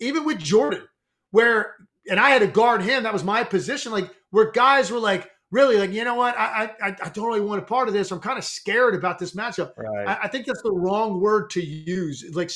even 0.00 0.24
with 0.24 0.38
Jordan, 0.38 0.82
where 1.30 1.76
and 2.10 2.20
I 2.20 2.30
had 2.30 2.40
to 2.40 2.48
guard 2.48 2.82
him. 2.82 3.04
That 3.04 3.12
was 3.12 3.24
my 3.24 3.44
position, 3.44 3.92
like 3.92 4.10
where 4.30 4.50
guys 4.50 4.90
were 4.90 4.98
like, 4.98 5.30
really 5.50 5.78
like, 5.78 5.92
you 5.92 6.04
know 6.04 6.14
what? 6.14 6.36
I 6.36 6.70
I, 6.80 6.96
I 7.02 7.08
don't 7.10 7.26
really 7.26 7.40
want 7.40 7.62
a 7.62 7.64
part 7.64 7.88
of 7.88 7.94
this. 7.94 8.10
I'm 8.10 8.20
kind 8.20 8.38
of 8.38 8.44
scared 8.44 8.94
about 8.94 9.18
this 9.18 9.34
matchup. 9.34 9.72
Right. 9.76 10.08
I, 10.08 10.24
I 10.24 10.28
think 10.28 10.46
that's 10.46 10.62
the 10.62 10.72
wrong 10.72 11.20
word 11.20 11.50
to 11.50 11.60
use, 11.60 12.24
like 12.34 12.50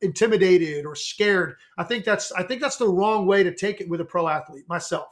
intimidated 0.00 0.86
or 0.86 0.94
scared. 0.94 1.54
I 1.78 1.84
think 1.84 2.04
that's 2.04 2.32
I 2.32 2.42
think 2.42 2.60
that's 2.60 2.76
the 2.76 2.88
wrong 2.88 3.26
way 3.26 3.42
to 3.42 3.54
take 3.54 3.80
it 3.80 3.88
with 3.88 4.00
a 4.00 4.04
pro 4.04 4.28
athlete. 4.28 4.64
Myself. 4.68 5.06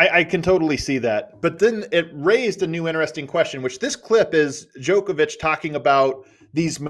I, 0.00 0.20
I 0.20 0.24
can 0.24 0.40
totally 0.40 0.78
see 0.78 0.96
that. 0.98 1.42
But 1.42 1.58
then 1.58 1.84
it 1.92 2.08
raised 2.14 2.62
a 2.62 2.66
new 2.66 2.88
interesting 2.88 3.26
question, 3.26 3.60
which 3.60 3.80
this 3.80 3.96
clip 3.96 4.32
is 4.32 4.66
Djokovic 4.78 5.38
talking 5.38 5.74
about 5.74 6.26
these 6.54 6.80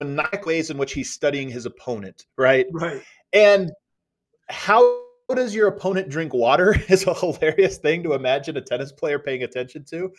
maniacal 0.00 0.46
ways 0.46 0.70
in 0.70 0.78
which 0.78 0.92
he's 0.92 1.12
studying 1.12 1.48
his 1.48 1.66
opponent, 1.66 2.26
right? 2.38 2.66
Right. 2.72 3.02
And 3.32 3.72
how 4.50 5.00
does 5.34 5.52
your 5.52 5.66
opponent 5.66 6.10
drink 6.10 6.32
water 6.32 6.76
is 6.88 7.06
a 7.08 7.14
hilarious 7.14 7.78
thing 7.78 8.04
to 8.04 8.12
imagine 8.12 8.56
a 8.56 8.60
tennis 8.60 8.92
player 8.92 9.18
paying 9.18 9.42
attention 9.42 9.84
to. 9.90 10.12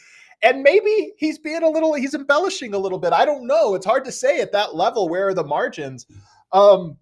And 0.44 0.62
maybe 0.62 1.14
he's 1.18 1.40
being 1.40 1.64
a 1.64 1.70
little, 1.70 1.94
he's 1.94 2.16
embellishing 2.16 2.74
a 2.74 2.78
little 2.78 3.00
bit. 3.00 3.14
I 3.14 3.24
don't 3.24 3.48
know. 3.48 3.76
It's 3.76 3.86
hard 3.86 4.04
to 4.06 4.12
say 4.12 4.42
at 4.42 4.52
that 4.52 4.76
level. 4.76 5.08
Where 5.08 5.30
are 5.30 5.34
the 5.34 5.44
margins? 5.44 6.06
Um, 6.52 6.98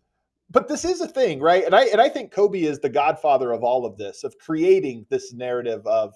but 0.51 0.67
this 0.67 0.83
is 0.83 1.01
a 1.01 1.07
thing, 1.07 1.39
right? 1.39 1.63
And 1.63 1.75
I 1.75 1.85
and 1.85 2.01
I 2.01 2.09
think 2.09 2.31
Kobe 2.31 2.61
is 2.61 2.79
the 2.79 2.89
godfather 2.89 3.51
of 3.51 3.63
all 3.63 3.85
of 3.85 3.97
this, 3.97 4.23
of 4.23 4.37
creating 4.39 5.05
this 5.09 5.33
narrative 5.33 5.85
of, 5.85 6.13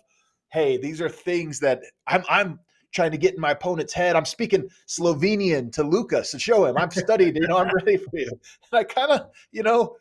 hey, 0.51 0.77
these 0.77 1.01
are 1.01 1.09
things 1.09 1.59
that 1.59 1.81
I'm 2.07 2.23
I'm 2.29 2.59
trying 2.93 3.11
to 3.11 3.17
get 3.17 3.35
in 3.35 3.41
my 3.41 3.51
opponent's 3.51 3.93
head. 3.93 4.15
I'm 4.15 4.25
speaking 4.25 4.69
Slovenian 4.87 5.71
to 5.73 5.83
Lucas 5.83 6.31
to 6.31 6.39
show 6.39 6.65
him 6.65 6.77
I'm 6.77 6.91
studied, 6.91 7.35
you 7.35 7.47
know, 7.47 7.57
I'm 7.57 7.73
ready 7.75 7.97
for 7.97 8.17
you. 8.17 8.31
And 8.71 8.79
I 8.79 8.83
kind 8.83 9.11
of, 9.11 9.29
you 9.51 9.63
know, 9.63 9.95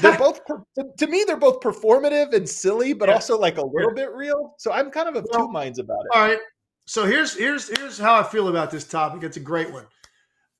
they're 0.00 0.18
both 0.18 0.40
to 0.46 1.06
me 1.06 1.24
they're 1.26 1.36
both 1.36 1.60
performative 1.60 2.34
and 2.34 2.48
silly, 2.48 2.92
but 2.92 3.08
yeah. 3.08 3.16
also 3.16 3.38
like 3.38 3.58
a 3.58 3.64
little 3.64 3.90
yeah. 3.90 4.06
bit 4.06 4.12
real. 4.12 4.54
So 4.58 4.72
I'm 4.72 4.90
kind 4.90 5.08
of 5.08 5.16
of 5.16 5.26
well, 5.30 5.46
two 5.46 5.52
minds 5.52 5.78
about 5.78 6.00
it. 6.04 6.16
All 6.16 6.26
right. 6.26 6.38
So 6.86 7.04
here's 7.04 7.36
here's 7.36 7.68
here's 7.76 7.98
how 7.98 8.18
I 8.18 8.22
feel 8.22 8.48
about 8.48 8.70
this 8.70 8.84
topic. 8.84 9.22
It's 9.22 9.36
a 9.36 9.40
great 9.40 9.70
one. 9.70 9.86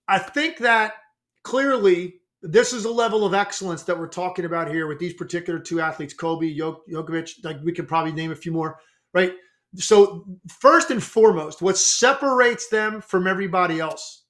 I 0.08 0.18
think 0.18 0.58
that 0.58 0.94
clearly 1.42 2.14
this 2.42 2.72
is 2.72 2.84
a 2.84 2.90
level 2.90 3.24
of 3.24 3.34
excellence 3.34 3.82
that 3.82 3.98
we're 3.98 4.06
talking 4.06 4.44
about 4.44 4.70
here 4.70 4.86
with 4.86 4.98
these 4.98 5.14
particular 5.14 5.58
two 5.58 5.80
athletes, 5.80 6.14
Kobe, 6.14 6.54
Djokovic. 6.54 7.44
Like 7.44 7.58
we 7.64 7.72
could 7.72 7.88
probably 7.88 8.12
name 8.12 8.30
a 8.30 8.36
few 8.36 8.52
more, 8.52 8.78
right? 9.12 9.32
So 9.76 10.24
first 10.60 10.90
and 10.90 11.02
foremost, 11.02 11.60
what 11.60 11.76
separates 11.76 12.68
them 12.68 13.00
from 13.00 13.26
everybody 13.26 13.80
else 13.80 14.24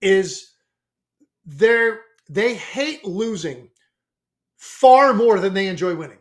is 0.00 0.54
they're 1.44 2.00
they 2.28 2.54
hate 2.54 3.04
losing 3.04 3.70
far 4.56 5.14
more 5.14 5.38
than 5.38 5.54
they 5.54 5.68
enjoy 5.68 5.94
winning. 5.94 6.18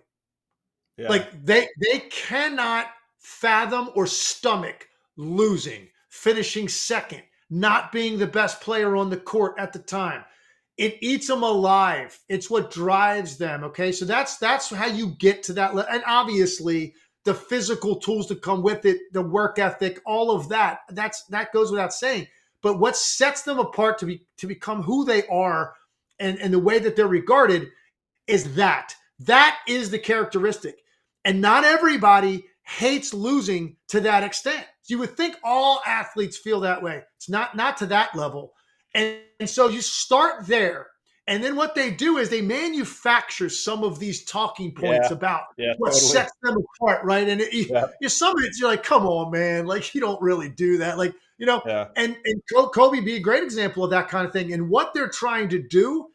Yeah. 0.97 1.09
Like 1.09 1.43
they 1.43 1.67
they 1.81 1.99
cannot 2.11 2.87
fathom 3.17 3.89
or 3.95 4.05
stomach 4.05 4.87
losing, 5.17 5.87
finishing 6.09 6.69
second, 6.69 7.23
not 7.49 7.91
being 7.91 8.19
the 8.19 8.27
best 8.27 8.61
player 8.61 8.95
on 8.95 9.09
the 9.09 9.17
court 9.17 9.55
at 9.57 9.73
the 9.73 9.79
time 9.79 10.23
it 10.77 10.97
eats 11.01 11.27
them 11.27 11.43
alive. 11.43 12.19
It's 12.27 12.49
what 12.49 12.71
drives 12.71 13.37
them 13.37 13.63
okay? 13.65 13.91
So 13.91 14.05
that's 14.05 14.37
that's 14.37 14.69
how 14.69 14.87
you 14.87 15.15
get 15.19 15.43
to 15.43 15.53
that 15.53 15.71
and 15.89 16.03
obviously 16.05 16.93
the 17.23 17.33
physical 17.33 17.95
tools 17.95 18.27
to 18.27 18.35
come 18.35 18.61
with 18.61 18.85
it 18.85 18.99
the 19.11 19.21
work 19.21 19.57
ethic 19.57 19.99
all 20.05 20.29
of 20.29 20.49
that 20.49 20.81
that's 20.89 21.23
that 21.25 21.53
goes 21.53 21.71
without 21.71 21.93
saying. 21.93 22.27
But 22.61 22.79
what 22.79 22.97
sets 22.97 23.43
them 23.43 23.59
apart 23.59 23.97
to 23.99 24.05
be 24.05 24.25
to 24.37 24.47
become 24.47 24.83
who 24.83 25.05
they 25.05 25.25
are 25.27 25.73
and 26.19 26.39
and 26.39 26.53
the 26.53 26.59
way 26.59 26.79
that 26.79 26.95
they're 26.95 27.07
regarded 27.07 27.69
is 28.27 28.55
that. 28.55 28.95
That 29.19 29.59
is 29.67 29.91
the 29.91 29.99
characteristic. 29.99 30.79
And 31.23 31.41
not 31.41 31.63
everybody 31.63 32.45
hates 32.63 33.13
losing 33.13 33.77
to 33.87 34.01
that 34.01 34.23
extent. 34.23 34.65
You 34.87 34.99
would 34.99 35.15
think 35.15 35.37
all 35.43 35.81
athletes 35.85 36.37
feel 36.37 36.59
that 36.61 36.83
way. 36.83 37.03
It's 37.17 37.29
not 37.29 37.55
not 37.55 37.77
to 37.77 37.85
that 37.87 38.15
level 38.15 38.53
and, 38.95 39.17
and 39.39 39.49
so 39.49 39.67
you 39.67 39.81
start 39.81 40.47
there. 40.47 40.87
And 41.27 41.43
then 41.43 41.55
what 41.55 41.73
they 41.73 41.89
do 41.89 42.17
is 42.17 42.29
they 42.29 42.41
manufacture 42.41 43.49
some 43.49 43.83
of 43.83 43.97
these 43.97 44.23
talking 44.25 44.71
points 44.73 45.09
yeah, 45.09 45.15
about 45.15 45.41
yeah, 45.57 45.73
what 45.79 45.93
totally. 45.93 46.11
sets 46.11 46.31
them 46.43 46.55
apart, 46.57 47.03
right? 47.03 47.27
And 47.27 47.41
it, 47.41 47.51
yeah. 47.51 47.87
you, 47.99 48.09
some 48.09 48.37
of 48.37 48.43
it, 48.43 48.53
you're 48.59 48.69
like, 48.69 48.83
come 48.83 49.07
on, 49.07 49.31
man, 49.31 49.65
like 49.65 49.95
you 49.95 50.01
don't 50.01 50.21
really 50.21 50.49
do 50.49 50.77
that, 50.77 50.99
like 50.99 51.15
you 51.39 51.47
know. 51.47 51.63
Yeah. 51.65 51.87
And 51.95 52.15
and 52.25 52.41
Kobe 52.71 52.99
be 52.99 53.15
a 53.15 53.19
great 53.19 53.43
example 53.43 53.83
of 53.83 53.89
that 53.89 54.07
kind 54.07 54.27
of 54.27 54.33
thing. 54.33 54.53
And 54.53 54.69
what 54.69 54.93
they're 54.93 55.09
trying 55.09 55.49
to 55.49 55.67
do 55.67 56.09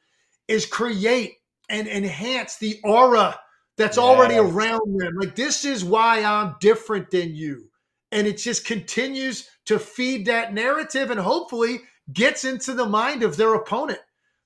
is 0.47 0.65
create 0.65 1.35
and 1.69 1.89
enhance 1.89 2.59
the 2.59 2.79
aura 2.85 3.39
that's 3.77 3.99
already 3.99 4.37
around 4.37 4.97
them. 4.97 5.15
Like 5.17 5.35
this 5.35 5.65
is 5.65 5.85
why 5.85 6.23
I'm 6.23 6.55
different 6.61 7.11
than 7.11 7.35
you, 7.35 7.69
and 8.13 8.29
it 8.29 8.39
just 8.39 8.65
continues 8.65 9.49
to 9.65 9.81
feed 9.81 10.27
that 10.27 10.55
narrative, 10.55 11.11
and 11.11 11.19
hopefully 11.19 11.81
gets 12.13 12.45
into 12.45 12.75
the 12.75 12.87
mind 12.87 13.23
of 13.23 13.37
their 13.37 13.55
opponent. 13.55 14.01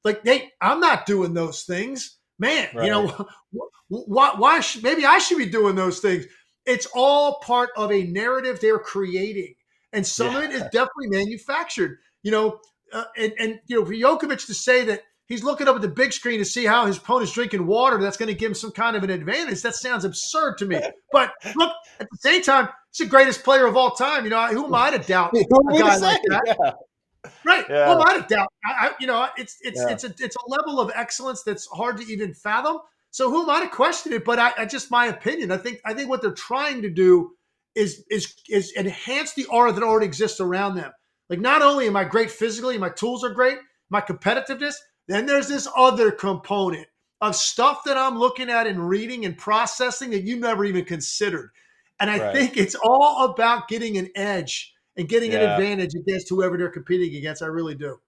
Like, 0.05 0.23
hey, 0.25 0.53
I'm 0.61 0.81
not 0.81 1.07
doing 1.07 1.35
those 1.35 1.63
things, 1.63 2.19
man. 2.39 2.69
Right. 2.75 2.87
You 2.87 2.91
know, 2.91 3.29
why? 3.89 4.35
Why? 4.37 4.61
Should, 4.61 4.83
maybe 4.83 5.05
I 5.07 5.19
should 5.19 5.39
be 5.39 5.47
doing 5.47 5.77
those 5.77 6.01
things. 6.01 6.27
It's 6.67 6.87
all 6.95 7.41
part 7.41 7.71
of 7.77 7.91
a 7.91 8.05
narrative 8.05 8.61
they're 8.61 8.79
creating, 8.79 9.55
and 9.93 10.07
some 10.07 10.33
yeah. 10.33 10.39
of 10.39 10.45
it 10.45 10.51
is 10.51 10.63
definitely 10.65 11.09
manufactured. 11.09 11.99
You 12.23 12.33
know, 12.33 12.61
uh, 12.93 13.05
and 13.17 13.33
and 13.39 13.61
you 13.67 13.79
know, 13.79 13.85
for 13.85 13.93
Djokovic 13.93 14.47
to 14.47 14.55
say 14.55 14.85
that 14.85 15.03
he's 15.27 15.43
looking 15.43 15.69
up 15.69 15.77
at 15.77 15.83
the 15.83 15.89
big 15.89 16.13
screen 16.13 16.39
to 16.39 16.45
see 16.45 16.65
how 16.65 16.87
his 16.87 16.99
opponent's 16.99 17.33
drinking 17.33 17.67
water 17.67 17.99
that's 17.99 18.17
going 18.17 18.29
to 18.29 18.35
give 18.35 18.51
him 18.51 18.55
some 18.55 18.73
kind 18.73 18.97
of 18.97 19.05
an 19.05 19.11
advantage. 19.11 19.63
That 19.63 19.75
sounds 19.75 20.05
absurd 20.05 20.59
to 20.59 20.67
me. 20.67 20.81
But 21.13 21.33
look, 21.57 21.73
at 22.01 22.09
the 22.11 22.19
same 22.19 22.43
time, 22.43 22.69
he's 22.91 23.07
the 23.07 23.11
greatest 23.11 23.43
player 23.45 23.67
of 23.67 23.77
all 23.77 23.93
time. 23.93 24.25
You 24.25 24.31
know, 24.31 24.47
who 24.49 24.67
am 24.67 24.75
I 24.75 24.91
to 24.91 24.99
doubt 24.99 25.33
a 25.37 25.45
guy 25.79 25.97
like 25.97 26.21
that? 26.29 26.57
Yeah. 26.59 26.73
Right. 27.45 27.65
Yeah. 27.69 27.89
Well, 27.89 27.99
without 27.99 28.25
a 28.25 28.35
doubt, 28.35 28.49
I, 28.65 28.87
I, 28.87 28.91
you 29.01 29.07
know, 29.07 29.29
it's 29.37 29.59
it's 29.63 29.81
yeah. 29.81 29.91
it's 29.91 30.05
a 30.05 30.15
it's 30.19 30.37
a 30.37 30.51
level 30.51 30.81
of 30.81 30.91
excellence 30.95 31.43
that's 31.43 31.67
hard 31.67 31.99
to 31.99 32.05
even 32.05 32.35
fathom. 32.35 32.79
So 33.11 33.31
who 33.31 33.43
am 33.43 33.51
I 33.51 33.61
to 33.61 33.69
question 33.69 34.13
it? 34.13 34.25
But 34.25 34.39
I, 34.39 34.53
I, 34.59 34.67
just 34.67 34.91
my 34.91 35.07
opinion. 35.07 35.53
I 35.53 35.57
think 35.57 35.81
I 35.85 35.95
think 35.95 36.09
what 36.09 36.21
they're 36.21 36.33
trying 36.33 36.83
to 36.83 36.91
do 36.91 37.31
is 37.75 38.05
is 38.11 38.35
is 38.49 38.73
enhance 38.77 39.35
the 39.35 39.47
aura 39.47 39.73
that 39.73 39.83
already 39.83 40.07
exists 40.07 40.41
around 40.41 40.75
them. 40.75 40.91
Like 41.31 41.41
not 41.41 41.63
only 41.63 41.87
am 41.87 41.97
I 41.97 42.05
great 42.05 42.31
physically, 42.31 42.77
my 42.77 42.91
tools 42.91 43.25
are 43.25 43.31
great, 43.31 43.59
my 43.91 44.01
competitiveness. 44.01 44.75
Then 45.09 45.27
there's 45.27 45.49
this 45.49 45.69
other 45.77 46.11
component 46.11 46.87
of 47.21 47.37
stuff 47.37 47.85
that 47.85 47.97
I'm 47.97 48.19
looking 48.19 48.51
at 48.51 48.67
and 48.67 48.89
reading 48.89 49.25
and 49.25 49.37
processing 49.37 50.11
that 50.11 50.25
you 50.25 50.37
never 50.39 50.65
even 50.65 50.85
considered. 50.85 51.51
And 52.01 52.11
I 52.11 52.19
right. 52.19 52.35
think 52.35 52.57
it's 52.57 52.75
all 52.75 53.25
about 53.25 53.69
getting 53.69 53.97
an 53.97 54.11
edge 54.15 54.74
and 54.97 55.09
getting 55.09 55.33
yeah. 55.33 55.41
an 55.41 55.51
advantage 55.51 55.95
against 55.95 56.29
whoever 56.29 56.57
they're 56.57 56.71
competing 56.71 57.17
against. 57.17 57.43
I 57.43 57.47
really 57.47 57.75
do. 57.75 57.99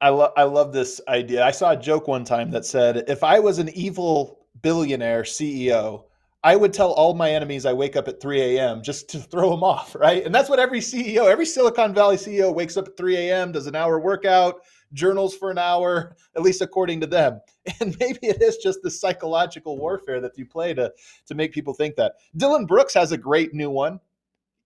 I 0.00 0.10
love 0.10 0.32
I 0.36 0.44
love 0.44 0.72
this 0.72 1.00
idea. 1.08 1.44
I 1.44 1.50
saw 1.50 1.72
a 1.72 1.76
joke 1.76 2.06
one 2.06 2.24
time 2.24 2.50
that 2.52 2.64
said, 2.64 3.04
if 3.08 3.24
I 3.24 3.40
was 3.40 3.58
an 3.58 3.68
evil 3.70 4.46
billionaire 4.62 5.22
CEO, 5.22 6.04
I 6.44 6.54
would 6.54 6.72
tell 6.72 6.92
all 6.92 7.14
my 7.14 7.32
enemies 7.32 7.66
I 7.66 7.72
wake 7.72 7.96
up 7.96 8.06
at 8.06 8.20
3 8.20 8.40
a.m. 8.40 8.82
just 8.82 9.08
to 9.10 9.18
throw 9.18 9.50
them 9.50 9.64
off, 9.64 9.96
right? 9.96 10.24
And 10.24 10.32
that's 10.32 10.48
what 10.48 10.60
every 10.60 10.78
CEO, 10.80 11.28
every 11.28 11.46
Silicon 11.46 11.92
Valley 11.92 12.16
CEO 12.16 12.54
wakes 12.54 12.76
up 12.76 12.86
at 12.86 12.96
3 12.96 13.16
a.m., 13.16 13.50
does 13.50 13.66
an 13.66 13.74
hour 13.74 13.98
workout, 13.98 14.60
journals 14.92 15.36
for 15.36 15.50
an 15.50 15.58
hour, 15.58 16.16
at 16.36 16.42
least 16.42 16.62
according 16.62 17.00
to 17.00 17.06
them. 17.06 17.40
And 17.80 17.94
maybe 18.00 18.20
it 18.22 18.40
is 18.40 18.56
just 18.56 18.80
the 18.82 18.90
psychological 18.90 19.76
warfare 19.76 20.22
that 20.22 20.38
you 20.38 20.46
play 20.46 20.72
to 20.72 20.90
to 21.26 21.34
make 21.34 21.52
people 21.52 21.74
think 21.74 21.96
that. 21.96 22.14
Dillon 22.34 22.64
Brooks 22.64 22.94
has 22.94 23.12
a 23.12 23.18
great 23.18 23.52
new 23.52 23.68
one. 23.68 24.00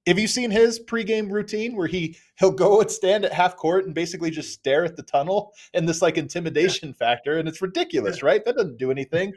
Have 0.06 0.18
you 0.18 0.26
seen 0.26 0.50
his 0.50 0.80
pregame 0.80 1.30
routine 1.30 1.76
where 1.76 1.86
he 1.86 2.16
he'll 2.38 2.50
go 2.50 2.80
and 2.80 2.90
stand 2.90 3.24
at 3.24 3.32
half 3.32 3.56
court 3.56 3.86
and 3.86 3.94
basically 3.94 4.30
just 4.30 4.52
stare 4.52 4.84
at 4.84 4.96
the 4.96 5.02
tunnel 5.02 5.52
and 5.74 5.88
this 5.88 6.02
like 6.02 6.18
intimidation 6.18 6.88
yeah. 6.88 6.94
factor 6.94 7.38
and 7.38 7.48
it's 7.48 7.62
ridiculous, 7.62 8.22
right? 8.22 8.44
That 8.44 8.56
doesn't 8.56 8.78
do 8.78 8.90
anything. 8.90 9.32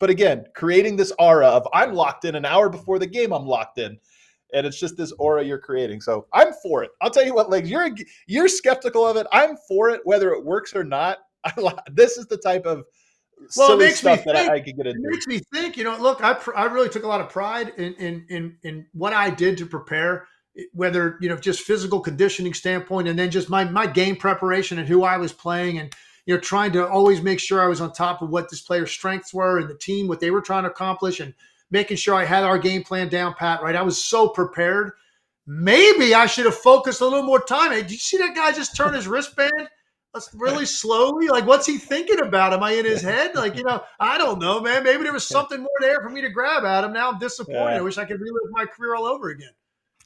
But 0.00 0.10
again, 0.10 0.44
creating 0.54 0.96
this 0.96 1.12
aura 1.18 1.46
of 1.46 1.66
I'm 1.72 1.94
locked 1.94 2.24
in 2.24 2.34
an 2.34 2.44
hour 2.44 2.68
before 2.68 2.98
the 2.98 3.06
game, 3.06 3.32
I'm 3.32 3.46
locked 3.46 3.78
in. 3.78 3.98
And 4.54 4.66
it's 4.66 4.80
just 4.80 4.96
this 4.96 5.12
aura 5.18 5.44
you're 5.44 5.58
creating. 5.58 6.00
So 6.00 6.26
I'm 6.32 6.52
for 6.62 6.82
it. 6.82 6.90
I'll 7.02 7.10
tell 7.10 7.24
you 7.24 7.34
what, 7.34 7.50
like 7.50 7.66
you're 7.66 7.90
you're 8.26 8.48
skeptical 8.48 9.06
of 9.06 9.16
it. 9.16 9.26
I'm 9.30 9.56
for 9.68 9.90
it, 9.90 10.00
whether 10.04 10.32
it 10.32 10.44
works 10.44 10.74
or 10.74 10.84
not. 10.84 11.18
I, 11.44 11.52
this 11.92 12.16
is 12.16 12.26
the 12.26 12.38
type 12.38 12.66
of 12.66 12.84
well, 13.56 13.72
it 13.72 13.78
makes 13.78 14.04
me 14.04 14.16
think, 14.16 14.36
I, 14.36 14.54
I, 14.54 14.60
could 14.60 14.76
get 14.76 14.86
into. 14.86 15.00
It 15.00 15.10
makes 15.10 15.26
me 15.26 15.40
think. 15.52 15.76
You 15.76 15.84
know, 15.84 15.96
look, 15.96 16.22
I 16.22 16.36
I 16.54 16.66
really 16.66 16.88
took 16.88 17.04
a 17.04 17.08
lot 17.08 17.20
of 17.20 17.28
pride 17.28 17.72
in 17.76 17.94
in 17.94 18.26
in 18.28 18.56
in 18.62 18.86
what 18.92 19.12
I 19.12 19.30
did 19.30 19.58
to 19.58 19.66
prepare, 19.66 20.26
eh, 20.58 20.64
whether 20.72 21.18
you 21.20 21.28
know 21.28 21.36
just 21.36 21.62
physical 21.62 22.00
conditioning 22.00 22.54
standpoint, 22.54 23.08
and 23.08 23.18
then 23.18 23.30
just 23.30 23.48
my 23.48 23.64
my 23.64 23.86
game 23.86 24.16
preparation 24.16 24.78
and 24.78 24.88
who 24.88 25.02
I 25.02 25.16
was 25.16 25.32
playing, 25.32 25.78
and 25.78 25.94
you 26.26 26.34
know 26.34 26.40
trying 26.40 26.72
to 26.72 26.88
always 26.88 27.22
make 27.22 27.40
sure 27.40 27.60
I 27.60 27.68
was 27.68 27.80
on 27.80 27.92
top 27.92 28.22
of 28.22 28.30
what 28.30 28.50
this 28.50 28.60
player's 28.60 28.90
strengths 28.90 29.32
were 29.32 29.58
and 29.58 29.68
the 29.68 29.78
team 29.78 30.08
what 30.08 30.20
they 30.20 30.30
were 30.30 30.42
trying 30.42 30.64
to 30.64 30.70
accomplish, 30.70 31.20
and 31.20 31.34
making 31.70 31.96
sure 31.96 32.14
I 32.14 32.24
had 32.24 32.44
our 32.44 32.58
game 32.58 32.82
plan 32.82 33.08
down 33.08 33.34
pat. 33.34 33.62
Right, 33.62 33.76
I 33.76 33.82
was 33.82 34.02
so 34.02 34.28
prepared. 34.28 34.92
Maybe 35.46 36.14
I 36.14 36.26
should 36.26 36.44
have 36.44 36.56
focused 36.56 37.00
a 37.00 37.06
little 37.06 37.22
more 37.22 37.42
time. 37.42 37.72
Hey, 37.72 37.80
did 37.80 37.92
you 37.92 37.98
see 37.98 38.18
that 38.18 38.34
guy 38.34 38.52
just 38.52 38.76
turn 38.76 38.92
his 38.92 39.08
wristband? 39.08 39.68
Really 40.34 40.66
slowly. 40.66 41.28
Like, 41.28 41.46
what's 41.46 41.66
he 41.66 41.78
thinking 41.78 42.20
about? 42.20 42.52
Am 42.52 42.62
I 42.62 42.72
in 42.72 42.84
his 42.84 43.02
head? 43.02 43.34
Like, 43.34 43.56
you 43.56 43.64
know, 43.64 43.82
I 44.00 44.18
don't 44.18 44.38
know, 44.38 44.60
man. 44.60 44.84
Maybe 44.84 45.02
there 45.02 45.12
was 45.12 45.26
something 45.26 45.60
more 45.60 45.68
there 45.80 46.00
for 46.00 46.10
me 46.10 46.20
to 46.20 46.28
grab 46.28 46.64
at 46.64 46.84
him. 46.84 46.92
Now 46.92 47.10
I'm 47.10 47.18
disappointed. 47.18 47.74
Yeah. 47.74 47.78
I 47.78 47.80
wish 47.80 47.98
I 47.98 48.04
could 48.04 48.20
relive 48.20 48.50
my 48.50 48.64
career 48.66 48.94
all 48.94 49.04
over 49.04 49.30
again. 49.30 49.50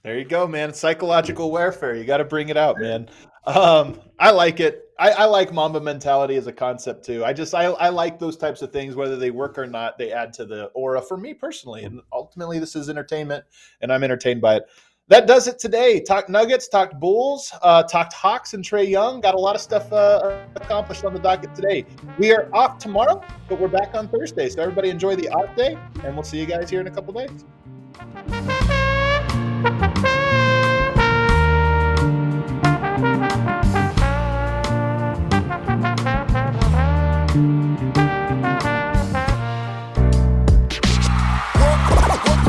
There 0.02 0.18
you 0.18 0.24
go, 0.24 0.48
man. 0.48 0.74
Psychological 0.74 1.50
warfare. 1.50 1.94
You 1.94 2.04
got 2.04 2.16
to 2.16 2.24
bring 2.24 2.48
it 2.48 2.56
out, 2.56 2.78
man. 2.80 3.08
Um, 3.46 4.00
I 4.18 4.30
like 4.32 4.58
it. 4.58 4.82
I, 4.98 5.10
I, 5.10 5.24
like 5.24 5.52
Mamba 5.52 5.80
mentality 5.80 6.36
as 6.36 6.46
a 6.46 6.52
concept 6.52 7.04
too. 7.04 7.24
I 7.24 7.32
just 7.32 7.54
I, 7.54 7.64
I 7.64 7.88
like 7.88 8.18
those 8.18 8.36
types 8.36 8.62
of 8.62 8.72
things, 8.72 8.94
whether 8.94 9.16
they 9.16 9.30
work 9.30 9.58
or 9.58 9.66
not. 9.66 9.98
They 9.98 10.12
add 10.12 10.32
to 10.34 10.44
the 10.44 10.66
aura 10.74 11.00
for 11.02 11.16
me 11.16 11.34
personally, 11.34 11.84
and 11.84 12.00
ultimately, 12.12 12.58
this 12.58 12.76
is 12.76 12.88
entertainment, 12.88 13.44
and 13.80 13.92
I'm 13.92 14.04
entertained 14.04 14.40
by 14.40 14.56
it 14.56 14.64
that 15.12 15.26
does 15.26 15.46
it 15.46 15.58
today. 15.58 16.00
Talked 16.00 16.30
Nuggets, 16.30 16.68
talked 16.68 16.98
Bulls, 16.98 17.52
uh, 17.60 17.82
talked 17.82 18.14
Hawks 18.14 18.54
and 18.54 18.64
Trae 18.64 18.88
Young. 18.88 19.20
Got 19.20 19.34
a 19.34 19.38
lot 19.38 19.54
of 19.54 19.60
stuff 19.60 19.92
uh, 19.92 20.38
accomplished 20.56 21.04
on 21.04 21.12
the 21.12 21.20
docket 21.20 21.54
today. 21.54 21.84
We 22.18 22.32
are 22.32 22.48
off 22.54 22.78
tomorrow, 22.78 23.22
but 23.46 23.60
we're 23.60 23.68
back 23.68 23.94
on 23.94 24.08
Thursday. 24.08 24.48
So 24.48 24.62
everybody 24.62 24.88
enjoy 24.88 25.16
the 25.16 25.28
off 25.28 25.54
day, 25.54 25.76
and 26.02 26.14
we'll 26.14 26.22
see 26.22 26.38
you 26.40 26.46
guys 26.46 26.70
here 26.70 26.80
in 26.80 26.86
a 26.86 26.90
couple 26.90 27.12
days. 27.12 27.44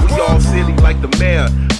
We 0.07 0.19
all 0.21 0.39
like 0.81 1.01
the 1.01 1.13
mayor. 1.19 1.72